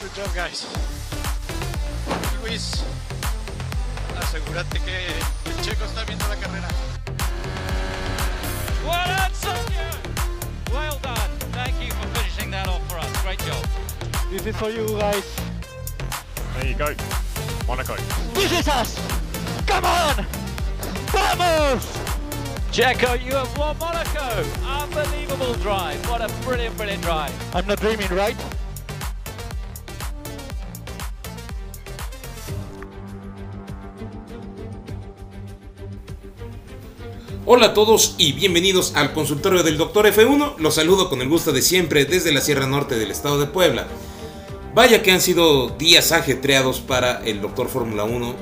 Good 0.00 0.14
job, 0.14 0.34
guys. 0.34 0.66
Luis, 2.42 2.82
asegúrate 4.18 4.80
que 4.80 5.08
el 5.44 5.60
checo 5.62 5.84
está 5.84 6.04
viendo 6.04 6.26
la 6.26 6.36
carrera. 6.36 6.68
Well 8.82 9.06
done, 9.06 9.32
Sergio. 9.34 10.72
Well 10.72 10.98
done. 11.02 11.30
Thank 11.52 11.82
you 11.82 11.92
for 11.92 12.08
finishing 12.18 12.50
that 12.50 12.66
off 12.66 12.80
for 12.90 12.98
us. 12.98 13.22
Great 13.22 13.40
job. 13.40 13.62
This 14.30 14.46
is 14.46 14.56
for 14.56 14.70
you 14.70 14.86
guys. 14.98 15.24
There 16.54 16.66
you 16.66 16.74
go. 16.74 16.94
Monaco. 17.66 17.96
This 18.32 18.52
is 18.52 18.68
us! 18.68 18.98
Come 19.66 19.84
on! 19.84 20.24
Vamos! 21.12 21.84
Checo, 22.72 23.22
you 23.22 23.34
have 23.34 23.58
won 23.58 23.76
Monaco. 23.78 24.44
Unbelievable 24.64 25.54
drive. 25.54 26.00
What 26.08 26.22
a 26.22 26.32
brilliant, 26.42 26.74
brilliant 26.78 27.02
drive. 27.02 27.34
I'm 27.54 27.66
not 27.66 27.80
dreaming, 27.80 28.08
right? 28.08 28.36
Hola 37.52 37.66
a 37.66 37.74
todos 37.74 38.14
y 38.16 38.30
bienvenidos 38.30 38.92
al 38.94 39.12
consultorio 39.12 39.64
del 39.64 39.76
Dr. 39.76 40.06
F1. 40.06 40.58
Los 40.58 40.76
saludo 40.76 41.10
con 41.10 41.20
el 41.20 41.28
gusto 41.28 41.50
de 41.50 41.62
siempre 41.62 42.04
desde 42.04 42.30
la 42.30 42.40
Sierra 42.40 42.68
Norte 42.68 42.96
del 42.96 43.10
estado 43.10 43.40
de 43.40 43.48
Puebla. 43.48 43.88
Vaya 44.72 45.02
que 45.02 45.10
han 45.10 45.20
sido 45.20 45.70
días 45.70 46.12
ajetreados 46.12 46.78
para 46.78 47.20
el 47.24 47.40
Dr. 47.40 47.66
Fórmula 47.66 48.04
1, 48.04 48.36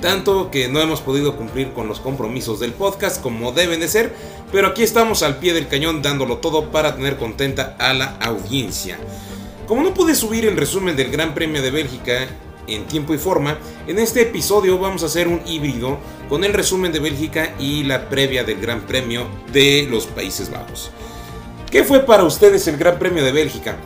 tanto 0.00 0.50
que 0.50 0.66
no 0.66 0.80
hemos 0.80 1.00
podido 1.00 1.36
cumplir 1.36 1.70
con 1.70 1.86
los 1.86 2.00
compromisos 2.00 2.58
del 2.58 2.72
podcast 2.72 3.22
como 3.22 3.52
deben 3.52 3.78
de 3.78 3.86
ser, 3.86 4.12
pero 4.50 4.66
aquí 4.66 4.82
estamos 4.82 5.22
al 5.22 5.38
pie 5.38 5.52
del 5.52 5.68
cañón 5.68 6.02
dándolo 6.02 6.38
todo 6.38 6.72
para 6.72 6.96
tener 6.96 7.18
contenta 7.18 7.76
a 7.78 7.94
la 7.94 8.16
audiencia. 8.16 8.98
Como 9.68 9.84
no 9.84 9.94
pude 9.94 10.16
subir 10.16 10.44
el 10.44 10.56
resumen 10.56 10.96
del 10.96 11.12
Gran 11.12 11.34
Premio 11.34 11.62
de 11.62 11.70
Bélgica 11.70 12.26
en 12.74 12.86
tiempo 12.86 13.14
y 13.14 13.18
forma, 13.18 13.58
en 13.86 13.98
este 13.98 14.22
episodio 14.22 14.78
vamos 14.78 15.02
a 15.02 15.06
hacer 15.06 15.28
un 15.28 15.40
híbrido 15.46 15.98
con 16.28 16.44
el 16.44 16.52
resumen 16.52 16.92
de 16.92 17.00
Bélgica 17.00 17.54
y 17.58 17.84
la 17.84 18.08
previa 18.08 18.44
del 18.44 18.60
Gran 18.60 18.86
Premio 18.86 19.26
de 19.52 19.86
los 19.90 20.06
Países 20.06 20.50
Bajos. 20.50 20.90
¿Qué 21.70 21.84
fue 21.84 22.00
para 22.00 22.24
ustedes 22.24 22.66
el 22.68 22.76
Gran 22.76 22.98
Premio 22.98 23.24
de 23.24 23.32
Bélgica? 23.32 23.76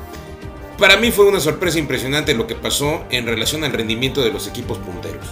Para 0.79 0.97
mí 0.97 1.11
fue 1.11 1.27
una 1.27 1.41
sorpresa 1.41 1.79
impresionante 1.79 2.35
lo 2.35 2.47
que 2.47 2.55
pasó 2.55 3.05
en 3.11 3.27
relación 3.27 3.63
al 3.63 3.73
rendimiento 3.73 4.23
de 4.23 4.33
los 4.33 4.49
equipos 4.49 4.79
punteros. 4.79 5.27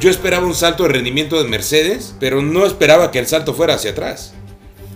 Yo 0.00 0.10
esperaba 0.10 0.46
un 0.46 0.54
salto 0.54 0.82
de 0.82 0.90
rendimiento 0.90 1.42
de 1.42 1.48
Mercedes, 1.48 2.14
pero 2.18 2.42
no 2.42 2.66
esperaba 2.66 3.10
que 3.10 3.18
el 3.18 3.26
salto 3.26 3.54
fuera 3.54 3.74
hacia 3.74 3.92
atrás. 3.92 4.34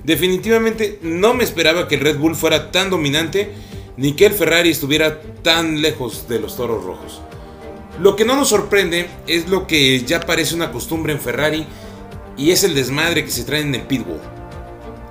Definitivamente 0.03 0.99
no 1.03 1.35
me 1.35 1.45
esperaba 1.45 1.89
que 1.89 1.95
el 1.95 2.03
Red 2.03 2.19
Bull 2.19 2.37
fuera 2.37 2.71
tan 2.71 2.91
dominante 2.91 3.53
ni 3.97 4.13
que 4.13 4.27
el 4.27 4.33
Ferrari 4.33 4.71
estuviera 4.71 5.21
tan 5.43 5.81
lejos 5.81 6.29
de 6.29 6.41
los 6.41 6.57
toros 6.57 6.85
rojos. 6.85 7.21
Lo 8.01 8.17
que 8.17 8.25
no 8.25 8.35
nos 8.35 8.49
sorprende 8.49 9.09
es 9.29 9.49
lo 9.49 9.69
que 9.69 10.03
ya 10.03 10.21
parece 10.21 10.57
una 10.57 10.73
costumbre 10.73 11.13
en 11.13 11.21
Ferrari 11.21 11.65
y 12.37 12.51
es 12.51 12.65
el 12.65 12.75
desmadre 12.75 13.25
que 13.25 13.31
se 13.31 13.45
traen 13.45 13.69
en 13.69 13.77
el 13.77 13.83
pitbull. 13.83 14.21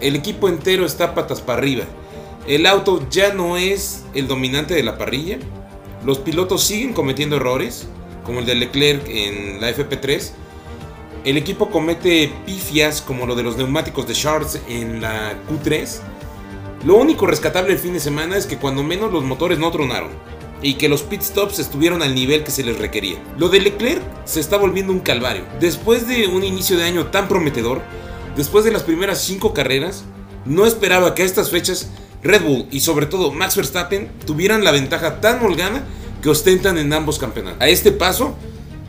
El 0.02 0.18
equipo 0.18 0.50
entero 0.50 0.86
está 0.86 1.16
patas 1.16 1.40
para 1.40 1.60
arriba. 1.60 1.86
El 2.46 2.66
auto 2.66 3.08
ya 3.10 3.34
no 3.34 3.56
es 3.56 4.04
el 4.14 4.28
dominante 4.28 4.74
de 4.74 4.84
la 4.84 4.98
parrilla. 4.98 5.38
Los 6.06 6.20
pilotos 6.20 6.66
siguen 6.66 6.92
cometiendo 6.92 7.38
errores, 7.38 7.88
como 8.26 8.40
el 8.40 8.46
de 8.46 8.56
Leclerc 8.56 9.08
en 9.08 9.62
la 9.62 9.70
FP3. 9.70 10.32
El 11.24 11.38
equipo 11.38 11.70
comete 11.70 12.34
pifias 12.46 13.02
como 13.02 13.26
lo 13.26 13.36
de 13.36 13.44
los 13.44 13.56
neumáticos 13.56 14.06
de 14.08 14.14
Charles 14.14 14.62
en 14.68 15.00
la 15.00 15.36
Q3. 15.50 16.00
Lo 16.84 16.98
único 16.98 17.28
rescatable 17.28 17.72
el 17.72 17.80
fin 17.80 17.94
de 17.94 18.02
semana 18.02 18.36
es 18.36 18.46
que 18.46 18.58
cuando 18.58 18.84
menos 18.84 19.14
los 19.14 19.24
motores 19.24 19.58
no 19.58 19.72
tronaron 19.72 20.10
y 20.64 20.76
que 20.76 20.90
los 20.90 21.04
pit 21.04 21.22
stops 21.22 21.60
estuvieron 21.60 22.02
al 22.02 22.16
nivel 22.16 22.44
que 22.44 22.52
se 22.52 22.64
les 22.64 22.80
requería. 22.80 23.22
Lo 23.38 23.50
de 23.50 23.60
Leclerc 23.60 24.02
se 24.26 24.40
está 24.40 24.58
volviendo 24.58 24.94
un 24.94 25.02
calvario. 25.02 25.44
Después 25.60 26.08
de 26.08 26.28
un 26.28 26.44
inicio 26.44 26.78
de 26.78 26.86
año 26.86 27.08
tan 27.08 27.28
prometedor, 27.28 27.82
después 28.36 28.66
de 28.66 28.72
las 28.72 28.84
primeras 28.84 29.22
5 29.22 29.54
carreras, 29.54 30.06
no 30.46 30.66
esperaba 30.66 31.14
que 31.14 31.24
a 31.24 31.26
estas 31.26 31.52
fechas 31.52 31.92
Red 32.24 32.44
Bull 32.44 32.66
y 32.72 32.80
sobre 32.80 33.06
todo 33.06 33.32
Max 33.32 33.56
Verstappen 33.56 34.10
tuvieran 34.26 34.64
la 34.64 34.72
ventaja 34.72 35.20
tan 35.20 35.44
holgada 35.44 35.84
que 36.22 36.30
ostentan 36.30 36.78
en 36.78 36.94
ambos 36.94 37.20
campeonatos. 37.20 37.62
A 37.62 37.68
este 37.68 37.92
paso, 37.92 38.36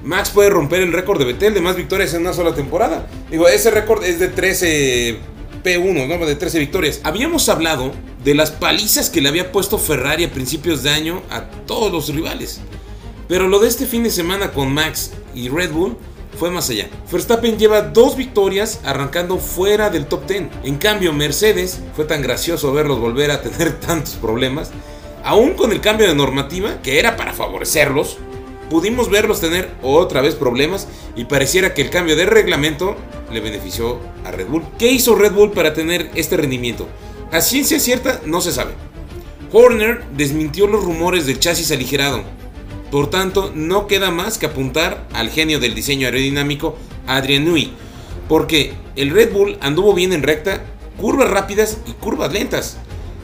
Max 0.04 0.30
puede 0.30 0.50
romper 0.50 0.82
el 0.82 0.92
récord 0.92 1.18
de 1.18 1.24
Vettel 1.24 1.54
de 1.54 1.60
más 1.60 1.76
victorias 1.76 2.14
en 2.14 2.20
una 2.20 2.32
sola 2.32 2.54
temporada. 2.54 3.06
Digo, 3.30 3.48
ese 3.48 3.70
récord 3.72 4.04
es 4.04 4.20
de 4.20 4.28
13 4.28 5.18
P1, 5.64 6.06
¿no? 6.06 6.26
De 6.26 6.36
13 6.36 6.58
victorias. 6.60 7.00
Habíamos 7.02 7.48
hablado 7.48 7.92
de 8.24 8.34
las 8.34 8.50
palizas 8.50 9.10
que 9.10 9.20
le 9.20 9.28
había 9.28 9.52
puesto 9.52 9.78
Ferrari 9.78 10.24
a 10.24 10.32
principios 10.32 10.82
de 10.82 10.90
año 10.90 11.22
a 11.30 11.42
todos 11.66 11.92
los 11.92 12.08
rivales. 12.08 12.60
Pero 13.28 13.48
lo 13.48 13.58
de 13.58 13.68
este 13.68 13.86
fin 13.86 14.02
de 14.02 14.10
semana 14.10 14.52
con 14.52 14.72
Max 14.72 15.12
y 15.34 15.48
Red 15.48 15.72
Bull 15.72 15.96
fue 16.38 16.50
más 16.50 16.68
allá. 16.70 16.88
Verstappen 17.10 17.58
lleva 17.58 17.82
dos 17.82 18.16
victorias 18.16 18.80
arrancando 18.84 19.38
fuera 19.38 19.90
del 19.90 20.06
top 20.06 20.26
10. 20.26 20.42
En 20.64 20.76
cambio, 20.76 21.12
Mercedes 21.12 21.80
fue 21.94 22.06
tan 22.06 22.22
gracioso 22.22 22.72
verlos 22.72 22.98
volver 22.98 23.30
a 23.30 23.42
tener 23.42 23.78
tantos 23.80 24.14
problemas. 24.14 24.72
Aún 25.22 25.54
con 25.54 25.72
el 25.72 25.80
cambio 25.80 26.08
de 26.08 26.14
normativa, 26.14 26.82
que 26.82 26.98
era 26.98 27.16
para 27.16 27.32
favorecerlos, 27.32 28.18
pudimos 28.68 29.10
verlos 29.10 29.40
tener 29.40 29.70
otra 29.82 30.22
vez 30.22 30.34
problemas 30.34 30.88
y 31.14 31.24
pareciera 31.26 31.72
que 31.72 31.82
el 31.82 31.90
cambio 31.90 32.16
de 32.16 32.26
reglamento 32.26 32.96
le 33.32 33.40
benefició 33.40 34.00
a 34.24 34.30
Red 34.30 34.48
Bull. 34.48 34.64
¿Qué 34.78 34.90
hizo 34.90 35.14
Red 35.14 35.32
Bull 35.32 35.52
para 35.52 35.72
tener 35.72 36.10
este 36.14 36.36
rendimiento? 36.36 36.88
A 37.34 37.40
ciencia 37.40 37.80
cierta 37.80 38.20
no 38.26 38.40
se 38.40 38.52
sabe. 38.52 38.74
Horner 39.52 40.04
desmintió 40.16 40.68
los 40.68 40.84
rumores 40.84 41.26
del 41.26 41.40
chasis 41.40 41.72
aligerado. 41.72 42.22
Por 42.92 43.10
tanto, 43.10 43.50
no 43.52 43.88
queda 43.88 44.12
más 44.12 44.38
que 44.38 44.46
apuntar 44.46 45.08
al 45.12 45.30
genio 45.30 45.58
del 45.58 45.74
diseño 45.74 46.06
aerodinámico, 46.06 46.78
Adrian 47.08 47.44
Newey, 47.44 47.72
porque 48.28 48.74
el 48.94 49.10
Red 49.10 49.32
Bull 49.32 49.58
anduvo 49.60 49.94
bien 49.94 50.12
en 50.12 50.22
recta, 50.22 50.62
curvas 50.96 51.28
rápidas 51.28 51.78
y 51.88 51.94
curvas 51.94 52.32
lentas, 52.32 52.76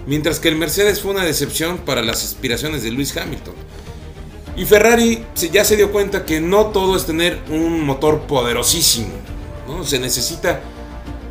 mientras 0.09 0.41
que 0.41 0.49
el 0.49 0.57
Mercedes 0.57 1.01
fue 1.01 1.13
una 1.13 1.25
decepción 1.25 1.79
para 1.79 2.03
las 2.03 2.25
aspiraciones 2.25 2.83
de 2.83 2.91
Lewis 2.91 3.17
Hamilton. 3.17 3.55
Y 4.57 4.65
Ferrari 4.65 5.25
ya 5.53 5.65
se 5.65 5.77
dio 5.77 5.93
cuenta 5.93 6.25
que 6.25 6.41
no 6.41 6.67
todo 6.67 6.97
es 6.97 7.07
tener 7.07 7.39
un 7.49 7.87
motor 7.87 8.23
poderosísimo, 8.23 9.13
¿no? 9.69 9.85
se 9.85 10.01
necesita 10.01 10.63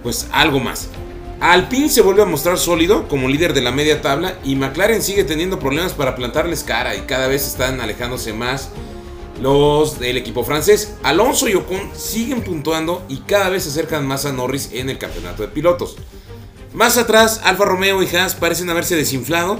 pues 0.01 0.27
algo 0.31 0.61
más. 0.61 0.87
Alpine 1.41 1.87
se 1.87 2.01
vuelve 2.01 2.21
a 2.21 2.25
mostrar 2.25 2.57
sólido 2.57 3.07
como 3.07 3.29
líder 3.29 3.53
de 3.53 3.61
la 3.61 3.71
media 3.71 4.01
tabla 4.01 4.37
y 4.43 4.55
McLaren 4.55 5.01
sigue 5.01 5.23
teniendo 5.23 5.57
problemas 5.57 5.93
para 5.93 6.15
plantarles 6.15 6.63
cara 6.63 6.97
y 6.97 7.01
cada 7.01 7.27
vez 7.27 7.47
están 7.47 7.79
alejándose 7.79 8.33
más 8.33 8.69
los 9.41 9.99
del 9.99 10.17
equipo 10.17 10.43
francés. 10.43 10.95
Alonso 11.01 11.47
y 11.47 11.53
Ocon 11.53 11.91
siguen 11.95 12.41
puntuando 12.41 13.05
y 13.07 13.19
cada 13.19 13.47
vez 13.49 13.63
se 13.63 13.69
acercan 13.69 14.05
más 14.05 14.25
a 14.25 14.33
Norris 14.33 14.71
en 14.73 14.89
el 14.89 14.97
campeonato 14.97 15.41
de 15.41 15.47
pilotos. 15.47 15.95
Más 16.73 16.97
atrás, 16.97 17.39
Alfa 17.45 17.63
Romeo 17.63 18.03
y 18.03 18.15
Haas 18.15 18.35
parecen 18.35 18.69
haberse 18.69 18.97
desinflado. 18.97 19.59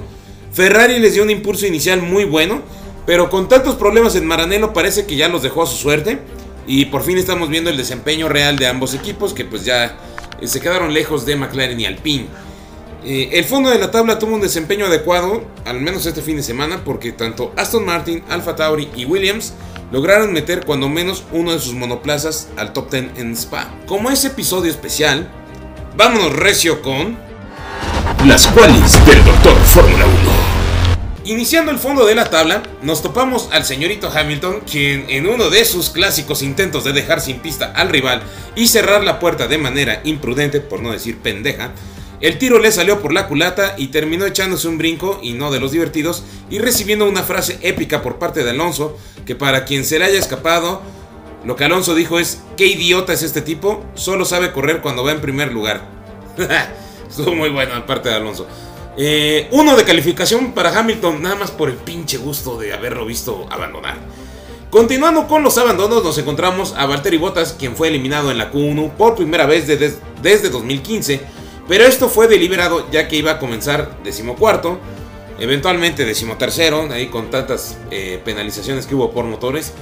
Ferrari 0.52 1.00
les 1.00 1.14
dio 1.14 1.24
un 1.24 1.30
impulso 1.30 1.66
inicial 1.66 2.02
muy 2.02 2.26
bueno, 2.26 2.62
pero 3.06 3.30
con 3.30 3.48
tantos 3.48 3.76
problemas 3.76 4.16
en 4.16 4.28
Maranello 4.28 4.74
parece 4.74 5.06
que 5.06 5.16
ya 5.16 5.30
los 5.30 5.44
dejó 5.44 5.64
a 5.64 5.68
su 5.68 5.78
suerte. 5.78 6.20
Y 6.68 6.86
por 6.86 7.04
fin 7.04 7.18
estamos 7.18 7.48
viendo 7.48 7.70
el 7.70 7.78
desempeño 7.78 8.28
real 8.28 8.58
de 8.58 8.68
ambos 8.68 8.94
equipos 8.94 9.34
que 9.34 9.46
pues 9.46 9.64
ya 9.64 9.98
se 10.48 10.62
quedaron 10.62 10.94
lejos 10.94 11.26
de 11.26 11.36
McLaren 11.36 11.80
y 11.80 11.86
Alpine. 11.86 12.28
Eh, 13.04 13.30
el 13.34 13.46
fondo 13.46 13.70
de 13.70 13.80
la 13.80 13.92
tabla 13.92 14.20
tuvo 14.20 14.36
un 14.36 14.42
desempeño 14.42 14.86
adecuado, 14.86 15.44
al 15.66 15.80
menos 15.80 16.06
este 16.06 16.22
fin 16.22 16.36
de 16.36 16.44
semana, 16.44 16.84
porque 16.84 17.12
tanto 17.12 17.54
Aston 17.56 17.86
Martin, 17.86 18.24
Alfa 18.30 18.56
Tauri 18.56 18.90
y 18.96 19.06
Williams 19.06 19.54
lograron 19.92 20.34
meter 20.34 20.66
cuando 20.66 20.90
menos 20.90 21.24
uno 21.32 21.54
de 21.54 21.60
sus 21.60 21.74
monoplazas 21.74 22.50
al 22.58 22.74
top 22.74 22.92
10 22.92 23.18
en 23.18 23.34
Spa. 23.36 23.74
Como 23.86 24.12
es 24.12 24.26
episodio 24.26 24.70
especial, 24.70 25.32
vámonos 25.96 26.34
recio 26.34 26.82
con 26.82 27.18
las 28.26 28.48
cuales 28.48 29.06
del 29.06 29.24
Doctor 29.24 29.56
Fórmula 29.66 30.06
1. 30.06 30.19
Iniciando 31.30 31.72
el 31.72 31.78
fondo 31.78 32.08
de 32.08 32.16
la 32.16 32.32
tabla, 32.32 32.64
nos 32.82 33.04
topamos 33.04 33.50
al 33.52 33.64
señorito 33.64 34.10
Hamilton, 34.12 34.62
quien 34.62 35.06
en 35.10 35.28
uno 35.28 35.52
de 35.52 35.64
sus 35.64 35.92
clásicos 35.92 36.42
intentos 36.42 36.84
de 36.86 36.92
dejar 36.92 37.22
sin 37.22 37.38
pista 37.38 37.72
al 37.76 37.90
rival 37.90 38.24
y 38.56 38.66
cerrar 38.66 39.04
la 39.04 39.20
puerta 39.20 39.48
de 39.48 39.60
manera 39.60 40.02
imprudente, 40.06 40.60
por 40.60 40.82
no 40.82 40.92
decir 40.92 41.20
pendeja, 41.20 41.72
el 42.20 42.40
tiro 42.40 42.58
le 42.58 42.72
salió 42.72 43.00
por 43.00 43.14
la 43.14 43.28
culata 43.28 43.76
y 43.78 43.90
terminó 43.90 44.26
echándose 44.26 44.68
un 44.68 44.80
brinco, 44.80 45.20
y 45.22 45.34
no 45.34 45.52
de 45.52 45.60
los 45.60 45.72
divertidos, 45.72 46.24
y 46.50 46.58
recibiendo 46.58 47.06
una 47.08 47.22
frase 47.22 47.60
épica 47.62 48.02
por 48.02 48.18
parte 48.18 48.44
de 48.44 48.50
Alonso, 48.50 48.98
que 49.28 49.36
para 49.36 49.66
quien 49.66 49.86
se 49.86 50.00
le 50.00 50.06
haya 50.06 50.18
escapado, 50.18 50.82
lo 51.46 51.56
que 51.56 51.64
Alonso 51.64 51.94
dijo 51.94 52.18
es, 52.18 52.42
¿qué 52.58 52.66
idiota 52.66 53.14
es 53.14 53.22
este 53.22 53.44
tipo? 53.44 53.86
Solo 53.94 54.26
sabe 54.26 54.52
correr 54.52 54.82
cuando 54.82 55.04
va 55.04 55.12
en 55.12 55.22
primer 55.22 55.54
lugar. 55.54 55.84
Estuvo 57.08 57.36
muy 57.36 57.50
bueno 57.50 57.76
la 57.76 57.86
parte 57.86 58.10
de 58.10 58.16
Alonso. 58.16 58.48
Eh, 58.98 59.48
uno 59.52 59.76
de 59.76 59.84
calificación 59.86 60.54
para 60.54 60.78
Hamilton, 60.78 61.22
nada 61.22 61.36
más 61.36 61.52
por 61.52 61.70
el 61.70 61.76
pinche 61.76 62.18
gusto 62.18 62.58
de 62.58 62.74
haberlo 62.74 63.06
visto 63.06 63.48
abandonar. 63.50 63.98
Continuando 64.70 65.28
con 65.28 65.42
los 65.42 65.58
abandonos, 65.58 66.04
nos 66.04 66.18
encontramos 66.18 66.76
a 66.78 66.86
Valtteri 66.86 67.18
Bottas, 67.18 67.56
quien 67.58 67.76
fue 67.76 67.88
eliminado 67.88 68.30
en 68.30 68.38
la 68.38 68.52
Q1 68.52 68.92
por 68.92 69.16
primera 69.16 69.48
vez 69.48 69.66
desde, 69.66 69.96
desde 70.22 70.50
2015, 70.50 71.22
Pero 71.68 71.86
esto 71.86 72.10
fue 72.10 72.28
deliberado 72.28 72.90
ya 72.92 73.08
que 73.08 73.16
iba 73.16 73.32
a 73.32 73.40
comenzar 73.40 73.98
decimocuarto, 74.04 74.80
eventualmente 75.40 76.04
decimotercero, 76.04 76.92
ahí 76.92 77.08
con 77.08 77.30
tantas 77.30 77.78
eh, 77.92 78.20
penalizaciones 78.26 78.86
que 78.88 78.96
hubo 78.96 79.12
por 79.12 79.26
motores. 79.26 79.74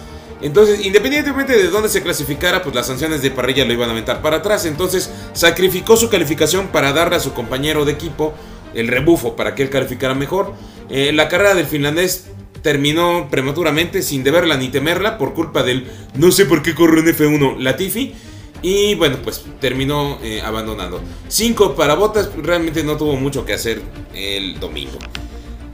Entonces, 0.42 0.86
independientemente 0.86 1.58
de 1.58 1.70
dónde 1.70 1.90
se 1.90 2.04
clasificara, 2.04 2.62
pues 2.62 2.76
las 2.76 2.88
sanciones 2.88 3.22
de 3.22 3.32
parrilla 3.32 3.66
lo 3.66 3.74
iban 3.74 3.90
a 3.90 3.94
aventar 3.94 4.22
para 4.22 4.38
atrás. 4.38 4.66
Entonces, 4.66 5.10
sacrificó 5.34 5.98
su 5.98 6.10
calificación 6.10 6.68
para 6.68 6.94
darle 6.94 7.16
a 7.16 7.20
su 7.20 7.34
compañero 7.34 7.86
de 7.86 7.94
equipo 7.94 8.34
el 8.74 8.88
rebufo 8.88 9.36
para 9.36 9.56
que 9.56 9.64
él 9.64 9.70
calificara 9.70 10.14
mejor. 10.14 10.54
Eh, 10.90 11.12
la 11.14 11.28
carrera 11.28 11.56
del 11.56 11.66
finlandés 11.66 12.28
terminó 12.62 13.28
prematuramente 13.30 14.02
sin 14.02 14.24
deberla 14.24 14.58
ni 14.58 14.70
temerla 14.70 15.18
por 15.18 15.34
culpa 15.34 15.64
del 15.64 15.86
no 16.16 16.32
sé 16.32 16.46
por 16.46 16.62
qué 16.62 16.76
corrió 16.76 17.02
en 17.02 17.16
F1 17.16 17.60
Latifi. 17.60 18.14
Y 18.62 18.96
bueno, 18.96 19.18
pues 19.24 19.46
terminó 19.62 20.18
eh, 20.24 20.42
abandonando. 20.44 21.00
5 21.28 21.76
para 21.76 21.94
Botas, 21.94 22.30
realmente 22.42 22.84
no 22.84 22.98
tuvo 22.98 23.16
mucho 23.16 23.46
que 23.46 23.54
hacer 23.54 23.82
el 24.16 24.60
domingo. 24.60 24.98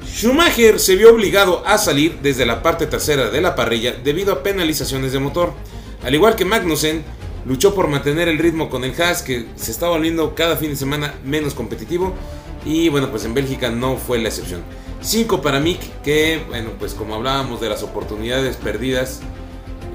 Schumacher 0.06 0.80
se 0.80 0.96
vio 0.96 1.14
obligado 1.14 1.66
a 1.66 1.78
salir 1.78 2.20
desde 2.22 2.46
la 2.46 2.62
parte 2.62 2.86
trasera 2.86 3.30
de 3.30 3.42
la 3.42 3.56
parrilla 3.56 3.94
debido 4.04 4.34
a 4.34 4.44
penalizaciones 4.44 5.12
de 5.12 5.20
motor. 5.20 5.54
Al 6.04 6.14
igual 6.14 6.36
que 6.36 6.46
Magnussen, 6.46 7.04
luchó 7.46 7.74
por 7.74 7.88
mantener 7.88 8.28
el 8.28 8.38
ritmo 8.38 8.70
con 8.70 8.84
el 8.84 9.00
Haas 9.02 9.22
que 9.22 9.48
se 9.56 9.72
está 9.72 9.88
volviendo 9.88 10.36
cada 10.36 10.58
fin 10.58 10.70
de 10.70 10.76
semana 10.76 11.16
menos 11.26 11.54
competitivo 11.54 12.14
y 12.66 12.90
bueno, 12.90 13.10
pues 13.12 13.26
en 13.26 13.34
Bélgica 13.34 13.70
no 13.70 13.98
fue 13.98 14.20
la 14.20 14.30
excepción. 14.30 14.62
5 15.02 15.42
para 15.42 15.60
Mick, 15.60 16.02
que 16.02 16.44
bueno, 16.48 16.72
pues 16.80 16.94
como 16.94 17.16
hablábamos 17.16 17.60
de 17.60 17.70
las 17.70 17.84
oportunidades 17.84 18.56
perdidas, 18.56 19.20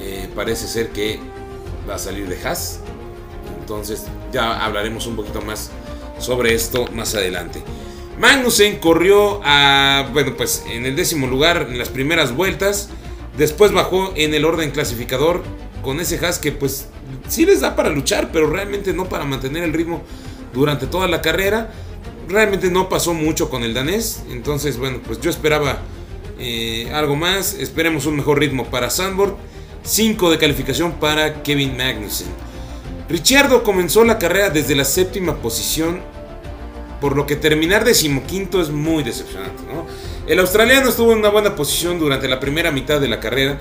eh, 0.01 0.29
parece 0.35 0.67
ser 0.67 0.91
que 0.91 1.19
va 1.89 1.95
a 1.95 1.99
salir 1.99 2.29
de 2.29 2.37
Haas. 2.47 2.81
Entonces 3.61 4.05
ya 4.33 4.65
hablaremos 4.65 5.07
un 5.07 5.17
poquito 5.17 5.41
más 5.41 5.71
sobre 6.19 6.55
esto 6.55 6.87
más 6.93 7.15
adelante. 7.15 7.63
Magnussen 8.19 8.79
corrió 8.79 9.41
a, 9.45 10.09
bueno, 10.13 10.35
pues 10.37 10.65
en 10.69 10.85
el 10.85 10.97
décimo 10.97 11.27
lugar 11.27 11.69
en 11.71 11.79
las 11.79 11.89
primeras 11.89 12.35
vueltas. 12.35 12.91
Después 13.37 13.73
bajó 13.73 14.13
en 14.17 14.35
el 14.35 14.45
orden 14.45 14.73
clasificador 14.73 15.43
con 15.83 16.01
ese 16.01 16.25
Haas 16.25 16.39
que 16.39 16.53
pues 16.53 16.89
sí 17.29 17.47
les 17.47 17.61
da 17.61 17.77
para 17.77 17.89
luchar, 17.91 18.31
pero 18.33 18.51
realmente 18.51 18.93
no 18.93 19.09
para 19.09 19.25
mantener 19.25 19.63
el 19.63 19.73
ritmo 19.73 20.03
durante 20.53 20.87
toda 20.87 21.09
la 21.09 21.23
carrera. 21.23 21.71
Realmente 22.29 22.71
no 22.71 22.89
pasó 22.89 23.15
mucho 23.15 23.51
con 23.51 23.63
el 23.63 23.75
danés. 23.75 24.23
Entonces, 24.31 24.77
bueno, 24.79 25.01
pues 25.05 25.21
yo 25.21 25.31
esperaba 25.31 25.81
eh, 26.39 26.91
algo 26.93 27.17
más. 27.17 27.55
Esperemos 27.55 28.07
un 28.07 28.17
mejor 28.17 28.39
ritmo 28.39 28.67
para 28.67 28.91
Sandborg. 28.91 29.37
5 29.83 30.31
de 30.31 30.39
calificación 30.39 30.93
para 30.93 31.43
Kevin 31.43 31.77
Magnussen. 31.77 32.29
Ricciardo 33.09 33.63
comenzó 33.63 34.05
la 34.05 34.19
carrera 34.19 34.51
desde 34.51 34.75
la 34.75 34.85
séptima 34.85 35.37
posición 35.37 36.03
por 37.01 37.17
lo 37.17 37.27
que 37.27 37.37
terminar 37.37 37.85
decimoquinto 37.85 38.61
es 38.61 38.71
muy 38.71 39.03
decepcionante. 39.03 39.63
¿no? 39.73 39.87
El 40.27 40.39
australiano 40.41 40.89
estuvo 40.89 41.13
en 41.13 41.19
una 41.19 41.29
buena 41.29 41.55
posición 41.55 41.99
durante 41.99 42.29
la 42.29 42.41
primera 42.41 42.71
mitad 42.71 43.01
de 43.01 43.09
la 43.09 43.21
carrera, 43.21 43.59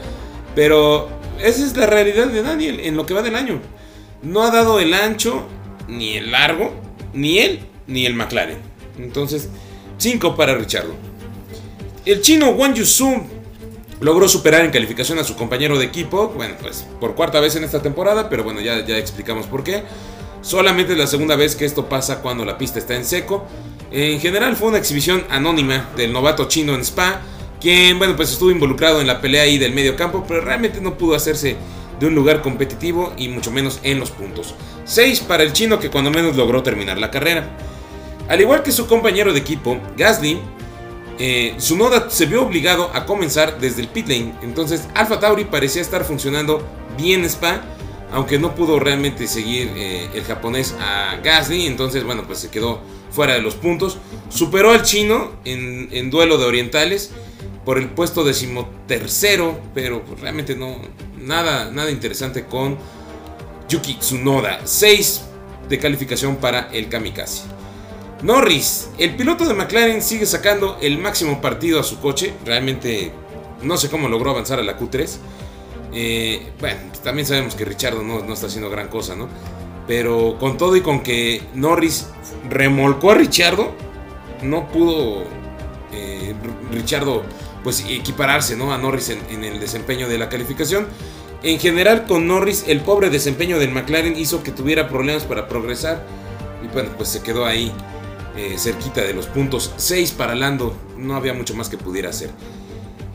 pero 0.55 1.09
esa 1.39 1.65
es 1.65 1.77
la 1.77 1.85
realidad 1.85 2.27
de 2.27 2.41
Daniel 2.41 2.79
en 2.81 2.97
lo 2.97 3.05
que 3.05 3.13
va 3.13 3.21
del 3.21 3.35
año. 3.35 3.61
No 4.23 4.43
ha 4.43 4.51
dado 4.51 4.79
el 4.79 4.93
ancho, 4.93 5.47
ni 5.87 6.17
el 6.17 6.31
largo, 6.31 6.73
ni 7.13 7.39
él, 7.39 7.59
ni 7.87 8.05
el 8.05 8.13
McLaren. 8.13 8.59
Entonces, 8.97 9.49
5 9.97 10.35
para 10.35 10.55
Richardo. 10.55 10.93
El 12.05 12.21
chino 12.21 12.51
Wang 12.51 12.73
Yusu 12.73 13.23
logró 13.99 14.27
superar 14.29 14.63
en 14.63 14.71
calificación 14.71 15.19
a 15.19 15.23
su 15.23 15.35
compañero 15.35 15.77
de 15.77 15.85
equipo, 15.85 16.29
bueno, 16.29 16.55
pues 16.61 16.85
por 16.99 17.15
cuarta 17.15 17.39
vez 17.39 17.55
en 17.55 17.63
esta 17.63 17.81
temporada, 17.81 18.29
pero 18.29 18.43
bueno, 18.43 18.61
ya, 18.61 18.85
ya 18.85 18.97
explicamos 18.97 19.47
por 19.47 19.63
qué. 19.63 19.83
Solamente 20.41 20.93
es 20.93 20.99
la 20.99 21.07
segunda 21.07 21.35
vez 21.35 21.55
que 21.55 21.65
esto 21.65 21.89
pasa 21.89 22.21
cuando 22.21 22.45
la 22.45 22.57
pista 22.57 22.79
está 22.79 22.95
en 22.95 23.05
seco. 23.05 23.45
En 23.91 24.19
general 24.19 24.55
fue 24.55 24.69
una 24.69 24.77
exhibición 24.77 25.25
anónima 25.29 25.89
del 25.97 26.13
novato 26.13 26.47
chino 26.47 26.75
en 26.75 26.81
Spa, 26.81 27.21
quien 27.59 27.97
bueno 27.97 28.15
pues 28.15 28.31
estuvo 28.31 28.51
involucrado 28.51 29.01
en 29.01 29.07
la 29.07 29.19
pelea 29.19 29.43
ahí 29.43 29.57
del 29.57 29.73
medio 29.73 29.95
campo, 29.95 30.23
pero 30.27 30.41
realmente 30.41 30.79
no 30.79 30.97
pudo 30.97 31.15
hacerse 31.15 31.57
de 31.99 32.05
un 32.05 32.13
lugar 32.13 32.41
competitivo 32.41 33.13
y 33.17 33.27
mucho 33.29 33.51
menos 33.51 33.79
en 33.83 33.99
los 33.99 34.11
puntos. 34.11 34.53
6 34.85 35.21
para 35.21 35.43
el 35.43 35.53
chino 35.53 35.79
que 35.79 35.89
cuando 35.89 36.11
menos 36.11 36.35
logró 36.35 36.63
terminar 36.63 36.97
la 36.97 37.11
carrera. 37.11 37.57
Al 38.27 38.41
igual 38.41 38.63
que 38.63 38.71
su 38.71 38.87
compañero 38.87 39.33
de 39.33 39.39
equipo, 39.39 39.77
Gasly, 39.97 40.39
eh, 41.19 41.57
Noda 41.75 42.09
se 42.09 42.25
vio 42.25 42.45
obligado 42.45 42.91
a 42.93 43.05
comenzar 43.05 43.59
desde 43.59 43.81
el 43.81 43.87
pit 43.87 44.07
lane, 44.07 44.35
entonces 44.41 44.87
Alpha 44.93 45.19
Tauri 45.19 45.45
parecía 45.45 45.81
estar 45.81 46.03
funcionando 46.03 46.61
bien 46.97 47.23
Spa, 47.25 47.63
aunque 48.11 48.39
no 48.39 48.55
pudo 48.55 48.79
realmente 48.79 49.27
seguir 49.27 49.71
eh, 49.75 50.09
el 50.13 50.23
japonés 50.23 50.75
a 50.79 51.17
Gasly, 51.23 51.67
entonces 51.67 52.03
bueno, 52.03 52.23
pues 52.25 52.39
se 52.39 52.49
quedó 52.49 52.81
fuera 53.11 53.33
de 53.33 53.41
los 53.41 53.55
puntos. 53.55 53.97
Superó 54.29 54.71
al 54.71 54.83
chino 54.83 55.31
en, 55.43 56.09
duelo 56.09 56.37
de 56.37 56.45
orientales 56.45 57.11
por 57.65 57.77
el 57.77 57.89
puesto 57.89 58.23
decimotercero, 58.23 59.59
pero 59.73 60.03
pues 60.03 60.21
realmente 60.21 60.55
no, 60.55 60.77
nada, 61.19 61.71
nada 61.71 61.91
interesante 61.91 62.45
con 62.45 62.77
Yuki 63.67 63.95
Tsunoda. 63.95 64.61
6 64.63 65.23
de 65.67 65.79
calificación 65.79 66.37
para 66.37 66.69
el 66.71 66.87
Kamikaze. 66.87 67.56
Norris, 68.23 68.89
el 68.97 69.15
piloto 69.15 69.45
de 69.45 69.53
McLaren 69.53 70.01
sigue 70.01 70.25
sacando 70.25 70.77
el 70.81 70.97
máximo 70.97 71.39
partido 71.39 71.79
a 71.79 71.83
su 71.83 71.99
coche, 71.99 72.33
realmente 72.45 73.11
no 73.61 73.77
sé 73.77 73.89
cómo 73.89 74.07
logró 74.07 74.31
avanzar 74.31 74.59
a 74.59 74.63
la 74.63 74.77
Q3. 74.77 75.17
Eh, 75.93 76.51
bueno, 76.59 76.79
también 77.03 77.27
sabemos 77.27 77.55
que 77.55 77.65
Richardo 77.65 78.03
no, 78.03 78.23
no, 78.23 78.33
está 78.33 78.47
haciendo 78.47 78.69
gran 78.69 78.87
cosa, 78.87 79.15
¿no? 79.15 79.27
Pero 79.87 80.37
con 80.39 80.57
todo 80.57 80.75
y 80.75 80.81
con 80.81 81.01
que 81.01 81.41
Norris 81.53 82.07
remolcó 82.49 83.11
a 83.11 83.15
Richardo, 83.15 83.73
no 84.41 84.67
pudo 84.67 85.23
eh, 85.93 86.33
Richardo 86.71 87.23
pues 87.63 87.85
equipararse 87.89 88.55
¿no? 88.55 88.73
a 88.73 88.77
Norris 88.77 89.09
en, 89.09 89.43
el 89.43 89.59
desempeño 89.59 90.07
de 90.07 90.17
la 90.17 90.29
calificación. 90.29 90.87
En 91.43 91.59
general 91.59 92.05
con 92.05 92.27
Norris 92.27 92.65
el 92.67 92.81
pobre 92.81 93.09
desempeño 93.09 93.59
del 93.59 93.71
McLaren 93.71 94.17
hizo 94.17 94.43
que 94.43 94.51
tuviera 94.51 94.89
problemas 94.89 95.23
para 95.23 95.47
progresar 95.47 96.03
y 96.63 96.67
bueno 96.73 96.89
pues 96.97 97.09
se 97.09 97.21
quedó 97.21 97.45
ahí 97.45 97.71
eh, 98.37 98.57
cerquita 98.57 99.01
de 99.01 99.13
los 99.13 99.27
puntos 99.27 99.73
6 99.77 100.11
para 100.11 100.35
Lando, 100.35 100.75
no 100.97 101.15
había 101.15 101.33
mucho 101.33 101.55
más 101.55 101.69
que 101.69 101.77
pudiera 101.77 102.09
hacer. 102.09 102.29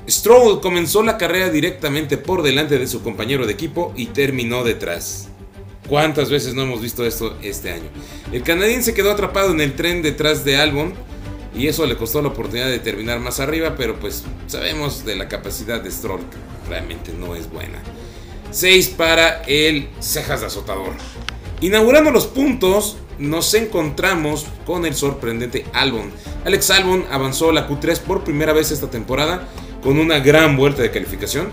Stroll 0.08 0.61
comenzó 0.61 1.02
la 1.02 1.16
carrera 1.16 1.49
directamente 1.49 2.18
por 2.18 2.42
delante 2.42 2.78
de 2.78 2.87
su 2.88 3.02
compañero 3.02 3.47
de 3.47 3.52
equipo 3.52 3.92
y 3.97 4.06
terminó 4.06 4.64
detrás. 4.64 5.28
¿Cuántas 5.88 6.30
veces 6.30 6.54
no 6.54 6.62
hemos 6.62 6.80
visto 6.80 7.04
esto 7.04 7.37
este 7.42 7.70
año? 7.70 7.88
El 8.32 8.42
canadiense 8.42 8.94
quedó 8.94 9.12
atrapado 9.12 9.52
en 9.52 9.61
el 9.61 9.75
tren 9.75 10.02
detrás 10.02 10.44
de 10.44 10.56
Albon 10.56 10.94
y 11.54 11.68
eso 11.68 11.87
le 11.87 11.97
costó 11.97 12.23
la 12.23 12.28
oportunidad 12.28 12.68
de 12.68 12.78
terminar 12.78 13.20
más 13.20 13.40
arriba, 13.40 13.75
pero 13.76 14.00
pues 14.00 14.25
sabemos 14.47 15.04
de 15.04 15.16
la 15.16 15.28
capacidad 15.28 15.80
de 15.80 15.90
Stroll 15.90 16.20
que 16.20 16.68
realmente 16.68 17.12
no 17.12 17.37
es 17.37 17.50
buena. 17.50 17.78
6 18.50 18.88
para 18.97 19.42
el 19.42 19.88
cejas 20.00 20.40
de 20.40 20.47
azotador. 20.47 20.94
Inaugurando 21.61 22.11
los 22.11 22.26
puntos, 22.26 22.97
nos 23.23 23.55
encontramos 23.55 24.47
con 24.67 24.85
el 24.85 24.95
sorprendente 24.95 25.64
Albon. 25.73 26.11
Alex 26.45 26.71
Albon 26.71 27.05
avanzó 27.11 27.52
la 27.52 27.69
Q3 27.69 28.00
por 28.00 28.25
primera 28.25 28.52
vez 28.52 28.71
esta 28.71 28.91
temporada 28.91 29.49
con 29.83 29.99
una 29.99 30.19
gran 30.19 30.57
vuelta 30.57 30.83
de 30.83 30.91
calificación. 30.91 31.49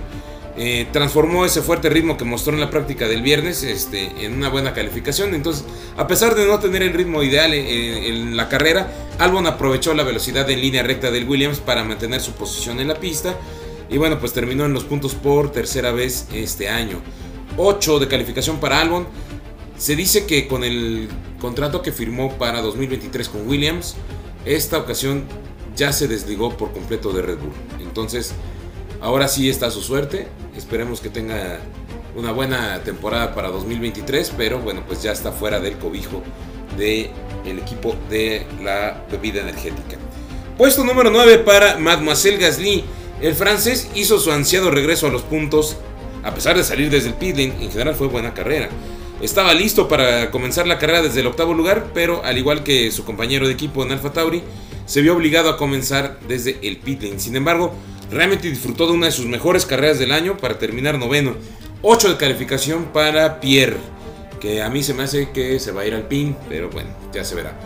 Eh, 0.57 0.87
transformó 0.91 1.45
ese 1.45 1.61
fuerte 1.61 1.89
ritmo 1.89 2.17
que 2.17 2.25
mostró 2.25 2.53
en 2.53 2.59
la 2.59 2.69
práctica 2.69 3.07
del 3.07 3.21
viernes 3.21 3.63
este, 3.63 4.25
en 4.25 4.33
una 4.33 4.49
buena 4.49 4.73
calificación. 4.73 5.33
Entonces, 5.33 5.63
a 5.95 6.07
pesar 6.07 6.35
de 6.35 6.45
no 6.45 6.59
tener 6.59 6.81
el 6.81 6.91
ritmo 6.91 7.23
ideal 7.23 7.53
en, 7.53 8.35
la 8.35 8.49
carrera, 8.49 8.91
Albon 9.19 9.47
aprovechó 9.47 9.93
la 9.93 10.03
velocidad 10.03 10.49
en 10.49 10.59
línea 10.59 10.83
recta 10.83 11.11
del 11.11 11.29
Williams 11.29 11.59
para 11.59 11.83
mantener 11.83 12.19
su 12.19 12.33
posición 12.33 12.79
en 12.79 12.87
la 12.89 12.95
pista. 12.95 13.35
Y 13.89 13.97
bueno, 13.97 14.19
pues 14.19 14.33
terminó 14.33 14.65
en 14.65 14.73
los 14.73 14.83
puntos 14.83 15.15
por 15.15 15.51
tercera 15.51 15.91
vez 15.91 16.27
este 16.33 16.67
año. 16.67 16.99
8 17.55 17.99
de 17.99 18.07
calificación 18.07 18.59
para 18.59 18.81
Albon. 18.81 19.07
Se 19.79 19.95
dice 19.95 20.25
que 20.25 20.45
con 20.49 20.65
el 20.65 21.07
contrato 21.39 21.81
que 21.81 21.93
firmó 21.93 22.37
para 22.37 22.61
2023 22.61 23.29
con 23.29 23.47
Williams, 23.47 23.95
esta 24.45 24.77
ocasión 24.77 25.23
ya 25.73 25.93
se 25.93 26.09
desligó 26.09 26.57
por 26.57 26.73
completo 26.73 27.13
de 27.13 27.21
Red 27.21 27.37
Bull. 27.37 27.53
Entonces, 27.79 28.33
ahora 28.99 29.29
sí 29.29 29.49
está 29.49 29.71
su 29.71 29.81
suerte. 29.81 30.27
Esperemos 30.57 30.99
que 30.99 31.09
tenga 31.09 31.61
una 32.13 32.33
buena 32.33 32.83
temporada 32.83 33.33
para 33.33 33.51
2023, 33.51 34.33
pero 34.35 34.59
bueno, 34.59 34.83
pues 34.85 35.01
ya 35.01 35.13
está 35.13 35.31
fuera 35.31 35.61
del 35.61 35.77
cobijo 35.77 36.21
del 36.77 37.09
el 37.45 37.59
equipo 37.59 37.95
de 38.09 38.45
la 38.61 39.05
bebida 39.09 39.39
energética. 39.39 39.97
Puesto 40.57 40.83
número 40.83 41.09
9 41.09 41.37
para 41.39 41.77
Mademoiselle 41.77 42.37
Gasly. 42.37 42.83
El 43.21 43.33
francés 43.33 43.89
hizo 43.95 44.19
su 44.19 44.29
ansiado 44.33 44.71
regreso 44.71 45.07
a 45.07 45.09
los 45.09 45.21
puntos, 45.21 45.77
a 46.21 46.33
pesar 46.33 46.57
de 46.57 46.65
salir 46.65 46.89
desde 46.89 47.07
el 47.07 47.13
pit 47.13 47.39
en 47.39 47.71
general 47.71 47.95
fue 47.95 48.07
buena 48.07 48.33
carrera. 48.33 48.67
Estaba 49.21 49.53
listo 49.53 49.89
para 49.89 50.31
comenzar 50.31 50.65
la 50.65 50.79
carrera 50.79 51.01
desde 51.01 51.19
el 51.19 51.27
octavo 51.27 51.53
lugar, 51.53 51.87
pero 51.93 52.23
al 52.23 52.37
igual 52.37 52.63
que 52.63 52.89
su 52.89 53.03
compañero 53.03 53.47
de 53.47 53.53
equipo 53.53 53.83
en 53.83 53.91
Alfa 53.91 54.13
Tauri, 54.13 54.41
se 54.85 55.01
vio 55.01 55.13
obligado 55.13 55.49
a 55.49 55.57
comenzar 55.57 56.17
desde 56.29 56.57
el 56.63 56.77
pit 56.77 57.03
lane. 57.03 57.19
Sin 57.19 57.35
embargo, 57.35 57.73
realmente 58.09 58.49
disfrutó 58.49 58.87
de 58.87 58.93
una 58.93 59.07
de 59.07 59.11
sus 59.11 59.25
mejores 59.25 59.65
carreras 59.65 59.99
del 59.99 60.13
año 60.13 60.37
para 60.37 60.57
terminar 60.57 60.97
noveno. 60.97 61.35
8 61.81 62.11
de 62.11 62.17
calificación 62.17 62.85
para 62.93 63.41
Pierre, 63.41 63.75
que 64.39 64.61
a 64.61 64.69
mí 64.69 64.83
se 64.83 64.93
me 64.93 65.03
hace 65.03 65.31
que 65.31 65.59
se 65.59 65.73
va 65.73 65.81
a 65.81 65.85
ir 65.85 65.95
al 65.95 66.07
pin, 66.07 66.37
pero 66.47 66.69
bueno, 66.69 66.89
ya 67.13 67.25
se 67.25 67.35
verá. 67.35 67.59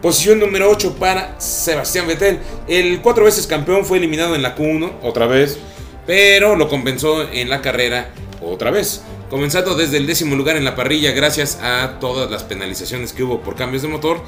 Posición 0.00 0.38
número 0.38 0.70
8 0.70 0.96
para 0.98 1.38
Sebastián 1.38 2.06
Vettel. 2.06 2.38
El 2.66 3.02
cuatro 3.02 3.24
veces 3.24 3.46
campeón 3.46 3.84
fue 3.84 3.98
eliminado 3.98 4.34
en 4.34 4.42
la 4.42 4.56
Q1, 4.56 5.00
otra 5.02 5.26
vez, 5.26 5.58
pero 6.06 6.56
lo 6.56 6.68
compensó 6.68 7.30
en 7.30 7.50
la 7.50 7.60
carrera 7.60 8.10
otra 8.42 8.70
vez. 8.70 9.02
Comenzando 9.34 9.74
desde 9.74 9.96
el 9.96 10.06
décimo 10.06 10.36
lugar 10.36 10.56
en 10.56 10.64
la 10.64 10.76
parrilla 10.76 11.10
gracias 11.10 11.58
a 11.60 11.98
todas 11.98 12.30
las 12.30 12.44
penalizaciones 12.44 13.12
que 13.12 13.24
hubo 13.24 13.40
por 13.40 13.56
cambios 13.56 13.82
de 13.82 13.88
motor. 13.88 14.22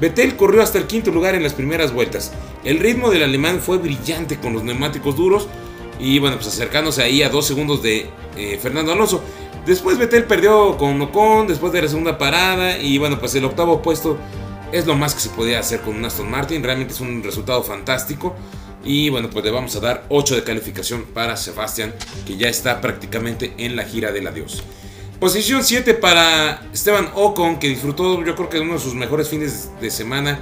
Vettel 0.00 0.34
corrió 0.34 0.60
hasta 0.60 0.76
el 0.76 0.88
quinto 0.88 1.12
lugar 1.12 1.36
en 1.36 1.44
las 1.44 1.54
primeras 1.54 1.92
vueltas. 1.92 2.32
El 2.64 2.80
ritmo 2.80 3.10
del 3.10 3.22
alemán 3.22 3.60
fue 3.60 3.78
brillante 3.78 4.40
con 4.40 4.52
los 4.52 4.64
neumáticos 4.64 5.14
duros 5.14 5.46
y 6.00 6.18
bueno, 6.18 6.34
pues 6.34 6.48
acercándose 6.48 7.00
ahí 7.00 7.22
a 7.22 7.28
dos 7.28 7.46
segundos 7.46 7.80
de 7.80 8.10
eh, 8.36 8.58
Fernando 8.60 8.90
Alonso. 8.90 9.22
Después 9.66 9.98
Vettel 9.98 10.24
perdió 10.24 10.76
con 10.76 11.00
Ocon 11.00 11.46
después 11.46 11.72
de 11.72 11.82
la 11.82 11.88
segunda 11.88 12.18
parada 12.18 12.76
y 12.76 12.98
bueno, 12.98 13.20
pues 13.20 13.32
el 13.36 13.44
octavo 13.44 13.80
puesto 13.80 14.18
es 14.72 14.84
lo 14.84 14.96
más 14.96 15.14
que 15.14 15.20
se 15.20 15.28
podía 15.28 15.60
hacer 15.60 15.80
con 15.82 15.94
un 15.94 16.04
Aston 16.04 16.28
Martin. 16.28 16.60
Realmente 16.60 16.92
es 16.92 17.00
un 17.00 17.22
resultado 17.22 17.62
fantástico. 17.62 18.34
Y 18.84 19.10
bueno, 19.10 19.28
pues 19.30 19.44
le 19.44 19.50
vamos 19.50 19.76
a 19.76 19.80
dar 19.80 20.04
8 20.08 20.36
de 20.36 20.44
calificación 20.44 21.04
para 21.12 21.36
Sebastián, 21.36 21.94
que 22.26 22.36
ya 22.36 22.48
está 22.48 22.80
prácticamente 22.80 23.52
en 23.58 23.76
la 23.76 23.84
gira 23.84 24.10
del 24.12 24.26
adiós. 24.26 24.62
Posición 25.18 25.62
7 25.62 25.94
para 25.94 26.62
Esteban 26.72 27.10
Ocon, 27.14 27.58
que 27.58 27.68
disfrutó 27.68 28.24
yo 28.24 28.34
creo 28.34 28.48
que 28.48 28.60
uno 28.60 28.74
de 28.74 28.78
sus 28.78 28.94
mejores 28.94 29.28
fines 29.28 29.70
de 29.80 29.90
semana 29.90 30.38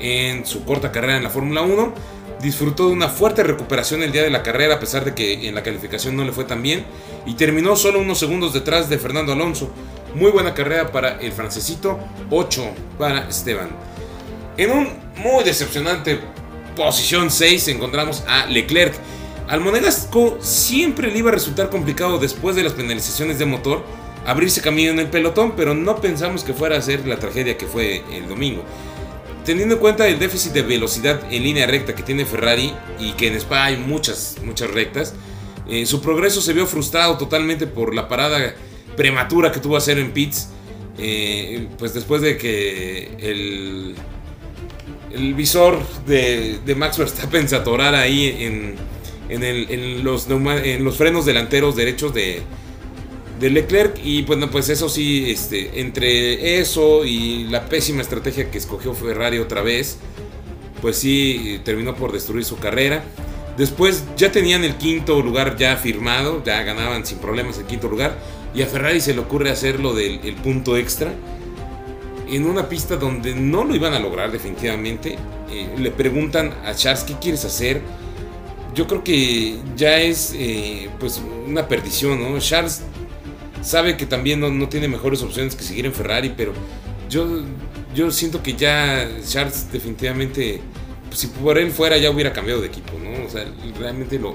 en 0.00 0.46
su 0.46 0.64
corta 0.64 0.90
carrera 0.92 1.18
en 1.18 1.22
la 1.22 1.30
Fórmula 1.30 1.62
1. 1.62 1.92
Disfrutó 2.40 2.88
de 2.88 2.92
una 2.92 3.08
fuerte 3.08 3.42
recuperación 3.42 4.02
el 4.02 4.12
día 4.12 4.22
de 4.22 4.30
la 4.30 4.42
carrera, 4.42 4.74
a 4.76 4.80
pesar 4.80 5.04
de 5.04 5.14
que 5.14 5.48
en 5.48 5.54
la 5.54 5.62
calificación 5.62 6.16
no 6.16 6.24
le 6.24 6.32
fue 6.32 6.44
tan 6.44 6.62
bien. 6.62 6.84
Y 7.26 7.34
terminó 7.34 7.76
solo 7.76 8.00
unos 8.00 8.18
segundos 8.18 8.52
detrás 8.52 8.88
de 8.88 8.98
Fernando 8.98 9.32
Alonso. 9.32 9.70
Muy 10.14 10.30
buena 10.30 10.54
carrera 10.54 10.92
para 10.92 11.20
el 11.20 11.32
francesito, 11.32 11.98
8 12.30 12.64
para 12.98 13.28
Esteban. 13.28 13.70
En 14.56 14.70
un 14.70 14.88
muy 15.16 15.44
decepcionante 15.44 16.20
posición 16.76 17.30
6 17.30 17.68
encontramos 17.68 18.24
a 18.26 18.46
Leclerc. 18.46 18.94
Al 19.48 19.60
monegasco 19.60 20.38
siempre 20.40 21.10
le 21.10 21.18
iba 21.18 21.30
a 21.30 21.34
resultar 21.34 21.70
complicado 21.70 22.18
después 22.18 22.56
de 22.56 22.62
las 22.62 22.72
penalizaciones 22.72 23.38
de 23.38 23.46
motor 23.46 23.84
abrirse 24.26 24.60
camino 24.60 24.90
en 24.90 24.98
el 24.98 25.08
pelotón, 25.08 25.52
pero 25.56 25.74
no 25.74 26.00
pensamos 26.00 26.44
que 26.44 26.54
fuera 26.54 26.76
a 26.76 26.82
ser 26.82 27.06
la 27.06 27.18
tragedia 27.18 27.56
que 27.56 27.66
fue 27.66 28.02
el 28.12 28.28
domingo. 28.28 28.64
Teniendo 29.44 29.74
en 29.74 29.80
cuenta 29.80 30.08
el 30.08 30.18
déficit 30.18 30.52
de 30.52 30.62
velocidad 30.62 31.20
en 31.30 31.42
línea 31.42 31.66
recta 31.66 31.94
que 31.94 32.02
tiene 32.02 32.24
Ferrari 32.24 32.72
y 32.98 33.12
que 33.12 33.28
en 33.28 33.34
Spa 33.34 33.66
hay 33.66 33.76
muchas, 33.76 34.36
muchas 34.42 34.70
rectas, 34.70 35.14
eh, 35.68 35.84
su 35.86 36.00
progreso 36.00 36.40
se 36.40 36.52
vio 36.52 36.66
frustrado 36.66 37.18
totalmente 37.18 37.66
por 37.66 37.94
la 37.94 38.08
parada 38.08 38.54
prematura 38.96 39.52
que 39.52 39.60
tuvo 39.60 39.74
que 39.74 39.78
hacer 39.78 39.98
en 39.98 40.12
pits. 40.12 40.48
Eh, 40.96 41.68
pues 41.76 41.92
después 41.92 42.22
de 42.22 42.38
que 42.38 43.16
el, 43.18 43.96
el 45.14 45.34
visor 45.34 45.80
de, 46.06 46.58
de, 46.64 46.74
Max 46.74 46.98
Verstappen 46.98 47.48
se 47.48 47.56
atorara 47.56 48.00
ahí 48.00 48.36
en, 48.40 48.74
en, 49.28 49.42
el, 49.42 49.70
en, 49.70 50.04
los, 50.04 50.28
en 50.28 50.84
los 50.84 50.96
frenos 50.96 51.24
delanteros 51.24 51.76
derechos 51.76 52.12
de, 52.12 52.42
de 53.40 53.50
Leclerc. 53.50 53.98
Y 54.04 54.22
bueno 54.22 54.50
pues 54.50 54.68
eso 54.68 54.88
sí 54.88 55.30
este 55.30 55.80
entre 55.80 56.58
eso 56.60 57.04
y 57.04 57.44
la 57.44 57.68
pésima 57.68 58.02
estrategia 58.02 58.50
que 58.50 58.58
escogió 58.58 58.94
Ferrari 58.94 59.38
otra 59.38 59.62
vez 59.62 59.98
pues 60.80 60.96
sí 60.96 61.60
terminó 61.64 61.94
por 61.94 62.12
destruir 62.12 62.44
su 62.44 62.58
carrera. 62.58 63.04
Después 63.56 64.02
ya 64.16 64.32
tenían 64.32 64.64
el 64.64 64.74
quinto 64.76 65.22
lugar 65.22 65.56
ya 65.56 65.76
firmado 65.76 66.42
ya 66.44 66.62
ganaban 66.62 67.06
sin 67.06 67.18
problemas 67.18 67.58
el 67.58 67.64
quinto 67.64 67.88
lugar. 67.88 68.18
Y 68.54 68.62
a 68.62 68.66
Ferrari 68.66 69.00
se 69.00 69.14
le 69.14 69.20
ocurre 69.20 69.50
hacerlo 69.50 69.94
del 69.94 70.20
el 70.24 70.34
punto 70.36 70.76
extra 70.76 71.12
en 72.28 72.46
una 72.46 72.68
pista 72.68 72.96
donde 72.96 73.34
no 73.34 73.64
lo 73.64 73.74
iban 73.74 73.92
a 73.94 73.98
lograr 73.98 74.32
definitivamente 74.32 75.18
eh, 75.50 75.74
le 75.76 75.90
preguntan 75.90 76.52
a 76.64 76.74
Charles 76.74 77.04
qué 77.04 77.14
quieres 77.14 77.44
hacer 77.44 77.82
yo 78.74 78.86
creo 78.86 79.04
que 79.04 79.58
ya 79.76 80.00
es 80.00 80.34
eh, 80.36 80.88
pues 80.98 81.22
una 81.46 81.68
perdición 81.68 82.20
no 82.20 82.38
Charles 82.38 82.82
sabe 83.64 83.96
que 83.96 84.06
también 84.06 84.40
no, 84.40 84.68
tiene 84.68 84.88
mejores 84.88 85.22
opciones 85.22 85.56
que 85.56 85.64
seguir 85.64 85.86
en 85.86 85.92
Ferrari, 85.92 86.34
pero 86.36 86.52
yo, 87.08 87.42
yo 87.94 88.10
siento 88.10 88.42
que 88.42 88.54
ya 88.54 89.08
Charles 89.26 89.72
definitivamente, 89.72 90.60
pues, 91.08 91.20
si 91.20 91.26
por 91.28 91.58
él 91.58 91.70
fuera 91.70 91.96
ya 91.96 92.10
hubiera 92.10 92.32
cambiado 92.32 92.60
de 92.60 92.68
equipo, 92.68 92.92
¿no? 93.02 93.24
O 93.24 93.30
sea, 93.30 93.44
realmente 93.78 94.18
lo 94.18 94.34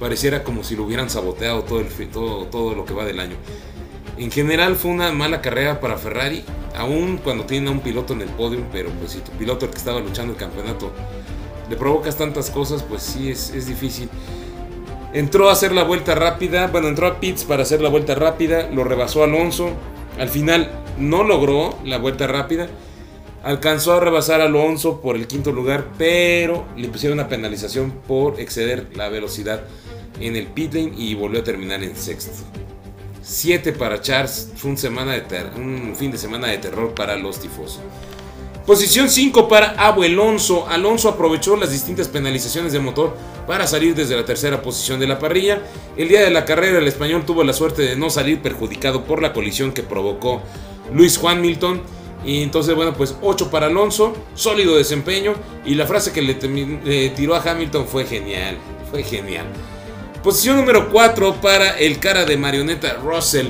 pareciera 0.00 0.42
como 0.42 0.64
si 0.64 0.74
lo 0.74 0.84
hubieran 0.84 1.10
saboteado 1.10 1.62
todo, 1.62 1.80
el, 1.80 1.86
todo, 2.08 2.46
todo 2.46 2.74
lo 2.74 2.84
que 2.84 2.94
va 2.94 3.04
del 3.04 3.20
año. 3.20 3.36
En 4.18 4.30
general 4.30 4.76
fue 4.76 4.90
una 4.90 5.12
mala 5.12 5.42
carrera 5.42 5.78
para 5.80 5.98
Ferrari, 5.98 6.42
aún 6.76 7.18
cuando 7.22 7.44
tiene 7.44 7.68
a 7.68 7.72
un 7.72 7.80
piloto 7.80 8.12
en 8.12 8.22
el 8.22 8.28
podio, 8.28 8.64
pero 8.72 8.90
pues 8.90 9.12
si 9.12 9.20
tu 9.20 9.32
piloto 9.32 9.66
el 9.66 9.70
que 9.70 9.78
estaba 9.78 10.00
luchando 10.00 10.32
el 10.32 10.38
campeonato 10.38 10.92
le 11.68 11.76
provocas 11.76 12.16
tantas 12.16 12.50
cosas, 12.50 12.82
pues 12.82 13.02
sí 13.02 13.30
es, 13.30 13.50
es 13.50 13.66
difícil. 13.66 14.08
Entró 15.12 15.48
a 15.48 15.52
hacer 15.52 15.72
la 15.72 15.82
vuelta 15.82 16.14
rápida, 16.14 16.66
bueno, 16.68 16.88
entró 16.88 17.06
a 17.06 17.20
Pitts 17.20 17.44
para 17.44 17.62
hacer 17.62 17.80
la 17.80 17.88
vuelta 17.88 18.14
rápida, 18.14 18.68
lo 18.70 18.84
rebasó 18.84 19.24
Alonso. 19.24 19.70
Al 20.18 20.28
final 20.28 20.70
no 20.98 21.24
logró 21.24 21.76
la 21.84 21.98
vuelta 21.98 22.26
rápida. 22.26 22.68
Alcanzó 23.42 23.94
a 23.94 24.00
rebasar 24.00 24.40
a 24.40 24.44
Alonso 24.44 25.00
por 25.00 25.16
el 25.16 25.26
quinto 25.26 25.52
lugar, 25.52 25.86
pero 25.96 26.66
le 26.76 26.88
pusieron 26.88 27.18
una 27.18 27.28
penalización 27.28 27.92
por 28.06 28.40
exceder 28.40 28.88
la 28.94 29.08
velocidad 29.08 29.62
en 30.20 30.36
el 30.36 30.46
pit 30.46 30.74
lane 30.74 30.92
y 30.96 31.14
volvió 31.14 31.40
a 31.40 31.44
terminar 31.44 31.82
en 31.82 31.96
sexto. 31.96 32.32
7 33.28 33.72
para 33.72 34.00
Charles, 34.00 34.50
fue 34.54 34.70
un, 34.70 34.76
fin 35.96 36.12
de 36.12 36.16
semana 36.16 36.46
de 36.46 36.58
terror 36.58 36.94
para 36.94 37.16
los 37.16 37.40
tifosos. 37.40 37.80
Posición 38.64 39.10
5 39.10 39.48
para 39.48 39.70
Abu 39.70 40.04
Alonso. 40.04 40.68
Alonso 40.68 41.08
aprovechó 41.08 41.56
las 41.56 41.72
distintas 41.72 42.06
penalizaciones 42.06 42.72
de 42.72 42.78
motor 42.78 43.16
para 43.46 43.66
salir 43.66 43.96
desde 43.96 44.14
la 44.14 44.24
tercera 44.24 44.62
posición 44.62 45.00
de 45.00 45.08
la 45.08 45.18
parrilla. 45.18 45.60
El 45.96 46.08
día 46.08 46.20
de 46.20 46.30
la 46.30 46.44
carrera 46.44 46.78
el 46.78 46.86
español 46.86 47.26
tuvo 47.26 47.42
la 47.42 47.52
suerte 47.52 47.82
de 47.82 47.96
no 47.96 48.10
salir 48.10 48.40
perjudicado 48.40 49.04
por 49.04 49.20
la 49.20 49.32
colisión 49.32 49.72
que 49.72 49.82
provocó 49.82 50.42
Luis 50.92 51.18
Juan 51.18 51.40
Milton. 51.40 51.82
Y 52.24 52.44
entonces, 52.44 52.76
bueno, 52.76 52.94
pues 52.94 53.16
8 53.22 53.50
para 53.50 53.66
Alonso, 53.66 54.14
sólido 54.34 54.76
desempeño. 54.76 55.34
Y 55.64 55.74
la 55.74 55.86
frase 55.86 56.12
que 56.12 56.22
le 56.22 56.34
tiró 57.10 57.34
a 57.34 57.42
Hamilton 57.42 57.88
fue 57.88 58.04
genial, 58.04 58.56
fue 58.88 59.02
genial. 59.02 59.46
Posición 60.26 60.56
número 60.56 60.88
4 60.90 61.40
para 61.40 61.78
el 61.78 62.00
cara 62.00 62.24
de 62.24 62.36
marioneta 62.36 62.94
Russell. 62.94 63.46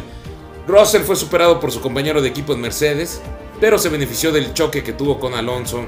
Russell 0.68 1.04
fue 1.04 1.16
superado 1.16 1.58
por 1.58 1.72
su 1.72 1.80
compañero 1.80 2.20
de 2.20 2.28
equipo 2.28 2.52
en 2.52 2.60
Mercedes 2.60 3.22
pero 3.58 3.78
se 3.78 3.88
benefició 3.88 4.30
del 4.30 4.52
choque 4.52 4.82
que 4.82 4.92
tuvo 4.92 5.18
con 5.18 5.32
Alonso, 5.32 5.86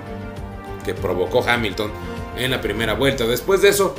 que 0.86 0.94
provocó 0.94 1.44
Hamilton 1.46 1.90
en 2.38 2.50
la 2.50 2.62
primera 2.62 2.94
vuelta. 2.94 3.26
Después 3.26 3.60
de 3.60 3.68
eso, 3.68 3.94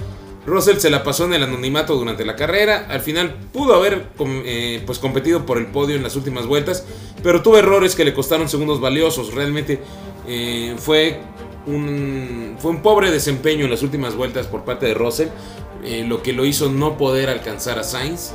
Russell 0.47 0.77
se 0.77 0.89
la 0.89 1.03
pasó 1.03 1.25
en 1.25 1.33
el 1.33 1.43
anonimato 1.43 1.95
durante 1.95 2.25
la 2.25 2.35
carrera. 2.35 2.87
Al 2.89 3.01
final 3.01 3.35
pudo 3.53 3.75
haber 3.75 4.07
eh, 4.19 4.81
pues 4.83 4.97
competido 4.97 5.45
por 5.45 5.59
el 5.59 5.67
podio 5.67 5.95
en 5.95 6.01
las 6.01 6.15
últimas 6.15 6.47
vueltas, 6.47 6.87
pero 7.21 7.43
tuvo 7.43 7.59
errores 7.59 7.95
que 7.95 8.03
le 8.03 8.15
costaron 8.15 8.49
segundos 8.49 8.81
valiosos. 8.81 9.35
Realmente 9.35 9.79
eh, 10.27 10.73
fue, 10.79 11.19
un, 11.67 12.55
fue 12.57 12.71
un 12.71 12.81
pobre 12.81 13.11
desempeño 13.11 13.65
en 13.65 13.69
las 13.69 13.83
últimas 13.83 14.15
vueltas 14.15 14.47
por 14.47 14.65
parte 14.65 14.87
de 14.87 14.95
Russell, 14.95 15.27
eh, 15.83 16.03
lo 16.05 16.21
que 16.21 16.33
lo 16.33 16.45
hizo 16.45 16.69
no 16.69 16.97
poder 16.97 17.29
alcanzar 17.29 17.79
a 17.79 17.83
Sainz. 17.83 18.31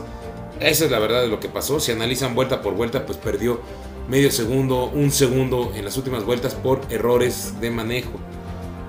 Esa 0.60 0.84
es 0.84 0.90
la 0.90 0.98
verdad 0.98 1.22
de 1.22 1.28
lo 1.28 1.40
que 1.40 1.48
pasó. 1.48 1.80
Si 1.80 1.92
analizan 1.92 2.34
vuelta 2.34 2.62
por 2.62 2.74
vuelta, 2.74 3.04
pues 3.04 3.18
perdió 3.18 3.60
medio 4.08 4.30
segundo, 4.30 4.86
un 4.86 5.10
segundo 5.10 5.72
en 5.74 5.84
las 5.84 5.96
últimas 5.96 6.24
vueltas 6.24 6.54
por 6.54 6.80
errores 6.90 7.60
de 7.60 7.70
manejo. 7.70 8.12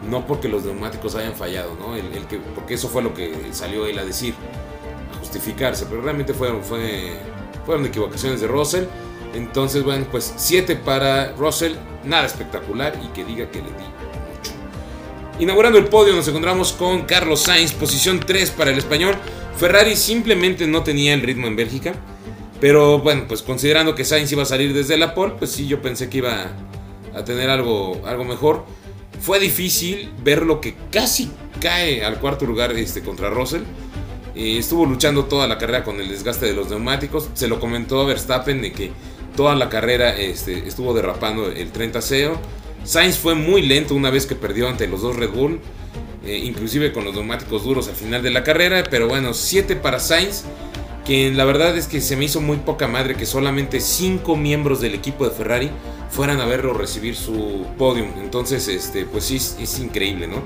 No 0.10 0.28
porque 0.28 0.48
los 0.48 0.64
neumáticos 0.64 1.16
hayan 1.16 1.34
fallado, 1.34 1.76
¿no? 1.80 1.96
El, 1.96 2.28
que, 2.28 2.38
porque 2.38 2.76
eso 2.76 2.88
fue 2.88 3.02
lo 3.02 3.14
que 3.14 3.34
salió 3.52 3.88
él 3.88 3.98
a 3.98 4.06
decir, 4.06 4.36
a 5.14 5.18
justificarse. 5.20 5.86
Pero 5.90 6.02
realmente 6.02 6.34
fueron, 6.34 6.64
fue, 6.64 7.14
fueron 7.66 7.86
equivocaciones 7.86 8.40
de 8.42 8.48
Russell. 8.48 8.86
Entonces, 9.34 9.84
bueno, 9.84 10.06
pues 10.12 10.34
7 10.38 10.76
para 10.78 11.34
Russell, 11.34 11.74
nada 12.06 12.26
espectacular 12.26 12.98
y 13.04 13.08
que 13.08 13.26
diga 13.26 13.50
que 13.50 13.60
le 13.60 13.70
di. 13.70 14.05
Inaugurando 15.38 15.78
el 15.78 15.88
podio 15.88 16.16
nos 16.16 16.26
encontramos 16.30 16.72
con 16.72 17.02
Carlos 17.02 17.42
Sainz, 17.42 17.74
posición 17.74 18.22
3 18.22 18.52
para 18.52 18.72
el 18.72 18.78
español. 18.78 19.16
Ferrari 19.58 19.98
simplemente 19.98 20.66
no 20.66 20.84
tenía 20.84 21.14
el 21.14 21.22
ritmo 21.22 21.48
en 21.48 21.58
Bélgica. 21.58 21.94
Pero 22.62 23.00
bueno, 23.00 23.26
pues 23.28 23.42
considerando 23.42 23.96
que 23.96 24.06
Sainz 24.06 24.32
iba 24.32 24.44
a 24.44 24.46
salir 24.46 24.74
desde 24.74 24.98
la 24.98 25.14
pole, 25.14 25.34
pues 25.38 25.52
sí, 25.52 25.68
yo 25.68 25.82
pensé 25.82 26.10
que 26.10 26.20
iba 26.20 26.52
a 27.14 27.26
tener 27.26 27.50
algo, 27.50 28.02
algo 28.06 28.24
mejor. 28.24 28.66
Fue 29.20 29.38
difícil 29.40 30.10
ver 30.24 30.44
lo 30.44 30.62
que 30.62 30.76
casi 30.90 31.30
cae 31.60 32.06
al 32.06 32.20
cuarto 32.22 32.46
lugar 32.46 32.72
este, 32.72 33.02
contra 33.02 33.30
Russell. 33.30 33.64
Eh, 34.36 34.58
estuvo 34.58 34.86
luchando 34.86 35.26
toda 35.26 35.50
la 35.50 35.58
carrera 35.58 35.84
con 35.84 36.00
el 36.00 36.08
desgaste 36.08 36.46
de 36.46 36.54
los 36.54 36.70
neumáticos. 36.70 37.30
Se 37.34 37.50
lo 37.50 37.60
comentó 37.60 38.00
a 38.00 38.06
Verstappen 38.06 38.62
de 38.62 38.72
que 38.72 38.92
toda 39.36 39.54
la 39.56 39.68
carrera 39.68 40.16
este, 40.16 40.66
estuvo 40.66 40.94
derrapando 40.94 41.48
el 41.48 41.74
30 41.74 42.02
SEO. 42.02 42.40
Sainz 42.86 43.18
fue 43.18 43.36
muy 43.36 43.62
lento 43.62 43.96
una 43.96 44.10
vez 44.10 44.26
que 44.26 44.36
perdió 44.36 44.70
ante 44.70 44.88
los 44.88 45.02
dos 45.02 45.16
Red 45.16 45.32
Bull. 45.32 45.60
Eh, 46.26 46.40
inclusive 46.44 46.92
con 46.92 47.06
los 47.06 47.14
neumáticos 47.14 47.64
duros 47.64 47.88
al 47.88 47.96
final 47.96 48.24
de 48.24 48.32
la 48.32 48.44
carrera. 48.44 48.84
Pero 48.90 49.08
bueno, 49.08 49.34
7 49.34 49.76
para 49.76 50.00
Sainz 50.00 50.44
que 51.06 51.32
la 51.32 51.46
verdad 51.46 51.78
es 51.78 51.88
que 51.88 52.02
se 52.02 52.18
me 52.18 52.26
hizo 52.26 52.42
muy 52.42 52.58
poca 52.58 52.88
madre 52.88 53.16
que 53.16 53.28
solamente 53.28 53.80
5 53.80 54.36
miembros 54.36 54.82
del 54.82 54.96
equipo 54.96 55.24
de 55.24 55.32
Ferrari 55.32 55.70
fueran 56.10 56.42
a 56.42 56.46
verlo 56.46 56.74
recibir 56.74 57.16
su 57.16 57.66
podium. 57.78 58.08
Entonces, 58.20 58.68
este, 58.68 59.06
pues 59.06 59.26
sí, 59.26 59.36
es 59.36 59.80
increíble, 59.80 60.28
¿no? 60.28 60.42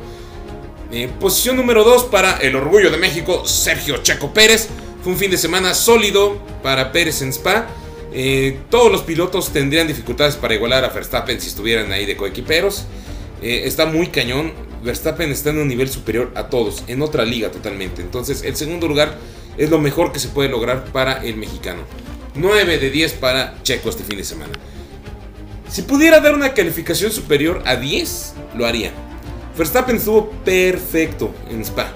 Eh, 0.91 1.09
posición 1.19 1.55
número 1.55 1.83
2 1.83 2.05
para 2.05 2.37
el 2.37 2.55
orgullo 2.55 2.91
de 2.91 2.97
México, 2.97 3.45
Sergio 3.45 3.97
Checo 4.03 4.33
Pérez. 4.33 4.67
Fue 5.01 5.13
un 5.13 5.17
fin 5.17 5.31
de 5.31 5.37
semana 5.37 5.73
sólido 5.73 6.37
para 6.61 6.91
Pérez 6.91 7.21
en 7.21 7.29
Spa. 7.29 7.67
Eh, 8.11 8.59
todos 8.69 8.91
los 8.91 9.03
pilotos 9.03 9.49
tendrían 9.51 9.87
dificultades 9.87 10.35
para 10.35 10.55
igualar 10.55 10.83
a 10.83 10.89
Verstappen 10.89 11.39
si 11.39 11.47
estuvieran 11.47 11.91
ahí 11.91 12.05
de 12.05 12.17
coequiperos. 12.17 12.85
Eh, 13.41 13.63
está 13.65 13.85
muy 13.85 14.07
cañón. 14.07 14.53
Verstappen 14.83 15.29
está 15.31 15.49
en 15.49 15.59
un 15.59 15.67
nivel 15.67 15.89
superior 15.89 16.31
a 16.35 16.47
todos, 16.47 16.83
en 16.87 17.01
otra 17.01 17.25
liga 17.25 17.51
totalmente. 17.51 18.01
Entonces, 18.01 18.43
el 18.43 18.55
segundo 18.55 18.87
lugar 18.87 19.17
es 19.57 19.69
lo 19.69 19.77
mejor 19.77 20.11
que 20.11 20.19
se 20.19 20.29
puede 20.29 20.49
lograr 20.49 20.85
para 20.85 21.23
el 21.23 21.35
mexicano. 21.35 21.81
9 22.35 22.77
de 22.77 22.89
10 22.89 23.13
para 23.13 23.61
Checo 23.63 23.89
este 23.89 24.03
fin 24.03 24.17
de 24.17 24.23
semana. 24.23 24.53
Si 25.69 25.81
pudiera 25.81 26.19
dar 26.19 26.33
una 26.33 26.53
calificación 26.53 27.11
superior 27.11 27.61
a 27.65 27.75
10, 27.75 28.33
lo 28.55 28.65
haría. 28.65 28.91
Verstappen 29.57 29.97
estuvo 29.97 30.31
perfecto 30.45 31.33
en 31.49 31.61
Spa. 31.61 31.91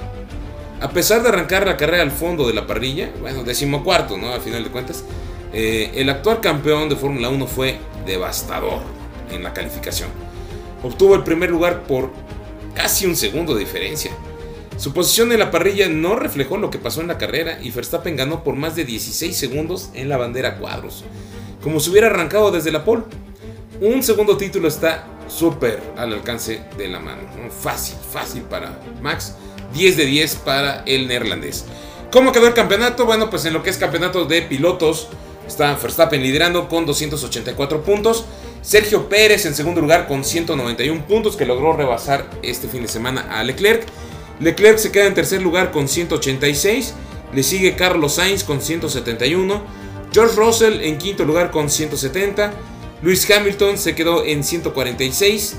A 0.81 0.89
pesar 0.89 1.23
de 1.23 1.29
arrancar 1.29 1.65
la 1.65 1.77
carrera 1.77 2.03
al 2.03 2.11
fondo 2.11 2.45
de 2.45 2.53
la 2.53 2.67
parrilla, 2.67 3.09
bueno, 3.21 3.43
decimocuarto, 3.43 4.17
¿no? 4.17 4.33
Al 4.33 4.41
final 4.41 4.65
de 4.65 4.69
cuentas, 4.69 5.05
eh, 5.53 5.91
el 5.95 6.09
actual 6.09 6.41
campeón 6.41 6.89
de 6.89 6.95
Fórmula 6.95 7.29
1 7.29 7.47
fue 7.47 7.77
devastador 8.05 8.81
en 9.31 9.43
la 9.43 9.53
calificación. 9.53 10.09
Obtuvo 10.81 11.15
el 11.15 11.23
primer 11.23 11.49
lugar 11.49 11.83
por 11.83 12.11
casi 12.73 13.05
un 13.05 13.15
segundo 13.15 13.53
de 13.53 13.61
diferencia. 13.61 14.11
Su 14.77 14.93
posición 14.93 15.31
en 15.31 15.39
la 15.39 15.51
parrilla 15.51 15.87
no 15.87 16.15
reflejó 16.15 16.57
lo 16.57 16.71
que 16.71 16.79
pasó 16.79 17.01
en 17.01 17.07
la 17.07 17.17
carrera 17.17 17.59
y 17.61 17.69
Verstappen 17.69 18.17
ganó 18.17 18.43
por 18.43 18.55
más 18.55 18.75
de 18.75 18.85
16 18.85 19.37
segundos 19.37 19.89
en 19.93 20.09
la 20.09 20.17
bandera 20.17 20.57
cuadros, 20.57 21.03
como 21.61 21.79
si 21.79 21.91
hubiera 21.91 22.07
arrancado 22.07 22.51
desde 22.51 22.71
la 22.71 22.83
pole. 22.83 23.03
Un 23.79 24.01
segundo 24.01 24.35
título 24.37 24.67
está 24.67 25.05
súper 25.27 25.81
al 25.97 26.13
alcance 26.13 26.63
de 26.77 26.87
la 26.87 26.99
mano. 26.99 27.21
Fácil, 27.61 27.95
fácil 28.11 28.41
para 28.43 28.79
Max. 29.01 29.35
10 29.73 29.97
de 29.97 30.05
10 30.05 30.35
para 30.37 30.83
el 30.85 31.07
neerlandés. 31.07 31.65
¿Cómo 32.11 32.31
quedó 32.31 32.47
el 32.47 32.53
campeonato? 32.53 33.05
Bueno, 33.05 33.29
pues 33.29 33.45
en 33.45 33.53
lo 33.53 33.63
que 33.63 33.71
es 33.71 33.77
campeonato 33.77 34.25
de 34.25 34.43
pilotos, 34.43 35.07
está 35.47 35.75
Verstappen 35.75 36.21
liderando 36.21 36.67
con 36.67 36.85
284 36.85 37.83
puntos. 37.83 38.25
Sergio 38.61 39.09
Pérez 39.09 39.45
en 39.45 39.55
segundo 39.55 39.81
lugar 39.81 40.07
con 40.07 40.23
191 40.23 41.05
puntos 41.05 41.35
que 41.35 41.45
logró 41.45 41.73
rebasar 41.73 42.29
este 42.41 42.67
fin 42.67 42.81
de 42.81 42.87
semana 42.87 43.27
a 43.29 43.43
Leclerc. 43.43 43.85
Leclerc 44.39 44.77
se 44.77 44.91
queda 44.91 45.05
en 45.05 45.13
tercer 45.13 45.41
lugar 45.41 45.71
con 45.71 45.87
186. 45.87 46.93
Le 47.33 47.43
sigue 47.43 47.75
Carlos 47.75 48.15
Sainz 48.15 48.43
con 48.43 48.61
171. 48.61 49.61
George 50.13 50.35
Russell 50.35 50.81
en 50.81 50.97
quinto 50.97 51.25
lugar 51.25 51.51
con 51.51 51.69
170. 51.69 52.53
Luis 53.01 53.29
Hamilton 53.29 53.77
se 53.77 53.95
quedó 53.95 54.23
en 54.23 54.43
146. 54.43 55.57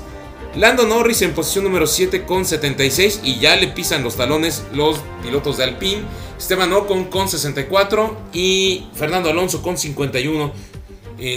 Lando 0.55 0.87
Norris 0.87 1.21
en 1.21 1.33
posición 1.33 1.65
número 1.65 1.85
7 1.85 2.23
con 2.23 2.45
76 2.45 3.19
y 3.23 3.39
ya 3.39 3.57
le 3.57 3.67
pisan 3.67 4.03
los 4.03 4.15
talones 4.15 4.63
los 4.73 4.99
pilotos 5.21 5.57
de 5.57 5.65
Alpine. 5.65 6.01
Esteban 6.37 6.71
Ocon 6.71 7.05
con 7.05 7.27
64 7.27 8.17
y 8.31 8.87
Fernando 8.93 9.29
Alonso 9.29 9.61
con 9.61 9.77
51 9.77 10.53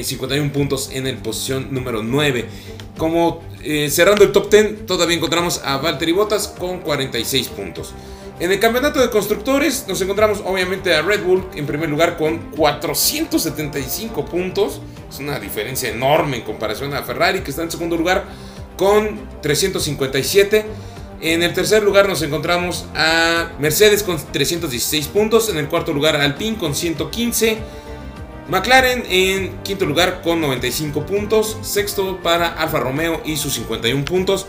51 0.02 0.44
eh, 0.44 0.50
puntos 0.50 0.90
en 0.92 1.08
el 1.08 1.16
posición 1.16 1.68
número 1.72 2.04
9. 2.04 2.46
Como 2.96 3.42
eh, 3.64 3.90
cerrando 3.90 4.22
el 4.22 4.30
top 4.30 4.50
10, 4.50 4.86
todavía 4.86 5.16
encontramos 5.16 5.62
a 5.64 5.78
Valtteri 5.78 6.12
Bottas 6.12 6.46
con 6.46 6.78
46 6.78 7.48
puntos. 7.48 7.94
En 8.38 8.52
el 8.52 8.60
campeonato 8.60 9.00
de 9.00 9.10
constructores 9.10 9.84
nos 9.88 10.00
encontramos 10.00 10.42
obviamente 10.44 10.94
a 10.94 11.02
Red 11.02 11.24
Bull 11.24 11.44
en 11.56 11.66
primer 11.66 11.88
lugar 11.90 12.16
con 12.16 12.38
475 12.56 14.24
puntos. 14.26 14.80
Es 15.10 15.18
una 15.18 15.40
diferencia 15.40 15.90
enorme 15.90 16.36
en 16.36 16.42
comparación 16.42 16.94
a 16.94 17.02
Ferrari 17.02 17.40
que 17.40 17.50
está 17.50 17.64
en 17.64 17.70
segundo 17.72 17.96
lugar 17.96 18.26
con 18.78 19.20
357. 19.42 20.64
En 21.20 21.42
el 21.42 21.52
tercer 21.52 21.82
lugar 21.82 22.08
nos 22.08 22.22
encontramos 22.22 22.86
a 22.94 23.50
Mercedes 23.58 24.02
con 24.02 24.16
316 24.16 25.08
puntos. 25.08 25.50
En 25.50 25.58
el 25.58 25.68
cuarto 25.68 25.92
lugar 25.92 26.16
Alpine 26.16 26.56
con 26.56 26.74
115. 26.74 27.58
McLaren 28.48 29.04
en 29.10 29.58
quinto 29.62 29.84
lugar 29.84 30.22
con 30.22 30.40
95 30.40 31.04
puntos. 31.04 31.58
Sexto 31.60 32.20
para 32.22 32.48
Alfa 32.48 32.80
Romeo 32.80 33.20
y 33.26 33.36
sus 33.36 33.54
51 33.54 34.04
puntos. 34.06 34.46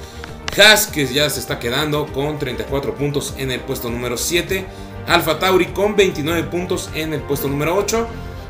Haas 0.58 0.88
que 0.88 1.06
ya 1.08 1.30
se 1.30 1.40
está 1.40 1.60
quedando 1.60 2.06
con 2.08 2.40
34 2.40 2.96
puntos 2.96 3.34
en 3.38 3.52
el 3.52 3.60
puesto 3.60 3.90
número 3.90 4.16
7. 4.16 4.66
Alfa 5.08 5.40
Tauri 5.40 5.68
con 5.68 5.96
29 5.96 6.44
puntos 6.44 6.90
en 6.94 7.14
el 7.14 7.22
puesto 7.22 7.48
número 7.48 7.76
8. 7.76 8.08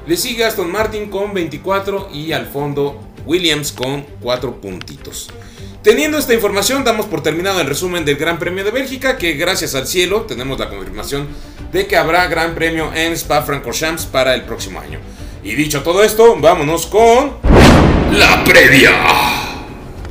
Le 0.08 0.18
sigue 0.18 0.44
Aston 0.44 0.72
Martin 0.72 1.10
con 1.10 1.34
24 1.34 2.10
y 2.12 2.32
al 2.32 2.48
fondo 2.48 3.00
Williams 3.26 3.72
con 3.72 4.06
4 4.22 4.62
puntitos. 4.62 5.30
Teniendo 5.84 6.18
esta 6.18 6.34
información, 6.34 6.84
damos 6.84 7.06
por 7.06 7.24
terminado 7.24 7.62
el 7.62 7.68
resumen 7.68 8.04
del 8.04 8.18
Gran 8.18 8.38
Premio 8.38 8.64
de 8.64 8.72
Bélgica, 8.72 9.18
que 9.18 9.34
gracias 9.34 9.76
al 9.76 9.88
cielo 9.88 10.22
tenemos 10.24 10.60
la 10.60 10.70
confirmación 10.70 11.28
de 11.72 11.88
que 11.88 11.96
habrá 11.96 12.28
Gran 12.28 12.54
Premio 12.54 12.92
en 12.94 13.14
Spa-Francorchamps 13.14 14.06
para 14.06 14.36
el 14.36 14.42
próximo 14.44 14.80
año. 14.80 15.00
Y 15.44 15.56
dicho 15.56 15.82
todo 15.82 16.04
esto, 16.04 16.36
vámonos 16.38 16.86
con 16.86 17.38
la 18.12 18.44
previa. 18.44 19.59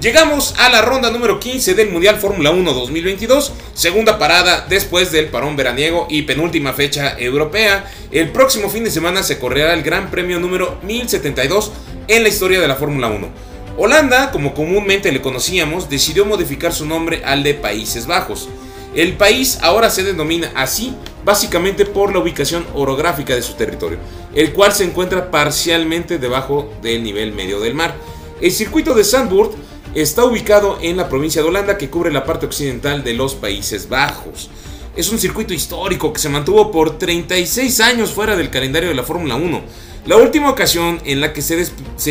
Llegamos 0.00 0.54
a 0.58 0.68
la 0.68 0.80
ronda 0.80 1.10
número 1.10 1.40
15 1.40 1.74
del 1.74 1.90
Mundial 1.90 2.18
Fórmula 2.20 2.52
1 2.52 2.72
2022, 2.72 3.52
segunda 3.74 4.16
parada 4.16 4.64
después 4.68 5.10
del 5.10 5.26
parón 5.26 5.56
veraniego 5.56 6.06
y 6.08 6.22
penúltima 6.22 6.72
fecha 6.72 7.18
europea. 7.18 7.90
El 8.12 8.30
próximo 8.30 8.70
fin 8.70 8.84
de 8.84 8.92
semana 8.92 9.24
se 9.24 9.40
correrá 9.40 9.74
el 9.74 9.82
Gran 9.82 10.08
Premio 10.08 10.38
número 10.38 10.78
1072 10.84 11.72
en 12.06 12.22
la 12.22 12.28
historia 12.28 12.60
de 12.60 12.68
la 12.68 12.76
Fórmula 12.76 13.08
1. 13.08 13.28
Holanda, 13.76 14.30
como 14.30 14.54
comúnmente 14.54 15.10
le 15.10 15.20
conocíamos, 15.20 15.90
decidió 15.90 16.24
modificar 16.24 16.72
su 16.72 16.86
nombre 16.86 17.22
al 17.24 17.42
de 17.42 17.54
Países 17.54 18.06
Bajos. 18.06 18.48
El 18.94 19.14
país 19.14 19.58
ahora 19.62 19.90
se 19.90 20.04
denomina 20.04 20.52
así 20.54 20.94
básicamente 21.24 21.84
por 21.84 22.12
la 22.12 22.20
ubicación 22.20 22.64
orográfica 22.72 23.34
de 23.34 23.42
su 23.42 23.54
territorio, 23.54 23.98
el 24.32 24.52
cual 24.52 24.72
se 24.72 24.84
encuentra 24.84 25.32
parcialmente 25.32 26.18
debajo 26.18 26.70
del 26.82 27.02
nivel 27.02 27.32
medio 27.32 27.58
del 27.58 27.74
mar. 27.74 27.96
El 28.40 28.52
circuito 28.52 28.94
de 28.94 29.02
Zandvoort 29.02 29.67
está 30.02 30.24
ubicado 30.24 30.78
en 30.80 30.96
la 30.96 31.08
provincia 31.08 31.42
de 31.42 31.48
Holanda 31.48 31.76
que 31.76 31.90
cubre 31.90 32.12
la 32.12 32.24
parte 32.24 32.46
occidental 32.46 33.02
de 33.02 33.14
los 33.14 33.34
Países 33.34 33.88
Bajos. 33.88 34.48
Es 34.96 35.10
un 35.10 35.18
circuito 35.18 35.54
histórico 35.54 36.12
que 36.12 36.20
se 36.20 36.28
mantuvo 36.28 36.70
por 36.70 36.98
36 36.98 37.80
años 37.80 38.10
fuera 38.10 38.36
del 38.36 38.50
calendario 38.50 38.88
de 38.88 38.94
la 38.94 39.02
Fórmula 39.02 39.36
1. 39.36 39.62
La 40.06 40.16
última 40.16 40.50
ocasión 40.50 41.00
en 41.04 41.20
la 41.20 41.32
que 41.32 41.42
se, 41.42 41.56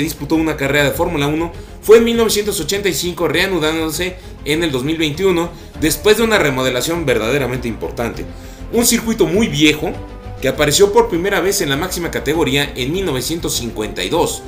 disputó 0.02 0.36
una 0.36 0.58
carrera 0.58 0.86
de 0.86 0.92
Fórmula 0.92 1.28
1 1.28 1.52
fue 1.82 1.98
en 1.98 2.04
1985, 2.04 3.28
reanudándose 3.28 4.18
en 4.46 4.64
el 4.64 4.72
2021 4.72 5.50
después 5.80 6.18
de 6.18 6.24
una 6.24 6.38
remodelación 6.38 7.06
verdaderamente 7.06 7.68
importante. 7.68 8.26
Un 8.74 8.86
circuito 8.86 9.26
muy 9.26 9.48
viejo 9.48 9.94
que 10.42 10.48
apareció 10.48 10.92
por 10.92 11.10
primera 11.10 11.40
vez 11.40 11.62
en 11.62 11.70
la 11.70 11.78
máxima 11.78 12.12
categoría 12.12 12.72
en 12.76 12.92
1952, 12.92 14.44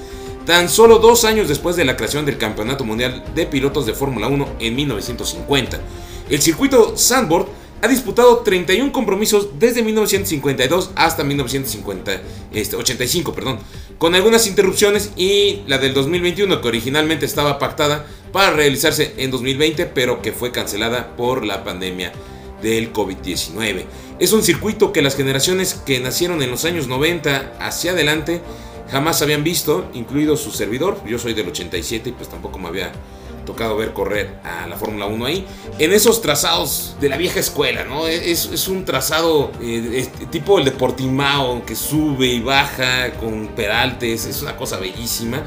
tan 0.49 0.67
solo 0.67 0.97
dos 0.97 1.25
años 1.25 1.47
después 1.47 1.75
de 1.75 1.85
la 1.85 1.95
creación 1.95 2.25
del 2.25 2.39
Campeonato 2.39 2.83
Mundial 2.83 3.23
de 3.35 3.45
Pilotos 3.45 3.85
de 3.85 3.93
Fórmula 3.93 4.27
1 4.29 4.47
en 4.59 4.75
1950. 4.75 5.79
El 6.27 6.41
circuito 6.41 6.97
Sandboard 6.97 7.45
ha 7.83 7.87
disputado 7.87 8.39
31 8.39 8.91
compromisos 8.91 9.49
desde 9.59 9.83
1952 9.83 10.89
hasta 10.95 11.23
1985, 11.23 11.91
este, 13.35 13.63
con 13.99 14.15
algunas 14.15 14.47
interrupciones 14.47 15.11
y 15.15 15.61
la 15.67 15.77
del 15.77 15.93
2021 15.93 16.61
que 16.61 16.67
originalmente 16.67 17.27
estaba 17.27 17.59
pactada 17.59 18.07
para 18.31 18.49
realizarse 18.49 19.13
en 19.17 19.29
2020 19.29 19.85
pero 19.85 20.23
que 20.23 20.31
fue 20.31 20.51
cancelada 20.51 21.15
por 21.15 21.45
la 21.45 21.63
pandemia 21.63 22.11
del 22.63 22.91
COVID-19. 22.91 23.85
Es 24.17 24.33
un 24.33 24.41
circuito 24.41 24.93
que 24.93 25.03
las 25.03 25.15
generaciones 25.15 25.75
que 25.75 25.99
nacieron 25.99 26.41
en 26.41 26.49
los 26.49 26.65
años 26.65 26.87
90 26.87 27.53
hacia 27.59 27.91
adelante 27.91 28.41
jamás 28.91 29.21
habían 29.21 29.43
visto, 29.43 29.89
incluido 29.93 30.37
su 30.37 30.51
servidor. 30.51 30.97
Yo 31.05 31.19
soy 31.19 31.33
del 31.33 31.47
87 31.47 32.09
y 32.09 32.11
pues 32.13 32.29
tampoco 32.29 32.59
me 32.59 32.67
había 32.67 32.91
tocado 33.45 33.77
ver 33.77 33.93
correr 33.93 34.39
a 34.43 34.67
la 34.67 34.77
Fórmula 34.77 35.07
1 35.07 35.25
ahí. 35.25 35.45
En 35.79 35.91
esos 35.91 36.21
trazados 36.21 36.95
de 37.01 37.09
la 37.09 37.17
vieja 37.17 37.39
escuela, 37.39 37.83
¿no? 37.83 38.07
Es, 38.07 38.67
un 38.67 38.85
trazado 38.85 39.51
eh, 39.61 40.07
tipo 40.29 40.59
el 40.59 40.65
de 40.65 40.71
Portimao 40.71 41.65
que 41.65 41.75
sube 41.75 42.27
y 42.27 42.39
baja 42.41 43.11
con 43.13 43.47
peraltes, 43.49 44.25
es 44.25 44.41
una 44.41 44.55
cosa 44.55 44.77
bellísima. 44.77 45.41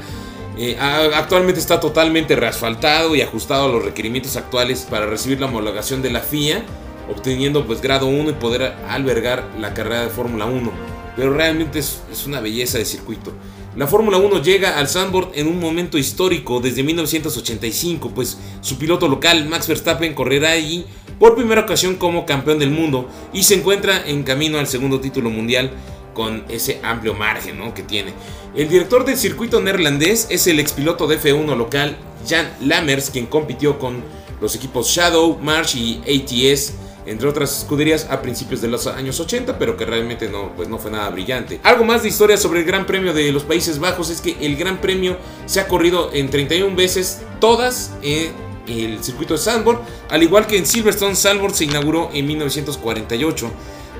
Eh, 0.57 0.77
actualmente 0.79 1.59
está 1.59 1.79
totalmente 1.79 2.35
reasfaltado 2.35 3.15
y 3.15 3.21
ajustado 3.21 3.65
a 3.65 3.67
los 3.69 3.83
requerimientos 3.83 4.35
actuales 4.35 4.85
para 4.89 5.05
recibir 5.05 5.39
la 5.39 5.47
homologación 5.47 6.01
de 6.01 6.11
la 6.11 6.19
FIA 6.19 6.63
obteniendo 7.09 7.65
pues 7.65 7.81
grado 7.81 8.07
1 8.07 8.29
y 8.29 8.33
poder 8.33 8.73
albergar 8.89 9.43
la 9.59 9.73
carrera 9.73 10.03
de 10.03 10.09
Fórmula 10.09 10.45
1. 10.45 10.92
Pero 11.15 11.33
realmente 11.33 11.79
es, 11.79 12.01
una 12.25 12.41
belleza 12.41 12.77
de 12.77 12.85
circuito. 12.85 13.33
La 13.75 13.87
Fórmula 13.87 14.17
1 14.17 14.41
llega 14.41 14.77
al 14.77 14.87
Sandboard 14.87 15.31
en 15.33 15.47
un 15.47 15.59
momento 15.59 15.97
histórico 15.97 16.59
desde 16.59 16.83
1985, 16.83 18.11
pues 18.13 18.37
su 18.61 18.77
piloto 18.77 19.07
local 19.07 19.47
Max 19.47 19.67
Verstappen 19.67 20.13
correrá 20.13 20.51
allí 20.51 20.85
por 21.19 21.35
primera 21.35 21.61
ocasión 21.61 21.95
como 21.95 22.25
campeón 22.25 22.59
del 22.59 22.69
mundo 22.69 23.09
y 23.33 23.43
se 23.43 23.55
encuentra 23.55 24.07
en 24.07 24.23
camino 24.23 24.59
al 24.59 24.67
segundo 24.67 24.99
título 24.99 25.29
mundial 25.29 25.71
con 26.13 26.43
ese 26.49 26.79
amplio 26.83 27.15
margen 27.15 27.57
¿no? 27.57 27.73
que 27.73 27.81
tiene. 27.81 28.13
El 28.55 28.69
director 28.69 29.05
del 29.05 29.17
circuito 29.17 29.59
neerlandés 29.59 30.27
es 30.29 30.45
el 30.45 30.59
expiloto 30.59 31.07
de 31.07 31.19
F1 31.19 31.55
local 31.57 31.97
Jan 32.27 32.51
Lammers, 32.61 33.09
quien 33.09 33.25
compitió 33.25 33.79
con 33.79 34.03
los 34.39 34.55
equipos 34.55 34.87
Shadow, 34.89 35.39
March 35.41 35.75
y 35.75 36.01
ATS 36.01 36.73
entre 37.05 37.27
otras 37.27 37.59
escuderías 37.59 38.07
a 38.09 38.21
principios 38.21 38.61
de 38.61 38.67
los 38.67 38.87
años 38.87 39.19
80, 39.19 39.57
pero 39.59 39.77
que 39.77 39.85
realmente 39.85 40.29
no, 40.29 40.55
pues 40.55 40.69
no 40.69 40.77
fue 40.77 40.91
nada 40.91 41.09
brillante. 41.09 41.59
Algo 41.63 41.83
más 41.83 42.03
de 42.03 42.09
historia 42.09 42.37
sobre 42.37 42.61
el 42.61 42.65
Gran 42.65 42.85
Premio 42.85 43.13
de 43.13 43.31
los 43.31 43.43
Países 43.43 43.79
Bajos 43.79 44.09
es 44.09 44.21
que 44.21 44.37
el 44.41 44.55
Gran 44.55 44.79
Premio 44.79 45.17
se 45.45 45.59
ha 45.59 45.67
corrido 45.67 46.11
en 46.13 46.29
31 46.29 46.75
veces, 46.75 47.21
todas 47.39 47.91
en 48.01 48.31
el 48.67 49.03
circuito 49.03 49.33
de 49.33 49.39
Sandboard, 49.39 49.79
al 50.09 50.23
igual 50.23 50.47
que 50.47 50.57
en 50.57 50.65
Silverstone, 50.65 51.15
Sandboard 51.15 51.53
se 51.53 51.65
inauguró 51.65 52.09
en 52.13 52.25
1948. 52.27 53.51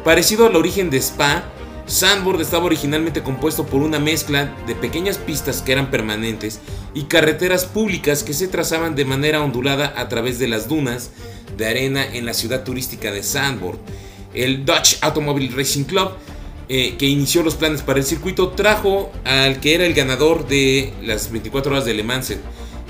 Parecido 0.04 0.48
al 0.48 0.56
origen 0.56 0.89
de 0.89 0.98
Spa, 0.98 1.46
Sandboard 1.86 2.41
estaba 2.41 2.65
originalmente 2.65 3.24
compuesto 3.24 3.65
por 3.65 3.82
una 3.82 4.00
mezcla 4.00 4.56
de 4.65 4.76
pequeñas 4.76 5.17
pistas 5.17 5.62
que 5.62 5.74
eran 5.74 5.91
permanentes 5.91 6.62
y 6.93 7.04
carreteras 7.04 7.65
públicas 7.65 8.24
que 8.24 8.34
se 8.34 8.48
trazaban 8.48 8.96
de 8.96 9.06
manera 9.06 9.43
ondulada 9.43 9.93
a 9.98 10.08
través 10.08 10.39
de 10.39 10.48
las 10.48 10.69
dunas 10.69 11.12
de 11.58 11.67
arena 11.67 12.06
en 12.06 12.26
la 12.26 12.34
ciudad 12.34 12.63
turística 12.63 13.12
de 13.12 13.22
Sandboard. 13.22 13.80
El 14.34 14.65
Dutch 14.65 14.98
Automobile 15.02 15.54
Racing 15.56 15.84
Club, 15.84 16.12
eh, 16.69 16.96
que 16.98 17.06
inició 17.06 17.43
los 17.43 17.56
planes 17.56 17.82
para 17.82 18.00
el 18.00 18.06
circuito, 18.06 18.50
trajo 18.50 19.12
al 19.26 19.60
que 19.60 19.76
era 19.76 19.86
el 19.86 19.93
ganador 19.93 20.48
de 20.48 20.93
las 21.04 21.32
24 21.32 21.74
horas 21.74 21.86
de 21.86 21.93
Le 21.93 22.04
Mans 22.04 22.34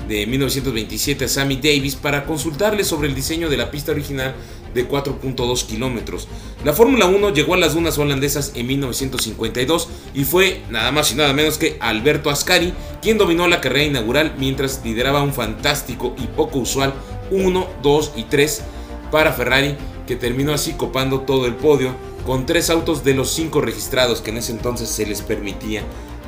de 0.08 0.26
1927 0.26 1.24
a 1.24 1.28
Sammy 1.28 1.56
Davis 1.56 1.96
para 1.96 2.24
consultarle 2.24 2.84
sobre 2.84 3.08
el 3.08 3.14
diseño 3.14 3.48
de 3.48 3.56
la 3.56 3.70
pista 3.70 3.92
original 3.92 4.34
de 4.74 4.88
4.2 4.88 5.66
kilómetros. 5.66 6.28
La 6.64 6.72
Fórmula 6.72 7.06
1 7.06 7.32
llegó 7.32 7.54
a 7.54 7.58
las 7.58 7.74
dunas 7.74 7.96
holandesas 7.98 8.52
en 8.54 8.66
1952 8.66 9.88
y 10.14 10.24
fue 10.24 10.62
nada 10.70 10.92
más 10.92 11.12
y 11.12 11.14
nada 11.14 11.32
menos 11.32 11.58
que 11.58 11.76
Alberto 11.80 12.30
Ascari 12.30 12.72
quien 13.00 13.18
dominó 13.18 13.46
la 13.48 13.60
carrera 13.60 13.84
inaugural 13.84 14.34
mientras 14.38 14.80
lideraba 14.84 15.22
un 15.22 15.32
fantástico 15.32 16.14
y 16.18 16.26
poco 16.26 16.58
usual 16.58 16.92
1, 17.30 17.68
2 17.82 18.12
y 18.16 18.24
3 18.24 18.62
para 19.10 19.32
Ferrari 19.32 19.76
que 20.06 20.16
terminó 20.16 20.52
así 20.52 20.72
copando 20.72 21.20
todo 21.20 21.46
el 21.46 21.54
podio 21.54 21.94
con 22.26 22.46
tres 22.46 22.70
autos 22.70 23.04
de 23.04 23.14
los 23.14 23.30
cinco 23.30 23.60
registrados 23.60 24.20
que 24.20 24.30
en 24.30 24.38
ese 24.38 24.52
entonces 24.52 24.88
se 24.88 25.06
les 25.06 25.22
permitía 25.22 25.82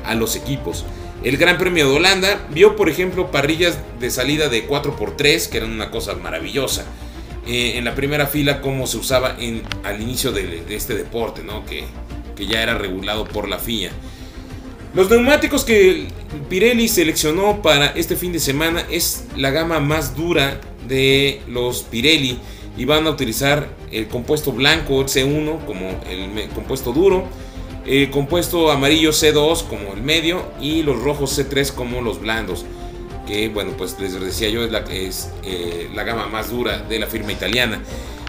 a 0.05 0.15
los 0.15 0.35
equipos. 0.35 0.85
El 1.23 1.37
Gran 1.37 1.57
Premio 1.57 1.89
de 1.89 1.95
Holanda 1.95 2.47
vio, 2.51 2.75
por 2.75 2.89
ejemplo, 2.89 3.31
parrillas 3.31 3.79
de 3.99 4.11
salida 4.11 4.49
de 4.49 4.67
4x3, 4.67 5.49
que 5.49 5.57
eran 5.57 5.71
una 5.71 5.89
cosa 5.89 6.13
maravillosa. 6.13 6.85
Eh, 7.47 7.77
en 7.77 7.85
la 7.85 7.95
primera 7.95 8.27
fila, 8.27 8.61
como 8.61 8.87
se 8.87 8.97
usaba 8.97 9.35
en, 9.39 9.63
al 9.83 10.01
inicio 10.01 10.31
de, 10.31 10.63
este 10.69 10.95
deporte, 10.95 11.43
¿no? 11.43 11.65
que, 11.65 11.85
que, 12.35 12.45
ya 12.45 12.61
era 12.61 12.77
regulado 12.77 13.25
por 13.25 13.47
la 13.47 13.57
FIA. 13.57 13.91
Los 14.93 15.09
neumáticos 15.09 15.63
que 15.63 16.07
Pirelli 16.49 16.87
seleccionó 16.87 17.61
para 17.61 17.87
este 17.87 18.15
fin 18.15 18.33
de 18.33 18.39
semana 18.39 18.85
es 18.89 19.25
la 19.37 19.51
gama 19.51 19.79
más 19.79 20.15
dura 20.15 20.59
de 20.87 21.41
los 21.47 21.83
Pirelli 21.83 22.37
y 22.77 22.85
van 22.85 23.07
a 23.07 23.11
utilizar 23.11 23.69
el 23.91 24.07
compuesto 24.07 24.51
blanco 24.51 25.05
C1 25.05 25.65
como 25.65 25.89
el 26.09 26.49
compuesto 26.49 26.91
duro 26.91 27.27
el 27.87 28.11
compuesto 28.11 28.69
amarillo 28.69 29.11
C2 29.11 29.63
como 29.63 29.93
el 29.93 30.01
medio 30.01 30.43
y 30.61 30.83
los 30.83 31.01
rojos 31.01 31.39
C3 31.39 31.73
como 31.73 32.01
los 32.01 32.19
blandos. 32.19 32.65
Que 33.27 33.49
bueno, 33.49 33.73
pues 33.77 33.99
les 33.99 34.19
decía 34.19 34.49
yo, 34.49 34.63
es 34.63 34.71
la, 34.71 34.79
es, 34.79 35.29
eh, 35.43 35.89
la 35.93 36.03
gama 36.03 36.27
más 36.27 36.49
dura 36.49 36.79
de 36.79 36.97
la 36.97 37.07
firma 37.07 37.31
italiana. 37.31 37.81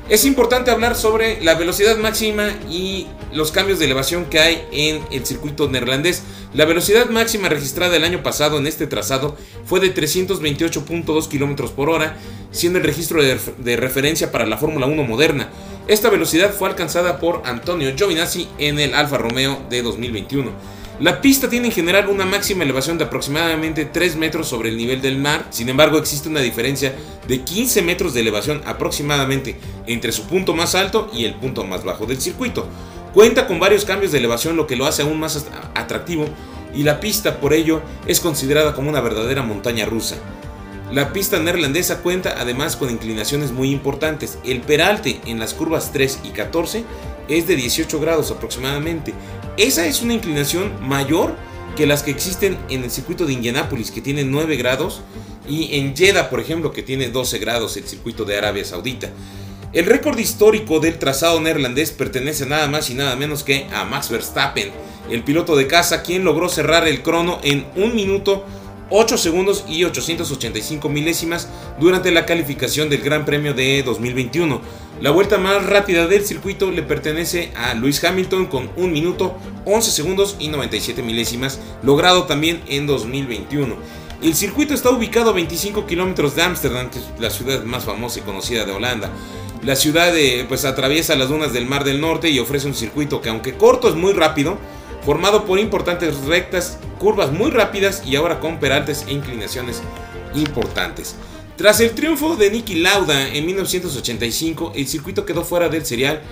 Es 0.09 0.25
importante 0.25 0.71
hablar 0.71 0.97
sobre 0.97 1.43
la 1.43 1.55
velocidad 1.55 1.99
máxima 1.99 2.49
y 2.71 3.07
los 3.33 3.53
cambios 3.53 3.79
de 3.79 3.85
elevación 3.85 4.25
que 4.25 4.41
hay 4.41 4.67
en 4.73 5.03
el 5.11 5.27
circuito 5.27 5.69
neerlandés. 5.69 6.23
La 6.55 6.65
velocidad 6.65 7.11
máxima 7.11 7.51
registrada 7.51 7.95
el 7.95 8.05
año 8.05 8.23
pasado 8.23 8.57
en 8.57 8.67
este 8.67 8.87
trazado 8.87 9.37
fue 9.67 9.81
de 9.81 9.95
328.2 9.95 11.29
km 11.29 11.71
por 11.73 11.91
hora, 11.91 12.17
siendo 12.53 12.79
el 12.79 12.87
registro 12.87 13.23
de, 13.23 13.39
de 13.59 13.77
referencia 13.77 14.33
para 14.33 14.47
la 14.47 14.57
Fórmula 14.57 14.87
1 14.87 15.03
moderna. 15.05 15.51
Esta 15.89 16.09
velocidad 16.09 16.55
fue 16.55 16.71
alcanzada 16.71 17.19
por 17.21 17.43
Antonio 17.45 17.95
Giovinazzi 17.95 18.49
en 18.59 18.79
el 18.79 18.95
Alfa 18.95 19.19
Romeo 19.19 19.61
de 19.69 19.83
2021. 19.83 20.78
La 21.01 21.21
pista 21.21 21.49
tiene 21.49 21.69
en 21.69 21.73
general 21.73 22.09
una 22.09 22.25
máxima 22.25 22.65
elevación 22.65 22.99
de 22.99 23.05
aproximadamente 23.05 23.85
3 23.85 24.17
metros 24.17 24.49
sobre 24.49 24.71
el 24.71 24.77
nivel 24.77 25.01
del 25.01 25.17
mar, 25.17 25.47
sin 25.51 25.69
embargo 25.69 25.97
existe 25.97 26.29
una 26.29 26.41
diferencia 26.41 26.93
de 27.29 27.43
15 27.43 27.83
metros 27.83 28.15
de 28.15 28.21
elevación 28.21 28.63
aproximadamente 28.67 29.61
entre 29.87 30.11
su 30.11 30.27
punto 30.27 30.55
más 30.55 30.75
alto 30.75 31.09
y 31.15 31.25
el 31.25 31.37
punto 31.37 31.63
más 31.63 31.85
bajo 31.85 32.05
del 32.05 32.21
circuito. 32.21 32.67
Cuenta 33.15 33.47
con 33.47 33.61
varios 33.61 33.85
cambios 33.85 34.11
de 34.11 34.19
elevación 34.19 34.57
lo 34.57 34.67
que 34.67 34.75
lo 34.75 34.87
hace 34.87 35.03
aún 35.03 35.21
más 35.21 35.47
atractivo 35.77 36.25
y 36.75 36.83
la 36.83 36.99
pista 36.99 37.39
por 37.39 37.53
ello 37.53 37.81
es 38.09 38.19
considerada 38.19 38.75
como 38.75 38.89
una 38.89 39.01
verdadera 39.01 39.45
montaña 39.45 39.87
rusa. 39.87 40.17
La 40.93 41.13
pista 41.13 41.39
neerlandesa 41.39 41.99
cuenta 41.99 42.37
además 42.39 42.77
con 42.77 42.89
inclinaciones 42.89 43.53
muy 43.53 43.71
importantes. 43.71 44.39
El 44.45 44.63
peralte 44.63 45.21
en 45.27 45.39
las 45.39 45.53
curvas 45.53 45.93
3 45.93 46.21
y 46.25 46.29
14 46.31 46.85
es 47.29 47.47
de 47.47 47.57
18 47.57 48.01
grados 48.01 48.31
aproximadamente. 48.31 49.13
Esa 49.59 49.87
es 49.87 50.01
una 50.01 50.15
inclinación 50.15 50.73
mayor 50.81 51.35
que 51.77 51.87
las 51.87 52.03
que 52.03 52.11
existen 52.11 52.57
en 52.71 52.85
el 52.85 52.91
circuito 52.91 53.27
de 53.27 53.35
Indianápolis, 53.35 53.91
que 53.91 54.01
tiene 54.01 54.25
9 54.25 54.57
grados, 54.57 55.03
y 55.47 55.79
en 55.79 55.95
Jeddah, 55.95 56.31
por 56.31 56.41
ejemplo, 56.41 56.73
que 56.73 56.83
tiene 56.83 57.11
12 57.11 57.39
grados, 57.39 57.77
el 57.77 57.87
circuito 57.87 58.25
de 58.25 58.39
Arabia 58.39 58.65
Saudita. 58.65 59.11
El 59.75 59.85
récord 59.85 60.19
histórico 60.19 60.81
del 60.81 60.99
trazado 60.99 61.39
neerlandés 61.41 61.91
pertenece 61.91 62.47
nada 62.47 62.67
más 62.67 62.89
y 62.89 62.95
nada 62.95 63.15
menos 63.15 63.45
que 63.45 63.67
a 63.75 63.85
Max 63.85 64.09
Verstappen, 64.09 64.71
el 65.11 65.23
piloto 65.23 65.55
de 65.55 65.67
casa, 65.67 66.03
quien 66.03 66.25
logró 66.25 66.49
cerrar 66.49 66.89
el 66.89 67.03
crono 67.03 67.39
en 67.43 67.67
1 67.77 67.95
minuto 67.95 68.47
8 68.91 69.19
segundos 69.19 69.65
y 69.69 69.85
885 69.85 70.89
milésimas 70.89 71.49
durante 71.79 72.11
la 72.11 72.25
calificación 72.25 72.89
del 72.89 73.03
Gran 73.03 73.25
Premio 73.25 73.55
de 73.55 73.83
2021. 73.83 74.61
La 75.01 75.11
vuelta 75.11 75.39
más 75.39 75.67
rápida 75.67 76.07
del 76.07 76.25
circuito 76.25 76.71
le 76.71 76.83
pertenece 76.83 77.53
a 77.55 77.75
Lewis 77.75 78.03
Hamilton 78.03 78.47
con 78.47 78.71
1 78.77 78.89
minuto 78.89 79.37
11 79.65 79.91
segundos 79.91 80.37
y 80.39 80.49
97 80.49 81.03
milésimas, 81.03 81.61
logrado 81.83 82.25
también 82.25 82.63
en 82.67 82.87
2021. 82.87 83.77
El 84.23 84.35
circuito 84.35 84.75
está 84.75 84.91
ubicado 84.91 85.31
a 85.31 85.35
25 85.35 85.87
kilómetros 85.87 86.35
de 86.35 86.43
Ámsterdam, 86.43 86.91
que 86.91 86.99
es 86.99 87.05
la 87.21 87.31
ciudad 87.31 87.63
más 87.63 87.85
famosa 87.85 88.19
y 88.19 88.23
conocida 88.23 88.65
de 88.65 88.73
Holanda. 88.73 89.13
La 89.63 89.77
ciudad 89.77 90.13
pues, 90.49 90.65
atraviesa 90.65 91.15
las 91.15 91.29
dunas 91.29 91.53
del 91.53 91.67
Mar 91.67 91.85
del 91.85 92.01
Norte 92.01 92.31
y 92.31 92.39
ofrece 92.39 92.67
un 92.67 92.75
circuito 92.75 93.21
que 93.21 93.29
aunque 93.29 93.55
corto 93.55 93.89
es 93.89 93.95
muy 93.95 94.13
rápido, 94.13 94.59
formado 95.05 95.45
por 95.45 95.59
importantes 95.59 96.17
rectas, 96.25 96.79
curvas 96.99 97.33
muy 97.33 97.51
rápidas 97.51 98.03
y 98.07 98.17
ahora 98.17 98.41
con 98.41 98.59
peraltes 98.59 99.05
e 99.09 99.13
inclinaciones 99.13 99.83
importantes. 100.35 101.17
Tras 101.57 101.81
el 101.81 101.91
triunfo 101.91 102.37
de 102.37 102.51
Niki 102.51 102.77
Lauda 102.77 103.29
en 103.29 103.45
1985, 103.45 104.73
el 104.77 104.87
circuito 104.87 105.27
quedó 105.27 105.45
fuera 105.45 105.69
del 105.69 105.85
serial 105.85 106.23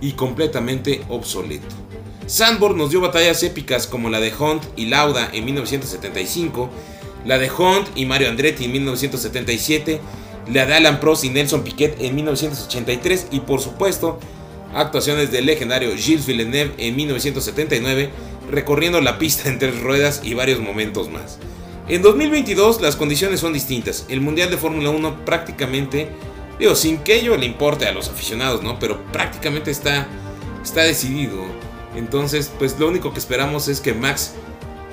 y 0.00 0.12
completamente 0.12 1.02
obsoleto. 1.08 1.74
Sandborn 2.26 2.76
nos 2.76 2.90
dio 2.90 3.00
batallas 3.00 3.42
épicas 3.42 3.86
como 3.86 4.10
la 4.10 4.20
de 4.20 4.32
Hunt 4.32 4.62
y 4.76 4.86
Lauda 4.86 5.28
en 5.32 5.44
1975, 5.44 6.70
la 7.24 7.38
de 7.38 7.50
Hunt 7.50 7.88
y 7.96 8.06
Mario 8.06 8.28
Andretti 8.28 8.64
en 8.64 8.72
1977, 8.72 10.00
la 10.52 10.66
de 10.66 10.74
Alan 10.74 11.00
Prost 11.00 11.24
y 11.24 11.30
Nelson 11.30 11.62
Piquet 11.62 11.96
en 12.00 12.14
1983 12.14 13.28
y 13.32 13.40
por 13.40 13.60
supuesto 13.60 14.18
actuaciones 14.74 15.30
del 15.30 15.46
legendario 15.46 15.96
Gilles 15.96 16.26
Villeneuve 16.26 16.74
en 16.78 16.96
1979, 16.96 18.10
recorriendo 18.50 19.00
la 19.00 19.18
pista 19.18 19.48
en 19.48 19.58
tres 19.58 19.80
ruedas 19.80 20.20
y 20.22 20.34
varios 20.34 20.60
momentos 20.60 21.10
más. 21.10 21.38
En 21.88 22.02
2022 22.02 22.80
las 22.80 22.96
condiciones 22.96 23.40
son 23.40 23.52
distintas. 23.52 24.06
El 24.08 24.20
Mundial 24.20 24.50
de 24.50 24.56
Fórmula 24.56 24.90
1 24.90 25.24
prácticamente, 25.24 26.08
digo, 26.58 26.74
sin 26.74 26.98
que 26.98 27.16
ello 27.16 27.36
le 27.36 27.46
importe 27.46 27.86
a 27.86 27.92
los 27.92 28.08
aficionados, 28.08 28.62
¿no? 28.62 28.78
Pero 28.78 29.00
prácticamente 29.12 29.70
está, 29.70 30.06
está 30.62 30.82
decidido. 30.82 31.44
Entonces, 31.94 32.50
pues 32.58 32.78
lo 32.78 32.88
único 32.88 33.12
que 33.12 33.20
esperamos 33.20 33.68
es 33.68 33.80
que 33.80 33.94
Max 33.94 34.32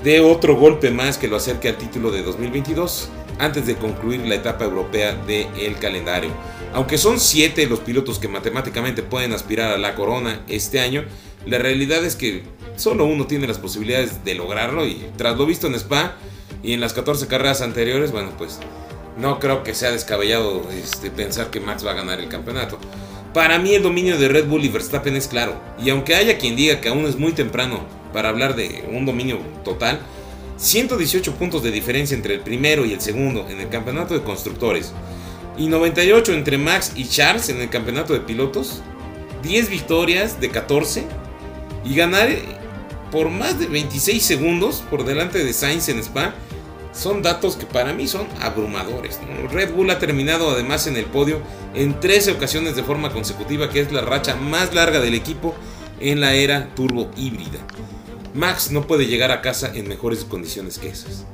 dé 0.04 0.20
otro 0.20 0.56
golpe 0.56 0.92
más 0.92 1.18
que 1.18 1.28
lo 1.28 1.36
acerque 1.36 1.70
al 1.70 1.78
título 1.78 2.12
de 2.12 2.22
2022 2.22 3.10
antes 3.44 3.66
de 3.66 3.76
concluir 3.76 4.22
la 4.22 4.36
etapa 4.36 4.66
europea 4.66 5.16
del 5.26 5.78
calendario. 5.80 6.32
Aunque 6.74 6.98
son 6.98 7.20
7 7.20 7.68
los 7.68 7.80
pilotos 7.80 8.20
que 8.20 8.28
matemáticamente 8.28 9.04
pueden 9.04 9.34
aspirar 9.34 9.72
a 9.72 9.78
la 9.78 9.96
corona 9.96 10.42
este 10.48 10.80
año, 10.80 11.04
la 11.46 11.58
realidad 11.58 12.04
es 12.04 12.16
que 12.16 12.44
solo 12.76 13.06
uno 13.06 13.28
tiene 13.28 13.48
las 13.48 13.60
posibilidades 13.60 14.24
de 14.24 14.36
lograrlo 14.36 14.86
y 14.88 15.06
tras 15.18 15.38
lo 15.38 15.46
visto 15.46 15.68
en 15.68 15.76
Spa 15.76 16.16
y 16.64 16.74
en 16.74 16.80
las 16.80 16.94
14 16.94 17.28
carreras 17.28 17.62
anteriores, 17.62 18.12
bueno, 18.12 18.32
pues 18.38 18.60
no 19.18 19.40
creo 19.40 19.64
que 19.64 19.76
sea 19.76 19.92
descabellado 19.92 20.68
este, 20.72 21.12
pensar 21.12 21.50
que 21.50 21.60
Max 21.60 21.86
va 21.86 21.92
a 21.92 21.96
ganar 21.96 22.20
el 22.20 22.30
campeonato. 22.30 22.80
Para 23.34 23.60
mí 23.60 23.76
el 23.76 23.84
dominio 23.84 24.18
de 24.18 24.30
Red 24.30 24.48
Bull 24.48 24.64
y 24.64 24.70
Verstappen 24.70 25.16
es 25.16 25.28
claro, 25.28 25.56
y 25.84 25.90
aunque 25.90 26.16
haya 26.16 26.38
quien 26.38 26.56
diga 26.56 26.80
que 26.82 26.90
aún 26.90 27.06
es 27.06 27.18
muy 27.18 27.34
temprano 27.34 27.82
para 28.14 28.30
hablar 28.30 28.56
de 28.56 28.86
un 28.92 29.06
dominio 29.06 29.40
total, 29.64 30.00
118 30.58 31.34
puntos 31.36 31.64
de 31.64 31.72
diferencia 31.72 32.16
entre 32.16 32.36
el 32.36 32.42
primero 32.42 32.86
y 32.86 32.94
el 32.94 33.02
segundo 33.02 33.48
en 33.50 33.60
el 33.60 33.70
campeonato 33.70 34.14
de 34.14 34.24
constructores 34.24 34.94
y 35.58 35.68
98 35.68 36.34
entre 36.34 36.58
Max 36.58 36.94
y 36.96 37.08
Charles 37.08 37.50
en 37.50 37.62
el 37.62 37.70
campeonato 37.70 38.14
de 38.14 38.22
pilotos, 38.22 38.82
10 39.44 39.70
victorias 39.70 40.40
de 40.40 40.50
14 40.50 41.06
y 41.86 41.96
ganar 41.96 42.30
por 43.12 43.30
más 43.30 43.60
de 43.60 43.68
26 43.68 44.24
segundos 44.24 44.84
por 44.90 45.06
delante 45.06 45.44
de 45.44 45.54
Sainz 45.54 45.90
en 45.90 46.00
Spa 46.00 46.34
son 46.94 47.22
datos 47.22 47.56
que 47.56 47.66
para 47.66 47.94
mí 47.94 48.08
son 48.08 48.28
abrumadores. 48.40 49.20
Red 49.52 49.74
Bull 49.74 49.90
ha 49.90 50.00
terminado 50.00 50.52
además 50.52 50.88
en 50.88 50.96
el 50.96 51.06
podio 51.06 51.42
en 51.74 52.00
13 52.00 52.34
ocasiones 52.34 52.76
de 52.76 52.84
forma 52.84 53.12
consecutiva, 53.12 53.70
que 53.70 53.82
es 53.82 53.92
la 53.92 54.02
racha 54.02 54.36
más 54.36 54.74
larga 54.74 55.00
del 55.00 55.16
equipo 55.16 55.56
en 56.00 56.22
la 56.22 56.34
era 56.34 56.74
turbo 56.76 57.10
híbrida. 57.18 57.60
Max 58.34 58.72
no 58.72 58.88
puede 58.88 59.06
llegar 59.06 59.32
a 59.32 59.42
casa 59.42 59.72
en 59.74 59.88
mejores 59.88 60.26
condiciones 60.26 60.80
que 60.80 60.90
esas. 60.90 61.26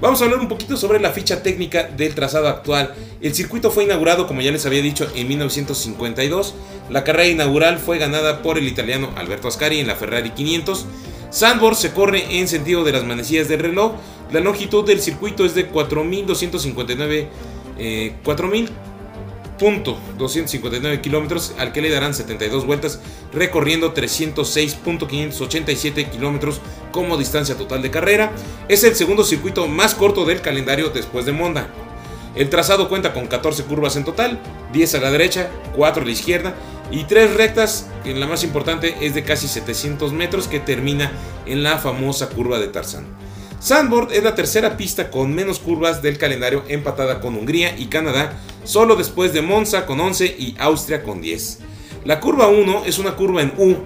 Vamos 0.00 0.20
a 0.20 0.24
hablar 0.24 0.40
un 0.40 0.48
poquito 0.48 0.76
sobre 0.76 0.98
la 0.98 1.12
ficha 1.12 1.44
técnica 1.44 1.84
del 1.84 2.16
trazado 2.16 2.48
actual. 2.48 2.92
El 3.20 3.34
circuito 3.36 3.70
fue 3.70 3.84
inaugurado, 3.84 4.26
como 4.26 4.40
ya 4.40 4.50
les 4.50 4.66
había 4.66 4.82
dicho, 4.82 5.08
en 5.14 5.28
1952. 5.28 6.54
La 6.90 7.04
carrera 7.04 7.28
inaugural 7.28 7.78
fue 7.78 7.98
ganada 7.98 8.42
por 8.42 8.58
el 8.58 8.66
italiano 8.66 9.10
Alberto 9.16 9.46
Ascari 9.46 9.78
en 9.78 9.86
la 9.86 9.94
Ferrari 9.94 10.30
500. 10.30 10.86
Sandborn 11.30 11.76
se 11.76 11.92
corre 11.92 12.38
en 12.38 12.48
sentido 12.48 12.82
de 12.82 12.90
las 12.90 13.04
manecillas 13.04 13.46
del 13.46 13.60
reloj. 13.60 13.92
La 14.32 14.40
longitud 14.40 14.84
del 14.84 15.00
circuito 15.00 15.44
es 15.44 15.54
de 15.54 15.70
4.259 15.70 17.28
eh, 17.78 18.16
4.259 19.62 21.00
kilómetros, 21.00 21.54
al 21.58 21.72
que 21.72 21.80
le 21.80 21.90
darán 21.90 22.14
72 22.14 22.66
vueltas, 22.66 22.98
recorriendo 23.32 23.94
306.587 23.94 26.10
kilómetros 26.10 26.60
como 26.90 27.16
distancia 27.16 27.56
total 27.56 27.80
de 27.82 27.92
carrera. 27.92 28.32
Es 28.68 28.82
el 28.82 28.96
segundo 28.96 29.22
circuito 29.22 29.68
más 29.68 29.94
corto 29.94 30.24
del 30.24 30.40
calendario 30.40 30.90
después 30.90 31.24
de 31.26 31.32
Monda. 31.32 31.68
El 32.34 32.50
trazado 32.50 32.88
cuenta 32.88 33.12
con 33.12 33.28
14 33.28 33.62
curvas 33.64 33.94
en 33.96 34.04
total, 34.04 34.40
10 34.72 34.94
a 34.96 35.00
la 35.00 35.12
derecha, 35.12 35.50
4 35.76 36.02
a 36.02 36.06
la 36.06 36.12
izquierda 36.12 36.56
y 36.90 37.04
3 37.04 37.34
rectas, 37.34 37.86
que 38.02 38.14
la 38.14 38.26
más 38.26 38.42
importante 38.42 38.96
es 39.00 39.14
de 39.14 39.22
casi 39.22 39.46
700 39.46 40.12
metros 40.12 40.48
que 40.48 40.58
termina 40.58 41.12
en 41.46 41.62
la 41.62 41.78
famosa 41.78 42.30
curva 42.30 42.58
de 42.58 42.66
Tarzán. 42.68 43.06
Sandboard 43.62 44.12
es 44.12 44.24
la 44.24 44.34
tercera 44.34 44.76
pista 44.76 45.08
con 45.08 45.32
menos 45.32 45.60
curvas 45.60 46.02
del 46.02 46.18
calendario 46.18 46.64
empatada 46.66 47.20
con 47.20 47.36
Hungría 47.36 47.78
y 47.78 47.86
Canadá, 47.86 48.32
solo 48.64 48.96
después 48.96 49.32
de 49.32 49.40
Monza 49.40 49.86
con 49.86 50.00
11 50.00 50.26
y 50.36 50.56
Austria 50.58 51.04
con 51.04 51.20
10. 51.20 51.60
La 52.04 52.18
curva 52.18 52.48
1 52.48 52.82
es 52.86 52.98
una 52.98 53.14
curva 53.14 53.40
en 53.40 53.52
U 53.56 53.76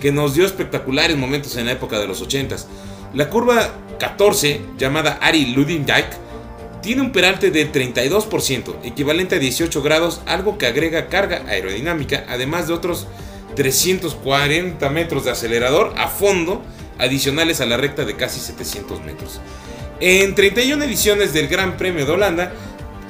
que 0.00 0.10
nos 0.10 0.34
dio 0.34 0.44
espectaculares 0.44 1.16
momentos 1.16 1.54
en 1.54 1.66
la 1.66 1.72
época 1.72 2.00
de 2.00 2.08
los 2.08 2.26
80s. 2.26 2.64
La 3.14 3.30
curva 3.30 3.70
14, 4.00 4.62
llamada 4.76 5.20
Ari 5.22 5.54
Ludendijk, 5.54 6.08
tiene 6.82 7.02
un 7.02 7.12
peralte 7.12 7.52
del 7.52 7.70
32%, 7.70 8.78
equivalente 8.82 9.36
a 9.36 9.38
18 9.38 9.80
grados, 9.80 10.22
algo 10.26 10.58
que 10.58 10.66
agrega 10.66 11.06
carga 11.06 11.44
aerodinámica, 11.46 12.24
además 12.28 12.66
de 12.66 12.74
otros 12.74 13.06
340 13.54 14.90
metros 14.90 15.24
de 15.24 15.30
acelerador 15.30 15.94
a 15.96 16.08
fondo 16.08 16.62
adicionales 17.00 17.60
a 17.60 17.66
la 17.66 17.76
recta 17.76 18.04
de 18.04 18.16
casi 18.16 18.40
700 18.40 19.02
metros. 19.04 19.40
En 20.00 20.34
31 20.34 20.82
ediciones 20.84 21.32
del 21.32 21.48
Gran 21.48 21.76
Premio 21.76 22.06
de 22.06 22.12
Holanda, 22.12 22.52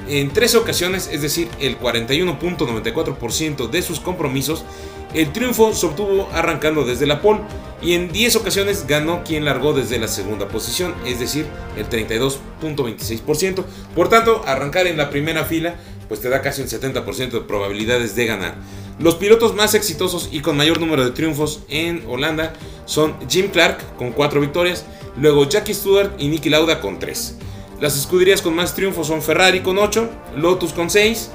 en 0.09 0.31
tres 0.31 0.55
ocasiones, 0.55 1.09
es 1.11 1.21
decir, 1.21 1.47
el 1.59 1.79
41.94% 1.79 3.69
de 3.69 3.81
sus 3.81 3.99
compromisos, 3.99 4.65
el 5.13 5.31
triunfo 5.31 5.73
se 5.73 5.85
obtuvo 5.85 6.29
arrancando 6.33 6.83
desde 6.83 7.05
la 7.05 7.21
pole 7.21 7.41
y 7.81 7.93
en 7.93 8.11
10 8.11 8.37
ocasiones 8.37 8.87
ganó 8.87 9.23
quien 9.23 9.45
largó 9.45 9.73
desde 9.73 9.99
la 9.99 10.07
segunda 10.07 10.47
posición, 10.47 10.95
es 11.05 11.19
decir, 11.19 11.45
el 11.77 11.87
32.26%. 11.89 13.63
Por 13.95 14.09
tanto, 14.09 14.43
arrancar 14.45 14.87
en 14.87 14.97
la 14.97 15.09
primera 15.09 15.45
fila 15.45 15.75
pues 16.07 16.19
te 16.19 16.27
da 16.27 16.41
casi 16.41 16.61
un 16.61 16.67
70% 16.67 17.31
de 17.31 17.39
probabilidades 17.39 18.15
de 18.15 18.25
ganar. 18.25 18.55
Los 19.01 19.15
pilotos 19.15 19.55
más 19.55 19.73
exitosos 19.73 20.29
y 20.31 20.41
con 20.41 20.55
mayor 20.55 20.79
número 20.79 21.03
de 21.03 21.09
triunfos 21.09 21.61
en 21.69 22.03
Holanda 22.07 22.53
son 22.85 23.15
Jim 23.27 23.49
Clark 23.49 23.95
con 23.97 24.11
4 24.11 24.39
victorias, 24.39 24.85
luego 25.17 25.49
Jackie 25.49 25.73
Stewart 25.73 26.11
y 26.19 26.27
Nicky 26.27 26.51
Lauda 26.51 26.79
con 26.81 26.99
3. 26.99 27.35
Las 27.79 27.97
escuderías 27.97 28.43
con 28.43 28.55
más 28.55 28.75
triunfos 28.75 29.07
son 29.07 29.23
Ferrari 29.23 29.61
con 29.61 29.79
8, 29.79 30.07
Lotus 30.37 30.71
con 30.73 30.91
6 30.91 31.31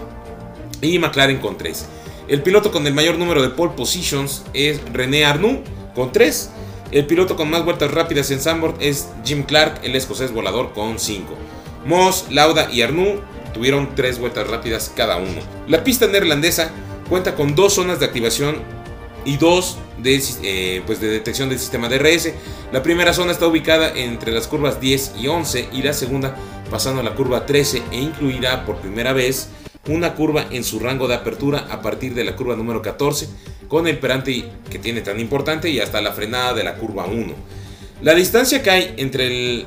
y 0.80 0.96
McLaren 1.00 1.38
con 1.38 1.58
3. 1.58 1.86
El 2.28 2.42
piloto 2.44 2.70
con 2.70 2.86
el 2.86 2.94
mayor 2.94 3.18
número 3.18 3.42
de 3.42 3.48
pole 3.48 3.72
positions 3.76 4.44
es 4.54 4.80
René 4.92 5.24
Arnoux 5.24 5.58
con 5.96 6.12
3. 6.12 6.50
El 6.92 7.06
piloto 7.06 7.34
con 7.34 7.50
más 7.50 7.64
vueltas 7.64 7.90
rápidas 7.90 8.30
en 8.30 8.40
Sandboard 8.40 8.76
es 8.78 9.08
Jim 9.24 9.42
Clark, 9.42 9.80
el 9.82 9.96
escocés 9.96 10.32
volador, 10.32 10.72
con 10.72 11.00
5. 11.00 11.34
Moss, 11.84 12.26
Lauda 12.30 12.70
y 12.70 12.82
Arnoux 12.82 13.20
tuvieron 13.52 13.96
3 13.96 14.20
vueltas 14.20 14.46
rápidas 14.46 14.92
cada 14.94 15.16
uno. 15.16 15.40
La 15.66 15.82
pista 15.82 16.06
neerlandesa 16.06 16.70
cuenta 17.08 17.34
con 17.34 17.54
dos 17.54 17.74
zonas 17.74 18.00
de 18.00 18.06
activación 18.06 18.56
y 19.24 19.36
dos 19.36 19.78
de, 19.98 20.22
eh, 20.42 20.82
pues 20.86 21.00
de 21.00 21.08
detección 21.08 21.48
del 21.48 21.58
sistema 21.58 21.88
DRS. 21.88 22.32
La 22.72 22.82
primera 22.82 23.12
zona 23.12 23.32
está 23.32 23.46
ubicada 23.46 23.92
entre 23.94 24.32
las 24.32 24.46
curvas 24.46 24.80
10 24.80 25.14
y 25.20 25.28
11 25.28 25.68
y 25.72 25.82
la 25.82 25.92
segunda 25.92 26.36
pasando 26.70 27.00
a 27.00 27.04
la 27.04 27.14
curva 27.14 27.46
13 27.46 27.82
e 27.92 27.96
incluirá 27.96 28.64
por 28.64 28.76
primera 28.76 29.12
vez 29.12 29.48
una 29.88 30.14
curva 30.14 30.46
en 30.50 30.64
su 30.64 30.80
rango 30.80 31.06
de 31.06 31.14
apertura 31.14 31.66
a 31.70 31.80
partir 31.80 32.14
de 32.14 32.24
la 32.24 32.34
curva 32.34 32.56
número 32.56 32.82
14 32.82 33.28
con 33.68 33.86
el 33.86 33.98
perante 33.98 34.44
que 34.68 34.78
tiene 34.78 35.00
tan 35.00 35.20
importante 35.20 35.70
y 35.70 35.80
hasta 35.80 36.00
la 36.00 36.12
frenada 36.12 36.54
de 36.54 36.64
la 36.64 36.74
curva 36.74 37.06
1. 37.06 37.34
La 38.02 38.14
distancia 38.14 38.62
que 38.62 38.70
hay 38.70 38.94
entre 38.96 39.64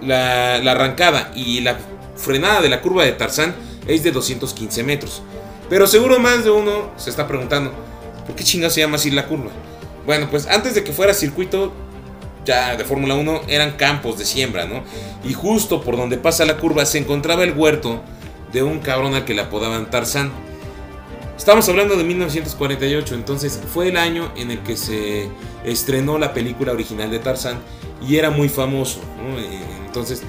la, 0.00 0.58
la 0.58 0.72
arrancada 0.72 1.32
y 1.34 1.60
la 1.60 1.76
frenada 2.16 2.60
de 2.60 2.68
la 2.68 2.80
curva 2.80 3.04
de 3.04 3.12
Tarzán 3.12 3.54
es 3.86 4.02
de 4.02 4.12
215 4.12 4.82
metros. 4.84 5.22
Pero 5.72 5.86
seguro 5.86 6.18
más 6.18 6.44
de 6.44 6.50
uno 6.50 6.90
se 6.98 7.08
está 7.08 7.26
preguntando, 7.26 7.72
¿por 8.26 8.36
qué 8.36 8.44
chingados 8.44 8.74
se 8.74 8.80
llama 8.82 8.96
así 8.96 9.10
la 9.10 9.26
curva? 9.26 9.50
Bueno, 10.04 10.28
pues 10.30 10.46
antes 10.46 10.74
de 10.74 10.84
que 10.84 10.92
fuera 10.92 11.14
circuito 11.14 11.72
ya 12.44 12.76
de 12.76 12.84
Fórmula 12.84 13.14
1 13.14 13.44
eran 13.48 13.78
campos 13.78 14.18
de 14.18 14.26
siembra, 14.26 14.66
¿no? 14.66 14.82
Y 15.24 15.32
justo 15.32 15.80
por 15.80 15.96
donde 15.96 16.18
pasa 16.18 16.44
la 16.44 16.58
curva 16.58 16.84
se 16.84 16.98
encontraba 16.98 17.42
el 17.44 17.54
huerto 17.56 18.02
de 18.52 18.62
un 18.62 18.80
cabrón 18.80 19.14
al 19.14 19.24
que 19.24 19.32
le 19.32 19.40
apodaban 19.40 19.88
Tarzán. 19.88 20.30
Estamos 21.38 21.66
hablando 21.70 21.96
de 21.96 22.04
1948, 22.04 23.14
entonces 23.14 23.58
fue 23.72 23.88
el 23.88 23.96
año 23.96 24.30
en 24.36 24.50
el 24.50 24.58
que 24.58 24.76
se 24.76 25.30
estrenó 25.64 26.18
la 26.18 26.34
película 26.34 26.72
original 26.72 27.10
de 27.10 27.18
Tarzán 27.18 27.56
y 28.06 28.16
era 28.16 28.28
muy 28.28 28.50
famoso, 28.50 29.00
¿no? 29.16 29.38
Entonces, 29.86 30.22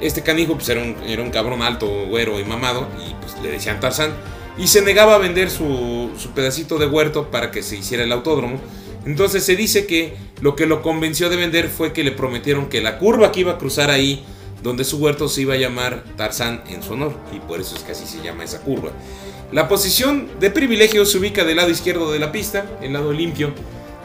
este 0.00 0.22
canijo 0.22 0.54
pues 0.54 0.70
era 0.70 0.80
un, 0.80 0.96
era 1.06 1.20
un 1.20 1.28
cabrón 1.28 1.60
alto, 1.60 1.86
güero 2.08 2.40
y 2.40 2.44
mamado 2.44 2.88
y 3.06 3.12
pues 3.20 3.36
le 3.42 3.50
decían 3.50 3.78
Tarzán 3.78 4.14
y 4.58 4.68
se 4.68 4.82
negaba 4.82 5.14
a 5.14 5.18
vender 5.18 5.50
su, 5.50 6.10
pedacito 6.34 6.78
de 6.78 6.86
huerto 6.86 7.30
para 7.30 7.50
que 7.50 7.62
se 7.62 7.76
hiciera 7.76 8.04
el 8.04 8.12
autódromo. 8.12 8.58
Entonces 9.04 9.44
se 9.44 9.54
dice 9.54 9.86
que 9.86 10.16
lo 10.40 10.56
que 10.56 10.66
lo 10.66 10.82
convenció 10.82 11.28
de 11.28 11.36
vender 11.36 11.68
fue 11.68 11.92
que 11.92 12.02
le 12.02 12.12
prometieron 12.12 12.68
que 12.68 12.80
la 12.80 12.98
curva 12.98 13.32
que 13.32 13.40
iba 13.40 13.52
a 13.52 13.58
cruzar 13.58 13.90
ahí, 13.90 14.24
donde 14.62 14.84
su 14.84 14.96
huerto 14.96 15.28
se 15.28 15.42
iba 15.42 15.54
a 15.54 15.58
llamar 15.58 16.04
Tarzán 16.16 16.64
en 16.68 16.82
su 16.82 16.94
honor, 16.94 17.14
y 17.32 17.38
por 17.38 17.60
eso 17.60 17.76
es 17.76 17.82
que 17.82 17.92
así 17.92 18.06
se 18.06 18.22
llama 18.22 18.44
esa 18.44 18.60
curva. 18.62 18.90
La 19.52 19.68
posición 19.68 20.28
de 20.40 20.50
privilegio 20.50 21.06
se 21.06 21.18
ubica 21.18 21.44
del 21.44 21.58
lado 21.58 21.70
izquierdo 21.70 22.10
de 22.10 22.18
la 22.18 22.32
pista, 22.32 22.66
el 22.82 22.94
lado 22.94 23.12
limpio 23.12 23.52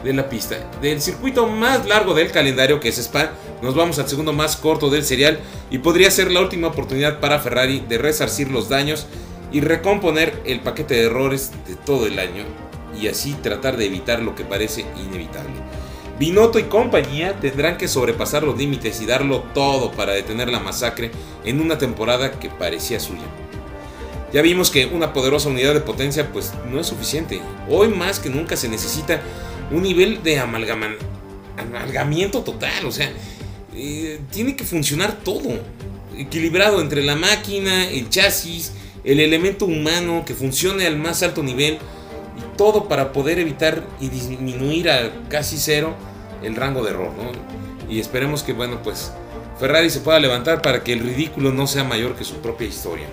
de 0.04 0.12
la 0.12 0.28
pista. 0.28 0.70
Del 0.80 1.00
circuito 1.00 1.48
más 1.48 1.86
largo 1.86 2.14
del 2.14 2.30
calendario, 2.30 2.78
que 2.78 2.90
es 2.90 2.98
Spa, 2.98 3.32
nos 3.60 3.74
vamos 3.74 3.98
al 3.98 4.08
segundo 4.08 4.32
más 4.32 4.56
corto 4.56 4.90
del 4.90 5.04
serial 5.04 5.40
y 5.70 5.78
podría 5.78 6.10
ser 6.10 6.30
la 6.30 6.40
última 6.40 6.68
oportunidad 6.68 7.18
para 7.18 7.40
Ferrari 7.40 7.82
de 7.88 7.98
resarcir 7.98 8.50
los 8.50 8.68
daños 8.68 9.06
y 9.52 9.60
recomponer 9.60 10.40
el 10.44 10.60
paquete 10.60 10.94
de 10.94 11.04
errores 11.04 11.52
de 11.68 11.76
todo 11.76 12.06
el 12.06 12.18
año 12.18 12.44
y 13.00 13.08
así 13.08 13.34
tratar 13.34 13.76
de 13.76 13.86
evitar 13.86 14.22
lo 14.22 14.34
que 14.34 14.44
parece 14.44 14.84
inevitable. 14.96 15.54
Binotto 16.18 16.58
y 16.58 16.64
compañía 16.64 17.38
tendrán 17.40 17.76
que 17.76 17.88
sobrepasar 17.88 18.42
los 18.42 18.56
límites 18.56 19.00
y 19.00 19.06
darlo 19.06 19.40
todo 19.54 19.92
para 19.92 20.12
detener 20.12 20.50
la 20.50 20.60
masacre 20.60 21.10
en 21.44 21.60
una 21.60 21.78
temporada 21.78 22.38
que 22.38 22.48
parecía 22.48 23.00
suya. 23.00 23.22
Ya 24.32 24.40
vimos 24.40 24.70
que 24.70 24.86
una 24.86 25.12
poderosa 25.12 25.48
unidad 25.48 25.74
de 25.74 25.80
potencia 25.80 26.32
pues 26.32 26.52
no 26.70 26.80
es 26.80 26.86
suficiente. 26.86 27.40
Hoy 27.68 27.88
más 27.88 28.18
que 28.18 28.30
nunca 28.30 28.56
se 28.56 28.68
necesita 28.68 29.20
un 29.70 29.82
nivel 29.82 30.22
de 30.22 30.38
amalgamiento 30.38 32.42
total, 32.42 32.86
o 32.86 32.92
sea, 32.92 33.10
eh, 33.74 34.20
tiene 34.30 34.54
que 34.54 34.64
funcionar 34.64 35.18
todo, 35.24 35.58
equilibrado 36.16 36.80
entre 36.80 37.02
la 37.02 37.16
máquina, 37.16 37.88
el 37.88 38.08
chasis, 38.10 38.72
el 39.04 39.20
elemento 39.20 39.64
humano 39.64 40.24
que 40.24 40.34
funcione 40.34 40.86
al 40.86 40.96
más 40.96 41.22
alto 41.22 41.42
nivel 41.42 41.74
y 41.74 42.56
todo 42.56 42.88
para 42.88 43.12
poder 43.12 43.38
evitar 43.38 43.82
y 44.00 44.08
disminuir 44.08 44.90
a 44.90 45.10
casi 45.28 45.58
cero 45.58 45.94
el 46.42 46.56
rango 46.56 46.82
de 46.82 46.90
error. 46.90 47.10
Y 47.88 48.00
esperemos 48.00 48.42
que, 48.42 48.52
bueno, 48.52 48.82
pues 48.82 49.12
Ferrari 49.58 49.90
se 49.90 50.00
pueda 50.00 50.18
levantar 50.18 50.62
para 50.62 50.82
que 50.82 50.92
el 50.92 51.00
ridículo 51.00 51.52
no 51.52 51.66
sea 51.66 51.84
mayor 51.84 52.14
que 52.14 52.24
su 52.24 52.36
propia 52.36 52.66
historia. 52.66 53.06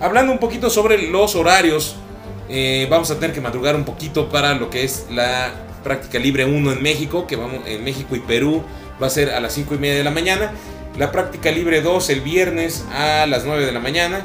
Hablando 0.00 0.32
un 0.32 0.38
poquito 0.38 0.68
sobre 0.68 1.10
los 1.10 1.36
horarios, 1.36 1.96
eh, 2.48 2.86
vamos 2.90 3.10
a 3.10 3.14
tener 3.16 3.34
que 3.34 3.40
madrugar 3.40 3.76
un 3.76 3.84
poquito 3.84 4.28
para 4.28 4.54
lo 4.54 4.68
que 4.70 4.84
es 4.84 5.06
la 5.10 5.52
práctica 5.84 6.18
libre 6.18 6.44
1 6.44 6.72
en 6.72 6.82
México, 6.82 7.26
que 7.26 7.36
vamos 7.36 7.60
en 7.66 7.82
México 7.84 8.16
y 8.16 8.20
Perú 8.20 8.62
va 9.00 9.06
a 9.06 9.10
ser 9.10 9.30
a 9.30 9.40
las 9.40 9.52
5 9.54 9.74
y 9.74 9.78
media 9.78 9.96
de 9.96 10.04
la 10.04 10.10
mañana. 10.10 10.52
La 10.98 11.12
práctica 11.12 11.50
libre 11.50 11.82
2 11.82 12.10
el 12.10 12.20
viernes 12.22 12.84
a 12.92 13.26
las 13.26 13.44
9 13.44 13.64
de 13.66 13.72
la 13.72 13.80
mañana 13.80 14.24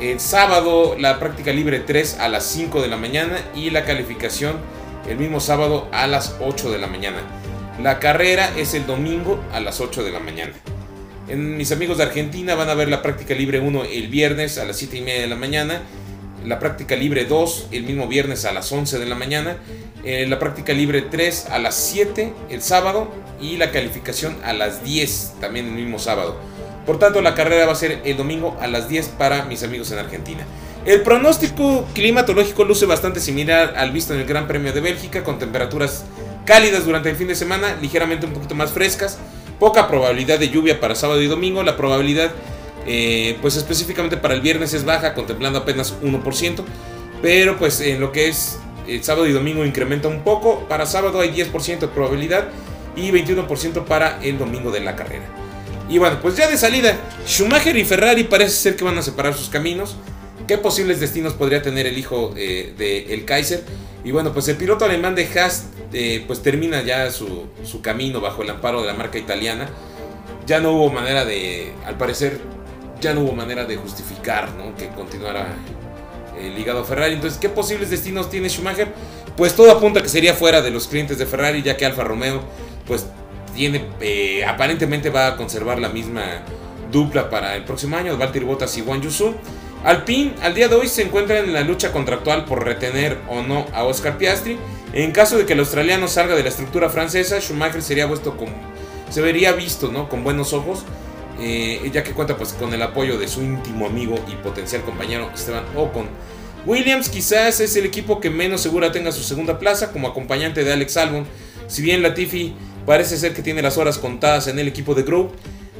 el 0.00 0.20
sábado 0.20 0.96
la 0.98 1.18
práctica 1.18 1.52
libre 1.52 1.80
3 1.80 2.18
a 2.20 2.28
las 2.28 2.44
5 2.46 2.82
de 2.82 2.88
la 2.88 2.96
mañana 2.96 3.38
y 3.54 3.70
la 3.70 3.84
calificación 3.84 4.56
el 5.08 5.16
mismo 5.16 5.40
sábado 5.40 5.88
a 5.92 6.06
las 6.06 6.36
8 6.40 6.70
de 6.70 6.78
la 6.78 6.86
mañana. 6.86 7.18
La 7.82 7.98
carrera 7.98 8.50
es 8.56 8.74
el 8.74 8.86
domingo 8.86 9.42
a 9.52 9.60
las 9.60 9.80
8 9.80 10.04
de 10.04 10.10
la 10.10 10.20
mañana. 10.20 10.52
En 11.28 11.56
mis 11.56 11.72
amigos 11.72 11.98
de 11.98 12.04
Argentina 12.04 12.54
van 12.54 12.68
a 12.68 12.74
ver 12.74 12.88
la 12.88 13.02
práctica 13.02 13.34
libre 13.34 13.60
1 13.60 13.84
el 13.84 14.08
viernes 14.08 14.58
a 14.58 14.64
las 14.64 14.76
7 14.76 14.98
y 14.98 15.00
media 15.00 15.22
de 15.22 15.28
la 15.28 15.36
mañana. 15.36 15.82
La 16.44 16.58
práctica 16.58 16.94
libre 16.94 17.24
2 17.24 17.68
el 17.72 17.84
mismo 17.84 18.06
viernes 18.06 18.44
a 18.44 18.52
las 18.52 18.70
11 18.70 18.98
de 18.98 19.06
la 19.06 19.14
mañana. 19.14 19.56
Eh, 20.04 20.26
la 20.28 20.38
práctica 20.38 20.72
libre 20.72 21.02
3 21.02 21.46
a 21.50 21.58
las 21.58 21.74
7 21.74 22.32
el 22.50 22.62
sábado. 22.62 23.08
Y 23.40 23.56
la 23.56 23.70
calificación 23.70 24.36
a 24.44 24.52
las 24.52 24.84
10 24.84 25.34
también 25.40 25.66
el 25.66 25.72
mismo 25.72 25.98
sábado. 25.98 26.36
Por 26.86 26.98
tanto, 26.98 27.20
la 27.20 27.34
carrera 27.34 27.66
va 27.66 27.72
a 27.72 27.76
ser 27.76 28.00
el 28.04 28.16
domingo 28.16 28.56
a 28.60 28.68
las 28.68 28.88
10 28.88 29.08
para 29.18 29.44
mis 29.44 29.64
amigos 29.64 29.90
en 29.90 29.98
Argentina. 29.98 30.46
El 30.84 31.02
pronóstico 31.02 31.84
climatológico 31.94 32.64
luce 32.64 32.86
bastante 32.86 33.18
similar 33.18 33.74
al 33.76 33.90
visto 33.90 34.14
en 34.14 34.20
el 34.20 34.26
Gran 34.26 34.46
Premio 34.46 34.72
de 34.72 34.80
Bélgica, 34.80 35.24
con 35.24 35.40
temperaturas 35.40 36.04
cálidas 36.44 36.86
durante 36.86 37.10
el 37.10 37.16
fin 37.16 37.26
de 37.26 37.34
semana, 37.34 37.76
ligeramente 37.82 38.24
un 38.24 38.32
poquito 38.32 38.54
más 38.54 38.70
frescas, 38.70 39.18
poca 39.58 39.88
probabilidad 39.88 40.38
de 40.38 40.48
lluvia 40.48 40.78
para 40.78 40.94
sábado 40.94 41.20
y 41.20 41.26
domingo, 41.26 41.64
la 41.64 41.76
probabilidad 41.76 42.30
eh, 42.86 43.36
pues 43.42 43.56
específicamente 43.56 44.16
para 44.16 44.34
el 44.34 44.40
viernes 44.40 44.72
es 44.74 44.84
baja, 44.84 45.12
contemplando 45.12 45.58
apenas 45.58 46.00
1%, 46.02 46.62
pero 47.20 47.58
pues 47.58 47.80
en 47.80 48.00
lo 48.00 48.12
que 48.12 48.28
es 48.28 48.60
el 48.86 49.02
sábado 49.02 49.26
y 49.26 49.32
domingo 49.32 49.64
incrementa 49.64 50.06
un 50.06 50.20
poco, 50.22 50.68
para 50.68 50.86
sábado 50.86 51.18
hay 51.18 51.30
10% 51.30 51.80
de 51.80 51.88
probabilidad 51.88 52.46
y 52.94 53.10
21% 53.10 53.84
para 53.84 54.22
el 54.22 54.38
domingo 54.38 54.70
de 54.70 54.80
la 54.80 54.94
carrera. 54.94 55.45
Y 55.88 55.98
bueno, 55.98 56.18
pues 56.20 56.36
ya 56.36 56.48
de 56.48 56.58
salida, 56.58 56.96
Schumacher 57.26 57.76
y 57.76 57.84
Ferrari 57.84 58.24
parece 58.24 58.56
ser 58.56 58.76
que 58.76 58.84
van 58.84 58.98
a 58.98 59.02
separar 59.02 59.34
sus 59.34 59.48
caminos. 59.48 59.96
¿Qué 60.48 60.58
posibles 60.58 61.00
destinos 61.00 61.34
podría 61.34 61.62
tener 61.62 61.86
el 61.86 61.98
hijo 61.98 62.34
eh, 62.36 62.74
de 62.76 63.14
el 63.14 63.24
Kaiser? 63.24 63.62
Y 64.04 64.10
bueno, 64.10 64.32
pues 64.32 64.48
el 64.48 64.56
piloto 64.56 64.84
alemán 64.84 65.14
de 65.14 65.26
Haas 65.26 65.66
eh, 65.92 66.24
pues 66.26 66.42
termina 66.42 66.82
ya 66.82 67.10
su, 67.10 67.48
camino 67.82 68.20
bajo 68.20 68.42
el 68.42 68.50
amparo 68.50 68.80
de 68.80 68.86
la 68.88 68.94
marca 68.94 69.18
italiana. 69.18 69.68
Ya 70.46 70.60
no 70.60 70.72
hubo 70.72 70.90
manera 70.90 71.24
de, 71.24 71.72
al 71.84 71.96
parecer, 71.96 72.40
ya 73.00 73.14
no 73.14 73.22
hubo 73.22 73.32
manera 73.32 73.64
de 73.64 73.76
justificar 73.76 74.50
¿no? 74.54 74.76
que 74.76 74.88
continuara 74.88 75.56
eh, 76.38 76.52
ligado 76.56 76.80
a 76.80 76.84
Ferrari. 76.84 77.14
Entonces, 77.14 77.38
¿qué 77.38 77.48
posibles 77.48 77.90
destinos 77.90 78.28
tiene 78.28 78.48
Schumacher? 78.48 78.92
Pues 79.36 79.54
todo 79.54 79.70
apunta 79.70 80.02
que 80.02 80.08
sería 80.08 80.34
fuera 80.34 80.62
de 80.62 80.70
los 80.70 80.86
clientes 80.88 81.18
de 81.18 81.26
Ferrari, 81.26 81.62
ya 81.62 81.76
que 81.76 81.86
Alfa 81.86 82.04
Romeo 82.04 82.42
pues 82.86 83.06
tiene, 83.56 83.84
eh, 84.00 84.44
aparentemente 84.44 85.10
va 85.10 85.28
a 85.28 85.36
conservar 85.36 85.80
la 85.80 85.88
misma 85.88 86.42
dupla 86.92 87.28
para 87.30 87.56
el 87.56 87.64
próximo 87.64 87.96
año, 87.96 88.16
Valtteri 88.16 88.44
Bottas 88.44 88.76
y 88.76 88.82
Juan 88.82 89.02
Yusu. 89.02 89.34
Alpine 89.82 90.34
al 90.42 90.54
día 90.54 90.68
de 90.68 90.76
hoy 90.76 90.88
se 90.88 91.02
encuentra 91.02 91.38
en 91.38 91.52
la 91.52 91.62
lucha 91.62 91.92
contractual 91.92 92.44
por 92.44 92.64
retener 92.64 93.18
o 93.28 93.42
no 93.42 93.66
a 93.72 93.84
Oscar 93.84 94.18
Piastri. 94.18 94.58
En 94.92 95.10
caso 95.12 95.38
de 95.38 95.46
que 95.46 95.54
el 95.54 95.58
australiano 95.60 96.06
salga 96.06 96.34
de 96.34 96.42
la 96.42 96.48
estructura 96.48 96.88
francesa, 96.88 97.40
Schumacher 97.40 97.82
sería 97.82 98.06
puesto 98.06 98.36
con, 98.36 98.48
se 99.10 99.20
vería 99.20 99.52
visto 99.52 99.90
¿no? 99.90 100.08
con 100.08 100.22
buenos 100.22 100.52
ojos, 100.52 100.84
eh, 101.40 101.90
ya 101.92 102.02
que 102.02 102.12
cuenta 102.12 102.36
pues, 102.36 102.52
con 102.52 102.72
el 102.72 102.82
apoyo 102.82 103.18
de 103.18 103.28
su 103.28 103.42
íntimo 103.42 103.86
amigo 103.86 104.16
y 104.30 104.34
potencial 104.36 104.82
compañero 104.82 105.30
Esteban 105.34 105.64
Ocon. 105.76 106.08
Williams 106.66 107.08
quizás 107.08 107.60
es 107.60 107.76
el 107.76 107.86
equipo 107.86 108.20
que 108.20 108.28
menos 108.28 108.60
segura 108.60 108.90
tenga 108.90 109.12
su 109.12 109.22
segunda 109.22 109.58
plaza 109.58 109.92
como 109.92 110.08
acompañante 110.08 110.64
de 110.64 110.72
Alex 110.72 110.96
Albon. 110.96 111.26
Si 111.68 111.82
bien 111.82 112.02
Latifi 112.02 112.54
parece 112.86 113.18
ser 113.18 113.34
que 113.34 113.42
tiene 113.42 113.60
las 113.60 113.76
horas 113.76 113.98
contadas 113.98 114.46
en 114.46 114.58
el 114.58 114.68
equipo 114.68 114.94
de 114.94 115.02
Group, 115.02 115.32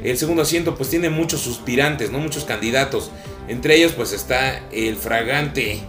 el 0.03 0.19
segundo 0.19 0.42
asiento 0.42 0.77
pues 0.77 0.90
tiene 0.90 1.09
muchos 1.11 1.40
suspirantes, 1.40 2.11
¿no? 2.11 2.19
muchos 2.19 2.45
candidatos. 2.45 3.11
Entre 3.49 3.77
ellos 3.77 3.92
pues 3.92 4.12
está 4.12 4.61
el 4.71 4.97
fragante 4.97 5.81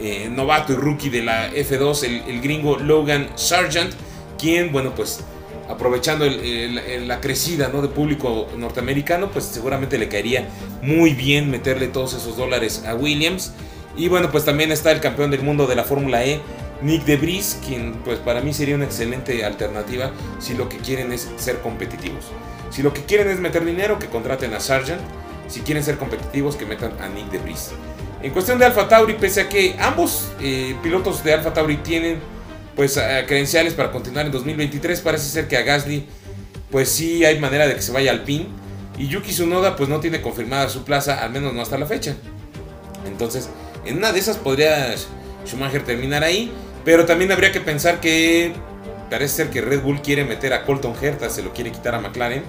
eh, 0.00 0.30
novato 0.30 0.72
y 0.72 0.76
rookie 0.76 1.10
de 1.10 1.22
la 1.22 1.52
F2, 1.52 2.04
el, 2.26 2.40
gringo 2.40 2.78
Logan 2.78 3.28
Sargent, 3.34 3.92
quien, 4.38 4.72
bueno, 4.72 4.94
pues 4.94 5.20
aprovechando 5.68 6.26
la 6.26 7.20
crecida 7.20 7.68
¿no? 7.68 7.82
de 7.82 7.88
público 7.88 8.48
norteamericano, 8.56 9.30
pues 9.30 9.44
seguramente 9.44 9.98
le 9.98 10.08
caería 10.08 10.48
muy 10.82 11.14
bien 11.14 11.50
meterle 11.50 11.88
todos 11.88 12.14
esos 12.14 12.36
dólares 12.36 12.84
a 12.86 12.94
Williams. 12.94 13.52
Y 13.96 14.08
bueno, 14.08 14.30
pues 14.30 14.44
también 14.44 14.72
está 14.72 14.90
el 14.92 15.00
campeón 15.00 15.30
del 15.30 15.42
mundo 15.42 15.66
de 15.66 15.76
la 15.76 15.84
Fórmula 15.84 16.24
E, 16.24 16.40
Nick 16.82 17.04
DeVries, 17.04 17.58
quien 17.66 17.94
pues 18.04 18.18
para 18.18 18.40
mí 18.40 18.54
sería 18.54 18.74
una 18.74 18.84
excelente 18.84 19.44
alternativa 19.44 20.12
si 20.38 20.54
lo 20.54 20.68
que 20.68 20.78
quieren 20.78 21.12
es 21.12 21.28
ser 21.36 21.60
competitivos. 21.60 22.26
Si 22.70 22.82
lo 22.82 22.92
que 22.92 23.02
quieren 23.04 23.28
es 23.28 23.38
meter 23.40 23.64
dinero, 23.64 23.98
que 23.98 24.06
contraten 24.06 24.54
a 24.54 24.60
Sargent. 24.60 25.00
Si 25.48 25.60
quieren 25.60 25.82
ser 25.82 25.98
competitivos, 25.98 26.56
que 26.56 26.64
metan 26.64 26.92
a 27.00 27.08
Nick 27.08 27.30
DeVries. 27.30 27.72
En 28.22 28.32
cuestión 28.32 28.58
de 28.58 28.66
Alfa 28.66 28.86
Tauri, 28.86 29.14
pese 29.14 29.42
a 29.42 29.48
que 29.48 29.76
ambos 29.80 30.30
eh, 30.40 30.76
pilotos 30.82 31.24
de 31.24 31.34
Alfa 31.34 31.52
Tauri 31.52 31.78
tienen 31.78 32.20
pues 32.76 32.94
credenciales 33.26 33.74
para 33.74 33.90
continuar 33.90 34.26
en 34.26 34.32
2023, 34.32 35.00
parece 35.00 35.24
ser 35.24 35.48
que 35.48 35.56
a 35.56 35.62
Gasly 35.62 36.06
pues 36.70 36.88
sí 36.88 37.24
hay 37.24 37.38
manera 37.38 37.66
de 37.66 37.74
que 37.74 37.82
se 37.82 37.92
vaya 37.92 38.10
al 38.10 38.22
PIN. 38.22 38.48
Y 38.96 39.08
Yuki 39.08 39.32
Tsunoda 39.32 39.76
pues 39.76 39.88
no 39.88 40.00
tiene 40.00 40.20
confirmada 40.20 40.68
su 40.68 40.84
plaza, 40.84 41.22
al 41.22 41.30
menos 41.30 41.52
no 41.52 41.62
hasta 41.62 41.78
la 41.78 41.86
fecha. 41.86 42.14
Entonces, 43.06 43.48
en 43.84 43.96
una 43.96 44.12
de 44.12 44.18
esas 44.18 44.36
podría 44.36 44.94
Schumacher 45.46 45.84
terminar 45.84 46.22
ahí. 46.22 46.52
Pero 46.84 47.04
también 47.04 47.30
habría 47.32 47.52
que 47.52 47.60
pensar 47.60 48.00
que 48.00 48.52
parece 49.10 49.36
ser 49.36 49.50
que 49.50 49.60
Red 49.60 49.82
Bull 49.82 50.00
quiere 50.00 50.24
meter 50.24 50.52
a 50.52 50.64
Colton 50.64 50.94
Herta, 51.00 51.28
se 51.28 51.42
lo 51.42 51.52
quiere 51.52 51.72
quitar 51.72 51.94
a 51.94 52.00
McLaren 52.00 52.42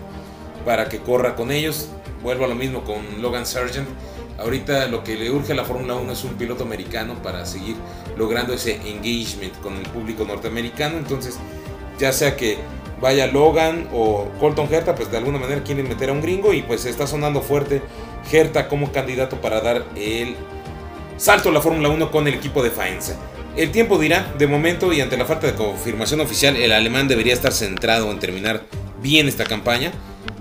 para 0.65 0.87
que 0.87 0.99
corra 0.99 1.35
con 1.35 1.51
ellos. 1.51 1.89
Vuelvo 2.23 2.45
a 2.45 2.47
lo 2.47 2.55
mismo 2.55 2.83
con 2.83 3.21
Logan 3.21 3.45
Sargent. 3.45 3.87
Ahorita 4.37 4.87
lo 4.87 5.03
que 5.03 5.15
le 5.15 5.29
urge 5.29 5.53
a 5.53 5.55
la 5.55 5.65
Fórmula 5.65 5.95
1 5.95 6.11
es 6.11 6.23
un 6.23 6.35
piloto 6.35 6.63
americano 6.63 7.21
para 7.21 7.45
seguir 7.45 7.75
logrando 8.17 8.53
ese 8.53 8.75
engagement 8.75 9.55
con 9.61 9.75
el 9.75 9.83
público 9.83 10.23
norteamericano. 10.23 10.97
Entonces, 10.97 11.37
ya 11.99 12.11
sea 12.11 12.35
que 12.35 12.57
vaya 12.99 13.27
Logan 13.27 13.87
o 13.93 14.29
Colton 14.39 14.71
Herta, 14.71 14.95
pues 14.95 15.11
de 15.11 15.17
alguna 15.17 15.39
manera 15.39 15.63
quieren 15.63 15.89
meter 15.89 16.09
a 16.09 16.13
un 16.13 16.21
gringo 16.21 16.53
y 16.53 16.61
pues 16.61 16.85
está 16.85 17.07
sonando 17.07 17.41
fuerte 17.41 17.81
Herta 18.31 18.67
como 18.67 18.91
candidato 18.91 19.41
para 19.41 19.61
dar 19.61 19.83
el 19.95 20.35
salto 21.17 21.49
a 21.49 21.51
la 21.51 21.61
Fórmula 21.61 21.89
1 21.89 22.11
con 22.11 22.27
el 22.27 22.35
equipo 22.35 22.63
de 22.63 22.69
Faenza. 22.69 23.15
El 23.55 23.71
tiempo 23.71 23.97
dirá, 23.97 24.33
de 24.37 24.47
momento 24.47 24.93
y 24.93 25.01
ante 25.01 25.17
la 25.17 25.25
falta 25.25 25.47
de 25.47 25.53
confirmación 25.53 26.21
oficial, 26.21 26.55
el 26.55 26.71
alemán 26.71 27.07
debería 27.07 27.33
estar 27.33 27.51
centrado 27.51 28.09
en 28.09 28.19
terminar 28.19 28.65
bien 29.01 29.27
esta 29.27 29.43
campaña, 29.43 29.91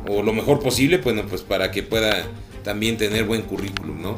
o 0.09 0.23
lo 0.23 0.33
mejor 0.33 0.61
posible, 0.61 0.99
bueno, 0.99 1.25
pues 1.29 1.43
para 1.43 1.73
que 1.73 1.83
pueda 1.83 2.25
también 2.63 2.99
tener 2.99 3.25
buen 3.25 3.43
currículum, 3.43 4.01
¿no? 4.01 4.17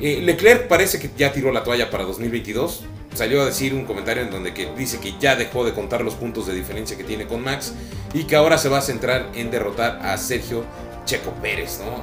Eh, 0.00 0.20
Leclerc 0.22 0.68
parece 0.68 0.98
que 0.98 1.10
ya 1.16 1.32
tiró 1.32 1.52
la 1.52 1.64
toalla 1.64 1.90
para 1.90 2.04
2022. 2.04 2.84
Salió 3.14 3.42
a 3.42 3.44
decir 3.44 3.74
un 3.74 3.84
comentario 3.84 4.22
en 4.22 4.30
donde 4.30 4.54
que 4.54 4.72
dice 4.76 4.98
que 4.98 5.14
ya 5.20 5.34
dejó 5.34 5.64
de 5.64 5.72
contar 5.72 6.02
los 6.02 6.14
puntos 6.14 6.46
de 6.46 6.54
diferencia 6.54 6.96
que 6.96 7.04
tiene 7.04 7.26
con 7.26 7.42
Max 7.42 7.74
y 8.14 8.24
que 8.24 8.36
ahora 8.36 8.56
se 8.56 8.68
va 8.68 8.78
a 8.78 8.82
centrar 8.82 9.28
en 9.34 9.50
derrotar 9.50 9.98
a 10.02 10.16
Sergio 10.16 10.64
Checo 11.04 11.32
Pérez, 11.42 11.80
¿no? 11.84 12.02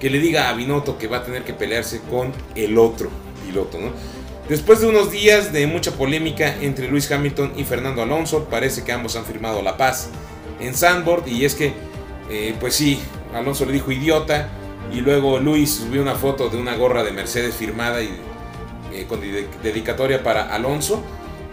que 0.00 0.10
le 0.10 0.18
diga 0.18 0.48
a 0.48 0.52
Binotto 0.54 0.98
que 0.98 1.06
va 1.06 1.18
a 1.18 1.22
tener 1.22 1.44
que 1.44 1.52
pelearse 1.52 2.00
con 2.10 2.32
el 2.56 2.76
otro 2.76 3.08
piloto, 3.46 3.78
¿no? 3.78 3.92
Después 4.48 4.80
de 4.80 4.88
unos 4.88 5.10
días 5.10 5.52
de 5.52 5.66
mucha 5.66 5.92
polémica 5.92 6.56
entre 6.60 6.88
Luis 6.88 7.10
Hamilton 7.10 7.52
y 7.56 7.64
Fernando 7.64 8.02
Alonso, 8.02 8.44
parece 8.50 8.82
que 8.82 8.92
ambos 8.92 9.16
han 9.16 9.24
firmado 9.24 9.62
la 9.62 9.76
paz 9.76 10.08
en 10.60 10.74
Sandboard 10.74 11.28
y 11.28 11.44
es 11.44 11.54
que, 11.54 11.72
eh, 12.28 12.54
pues 12.58 12.74
sí, 12.74 13.00
Alonso 13.34 13.64
le 13.64 13.72
dijo 13.72 13.92
idiota 13.92 14.48
y 14.92 15.00
luego 15.00 15.38
Luis 15.38 15.70
subió 15.70 16.02
una 16.02 16.16
foto 16.16 16.48
de 16.48 16.58
una 16.58 16.74
gorra 16.76 17.04
de 17.04 17.12
Mercedes 17.12 17.54
firmada 17.54 18.02
y 18.02 18.10
eh, 18.92 19.06
con 19.08 19.20
dedicatoria 19.62 20.22
para 20.22 20.52
Alonso. 20.54 21.02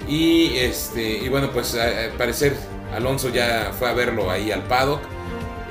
Y 0.08 0.58
este 0.58 1.20
y 1.20 1.30
bueno 1.30 1.52
pues 1.52 1.76
al 1.76 2.12
parecer 2.14 2.56
Alonso 2.96 3.30
ya 3.30 3.72
fue 3.78 3.90
a 3.90 3.94
verlo 3.94 4.32
ahí 4.32 4.52
al 4.52 4.64
paddock 4.64 5.02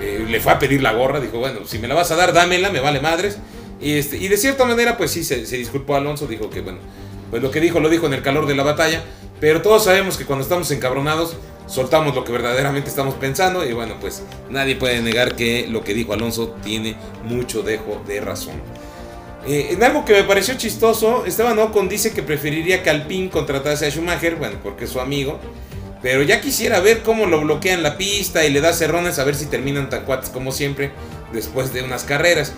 eh, 0.00 0.24
le 0.28 0.38
fue 0.38 0.52
a 0.52 0.58
pedir 0.60 0.80
la 0.80 0.92
gorra 0.92 1.18
dijo 1.18 1.38
bueno 1.38 1.60
si 1.64 1.80
me 1.80 1.88
la 1.88 1.94
vas 1.96 2.12
a 2.12 2.16
dar 2.16 2.32
dámela 2.32 2.70
me 2.70 2.78
vale 2.78 3.00
madres 3.00 3.38
y, 3.80 3.94
este, 3.94 4.16
y 4.16 4.28
de 4.28 4.36
cierta 4.36 4.64
manera 4.64 4.96
pues 4.96 5.10
sí 5.10 5.24
se, 5.24 5.44
se 5.44 5.56
disculpó 5.56 5.96
Alonso 5.96 6.28
dijo 6.28 6.50
que 6.50 6.60
bueno 6.60 6.78
pues 7.30 7.42
lo 7.42 7.50
que 7.50 7.60
dijo 7.60 7.80
lo 7.80 7.88
dijo 7.88 8.06
en 8.06 8.14
el 8.14 8.22
calor 8.22 8.46
de 8.46 8.54
la 8.54 8.62
batalla, 8.62 9.02
pero 9.40 9.62
todos 9.62 9.84
sabemos 9.84 10.16
que 10.16 10.24
cuando 10.24 10.42
estamos 10.42 10.70
encabronados 10.70 11.36
soltamos 11.66 12.14
lo 12.14 12.24
que 12.24 12.32
verdaderamente 12.32 12.88
estamos 12.88 13.14
pensando 13.14 13.64
y 13.64 13.72
bueno, 13.72 13.96
pues 14.00 14.22
nadie 14.50 14.76
puede 14.76 15.00
negar 15.02 15.36
que 15.36 15.66
lo 15.68 15.82
que 15.84 15.94
dijo 15.94 16.12
Alonso 16.12 16.56
tiene 16.62 16.96
mucho 17.24 17.62
dejo 17.62 18.02
de 18.06 18.20
razón. 18.20 18.54
Eh, 19.46 19.68
en 19.70 19.82
algo 19.82 20.04
que 20.04 20.14
me 20.14 20.24
pareció 20.24 20.54
chistoso, 20.54 21.24
Esteban 21.24 21.58
Ocon 21.58 21.88
dice 21.88 22.12
que 22.12 22.22
preferiría 22.22 22.82
que 22.82 22.90
Alpine 22.90 23.30
contratase 23.30 23.86
a 23.86 23.90
Schumacher, 23.90 24.36
bueno, 24.36 24.58
porque 24.62 24.84
es 24.84 24.90
su 24.90 25.00
amigo, 25.00 25.38
pero 26.02 26.22
ya 26.22 26.40
quisiera 26.40 26.80
ver 26.80 27.02
cómo 27.02 27.26
lo 27.26 27.40
bloquean 27.40 27.82
la 27.82 27.96
pista 27.96 28.44
y 28.44 28.50
le 28.50 28.60
da 28.60 28.72
cerrones 28.72 29.18
a 29.18 29.24
ver 29.24 29.34
si 29.34 29.46
terminan 29.46 29.88
tan 29.90 30.04
cuates 30.04 30.30
como 30.30 30.52
siempre 30.52 30.90
después 31.32 31.72
de 31.72 31.82
unas 31.82 32.04
carreras. 32.04 32.52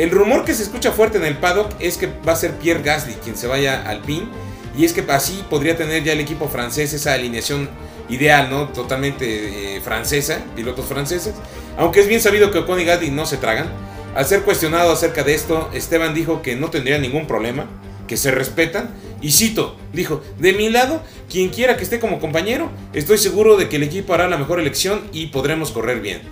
El 0.00 0.10
rumor 0.10 0.46
que 0.46 0.54
se 0.54 0.62
escucha 0.62 0.92
fuerte 0.92 1.18
en 1.18 1.26
el 1.26 1.36
paddock 1.36 1.72
es 1.78 1.98
que 1.98 2.08
va 2.26 2.32
a 2.32 2.36
ser 2.36 2.52
Pierre 2.52 2.82
Gasly 2.82 3.16
quien 3.22 3.36
se 3.36 3.46
vaya 3.46 3.82
al 3.86 4.00
PIN. 4.00 4.30
Y 4.74 4.86
es 4.86 4.94
que 4.94 5.04
así 5.12 5.44
podría 5.50 5.76
tener 5.76 6.02
ya 6.02 6.14
el 6.14 6.20
equipo 6.20 6.48
francés 6.48 6.94
esa 6.94 7.12
alineación 7.12 7.68
ideal, 8.08 8.48
¿no? 8.48 8.68
Totalmente 8.68 9.76
eh, 9.76 9.80
francesa, 9.82 10.42
pilotos 10.56 10.86
franceses. 10.86 11.34
Aunque 11.76 12.00
es 12.00 12.08
bien 12.08 12.22
sabido 12.22 12.50
que 12.50 12.60
Ocon 12.60 12.80
y 12.80 12.86
Gasly 12.86 13.10
no 13.10 13.26
se 13.26 13.36
tragan. 13.36 13.66
Al 14.14 14.24
ser 14.24 14.40
cuestionado 14.40 14.90
acerca 14.90 15.22
de 15.22 15.34
esto, 15.34 15.68
Esteban 15.74 16.14
dijo 16.14 16.40
que 16.40 16.56
no 16.56 16.70
tendría 16.70 16.96
ningún 16.96 17.26
problema, 17.26 17.66
que 18.08 18.16
se 18.16 18.30
respetan 18.30 18.94
Y 19.20 19.32
cito, 19.32 19.76
dijo, 19.92 20.22
de 20.38 20.54
mi 20.54 20.70
lado, 20.70 21.02
quien 21.28 21.50
quiera 21.50 21.76
que 21.76 21.84
esté 21.84 22.00
como 22.00 22.20
compañero, 22.20 22.70
estoy 22.94 23.18
seguro 23.18 23.58
de 23.58 23.68
que 23.68 23.76
el 23.76 23.82
equipo 23.82 24.14
hará 24.14 24.28
la 24.28 24.38
mejor 24.38 24.60
elección 24.60 25.02
y 25.12 25.26
podremos 25.26 25.72
correr 25.72 26.00
bien. 26.00 26.22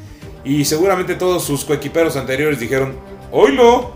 Y 0.43 0.64
seguramente 0.64 1.16
todos 1.16 1.45
sus 1.45 1.66
coequiperos 1.66 2.16
anteriores 2.16 2.59
dijeron, 2.59 2.97
¡Oilo! 3.31 3.93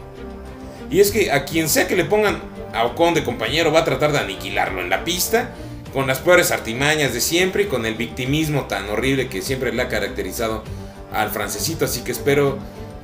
Y 0.90 1.00
es 1.00 1.10
que 1.10 1.32
a 1.32 1.44
quien 1.44 1.68
sea 1.68 1.88
que 1.88 1.96
le 1.96 2.04
pongan 2.04 2.40
a 2.74 2.84
Ocon 2.84 3.14
de 3.14 3.24
compañero 3.24 3.72
va 3.72 3.80
a 3.80 3.84
tratar 3.84 4.12
de 4.12 4.18
aniquilarlo 4.18 4.80
en 4.80 4.90
la 4.90 5.04
pista, 5.04 5.50
con 5.92 6.06
las 6.06 6.18
peores 6.18 6.50
artimañas 6.50 7.12
de 7.12 7.20
siempre 7.20 7.64
y 7.64 7.66
con 7.66 7.86
el 7.86 7.94
victimismo 7.94 8.64
tan 8.64 8.88
horrible 8.88 9.28
que 9.28 9.42
siempre 9.42 9.72
le 9.72 9.82
ha 9.82 9.88
caracterizado 9.88 10.62
al 11.12 11.30
francesito. 11.30 11.84
Así 11.84 12.00
que 12.00 12.12
espero, 12.12 12.58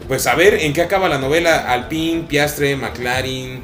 pues, 0.07 0.27
a 0.27 0.35
ver 0.35 0.55
en 0.55 0.73
qué 0.73 0.83
acaba 0.83 1.09
la 1.09 1.19
novela 1.19 1.71
Alpine, 1.73 2.23
Piastre, 2.23 2.77
McLaren 2.77 3.63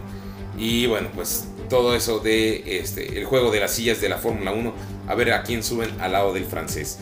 y 0.59 0.87
bueno, 0.87 1.09
pues 1.15 1.47
todo 1.69 1.95
eso 1.97 2.21
de 2.21 2.79
este, 2.79 3.19
el 3.19 3.25
juego 3.25 3.51
de 3.51 3.61
las 3.61 3.73
sillas 3.73 4.01
de 4.01 4.09
la 4.09 4.19
Fórmula 4.19 4.53
1. 4.53 4.75
A 5.09 5.15
ver 5.15 5.33
a 5.33 5.43
quién 5.43 5.63
suben 5.63 5.91
al 6.01 6.13
lado 6.13 6.33
del 6.33 6.45
francés. 6.45 6.99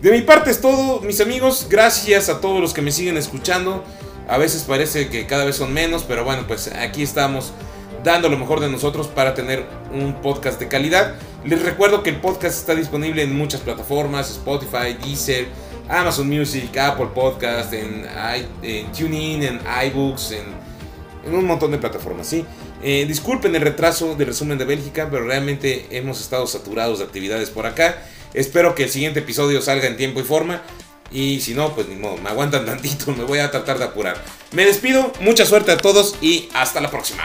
De 0.00 0.10
mi 0.10 0.22
parte 0.22 0.50
es 0.50 0.60
todo, 0.60 1.00
mis 1.00 1.20
amigos. 1.20 1.68
Gracias 1.70 2.28
a 2.28 2.40
todos 2.40 2.60
los 2.60 2.74
que 2.74 2.82
me 2.82 2.92
siguen 2.92 3.16
escuchando. 3.16 3.84
A 4.28 4.38
veces 4.38 4.64
parece 4.64 5.08
que 5.08 5.26
cada 5.26 5.44
vez 5.44 5.56
son 5.56 5.72
menos, 5.72 6.04
pero 6.04 6.24
bueno, 6.24 6.44
pues 6.46 6.68
aquí 6.68 7.02
estamos 7.02 7.52
dando 8.02 8.28
lo 8.28 8.38
mejor 8.38 8.60
de 8.60 8.68
nosotros 8.68 9.08
para 9.08 9.34
tener 9.34 9.64
un 9.92 10.20
podcast 10.20 10.58
de 10.58 10.68
calidad. 10.68 11.14
Les 11.44 11.62
recuerdo 11.62 12.02
que 12.02 12.10
el 12.10 12.20
podcast 12.20 12.58
está 12.58 12.74
disponible 12.74 13.22
en 13.22 13.36
muchas 13.36 13.60
plataformas, 13.60 14.30
Spotify, 14.30 14.96
Deezer, 15.02 15.46
Amazon 15.88 16.28
Music, 16.28 16.76
Apple 16.76 17.08
Podcast, 17.14 17.72
en, 17.72 18.04
en 18.62 18.92
TuneIn, 18.92 19.42
en 19.42 19.60
iBooks, 19.86 20.32
en, 20.32 20.44
en, 21.26 21.34
un 21.34 21.44
montón 21.44 21.70
de 21.70 21.78
plataformas, 21.78 22.26
¿sí? 22.26 22.44
Eh, 22.82 23.04
disculpen 23.06 23.54
el 23.54 23.62
retraso 23.62 24.16
del 24.16 24.26
resumen 24.26 24.58
de 24.58 24.64
Bélgica, 24.64 25.08
pero 25.10 25.24
realmente 25.24 25.86
hemos 25.90 26.20
estado 26.20 26.46
saturados 26.46 26.98
de 26.98 27.04
actividades 27.04 27.50
por 27.50 27.66
acá. 27.66 28.02
Espero 28.34 28.74
que 28.74 28.84
el 28.84 28.90
siguiente 28.90 29.20
episodio 29.20 29.62
salga 29.62 29.86
en 29.86 29.96
tiempo 29.96 30.20
y 30.20 30.24
forma. 30.24 30.62
Y 31.10 31.40
si 31.40 31.54
no, 31.54 31.74
pues 31.74 31.88
ni 31.88 31.96
modo, 31.96 32.16
me 32.18 32.30
aguantan 32.30 32.66
tantito, 32.66 33.12
me 33.12 33.24
voy 33.24 33.38
a 33.38 33.50
tratar 33.50 33.78
de 33.78 33.84
apurar. 33.84 34.22
Me 34.52 34.64
despido, 34.64 35.12
mucha 35.20 35.46
suerte 35.46 35.72
a 35.72 35.76
todos 35.76 36.16
y 36.20 36.48
hasta 36.54 36.80
la 36.80 36.90
próxima. 36.90 37.22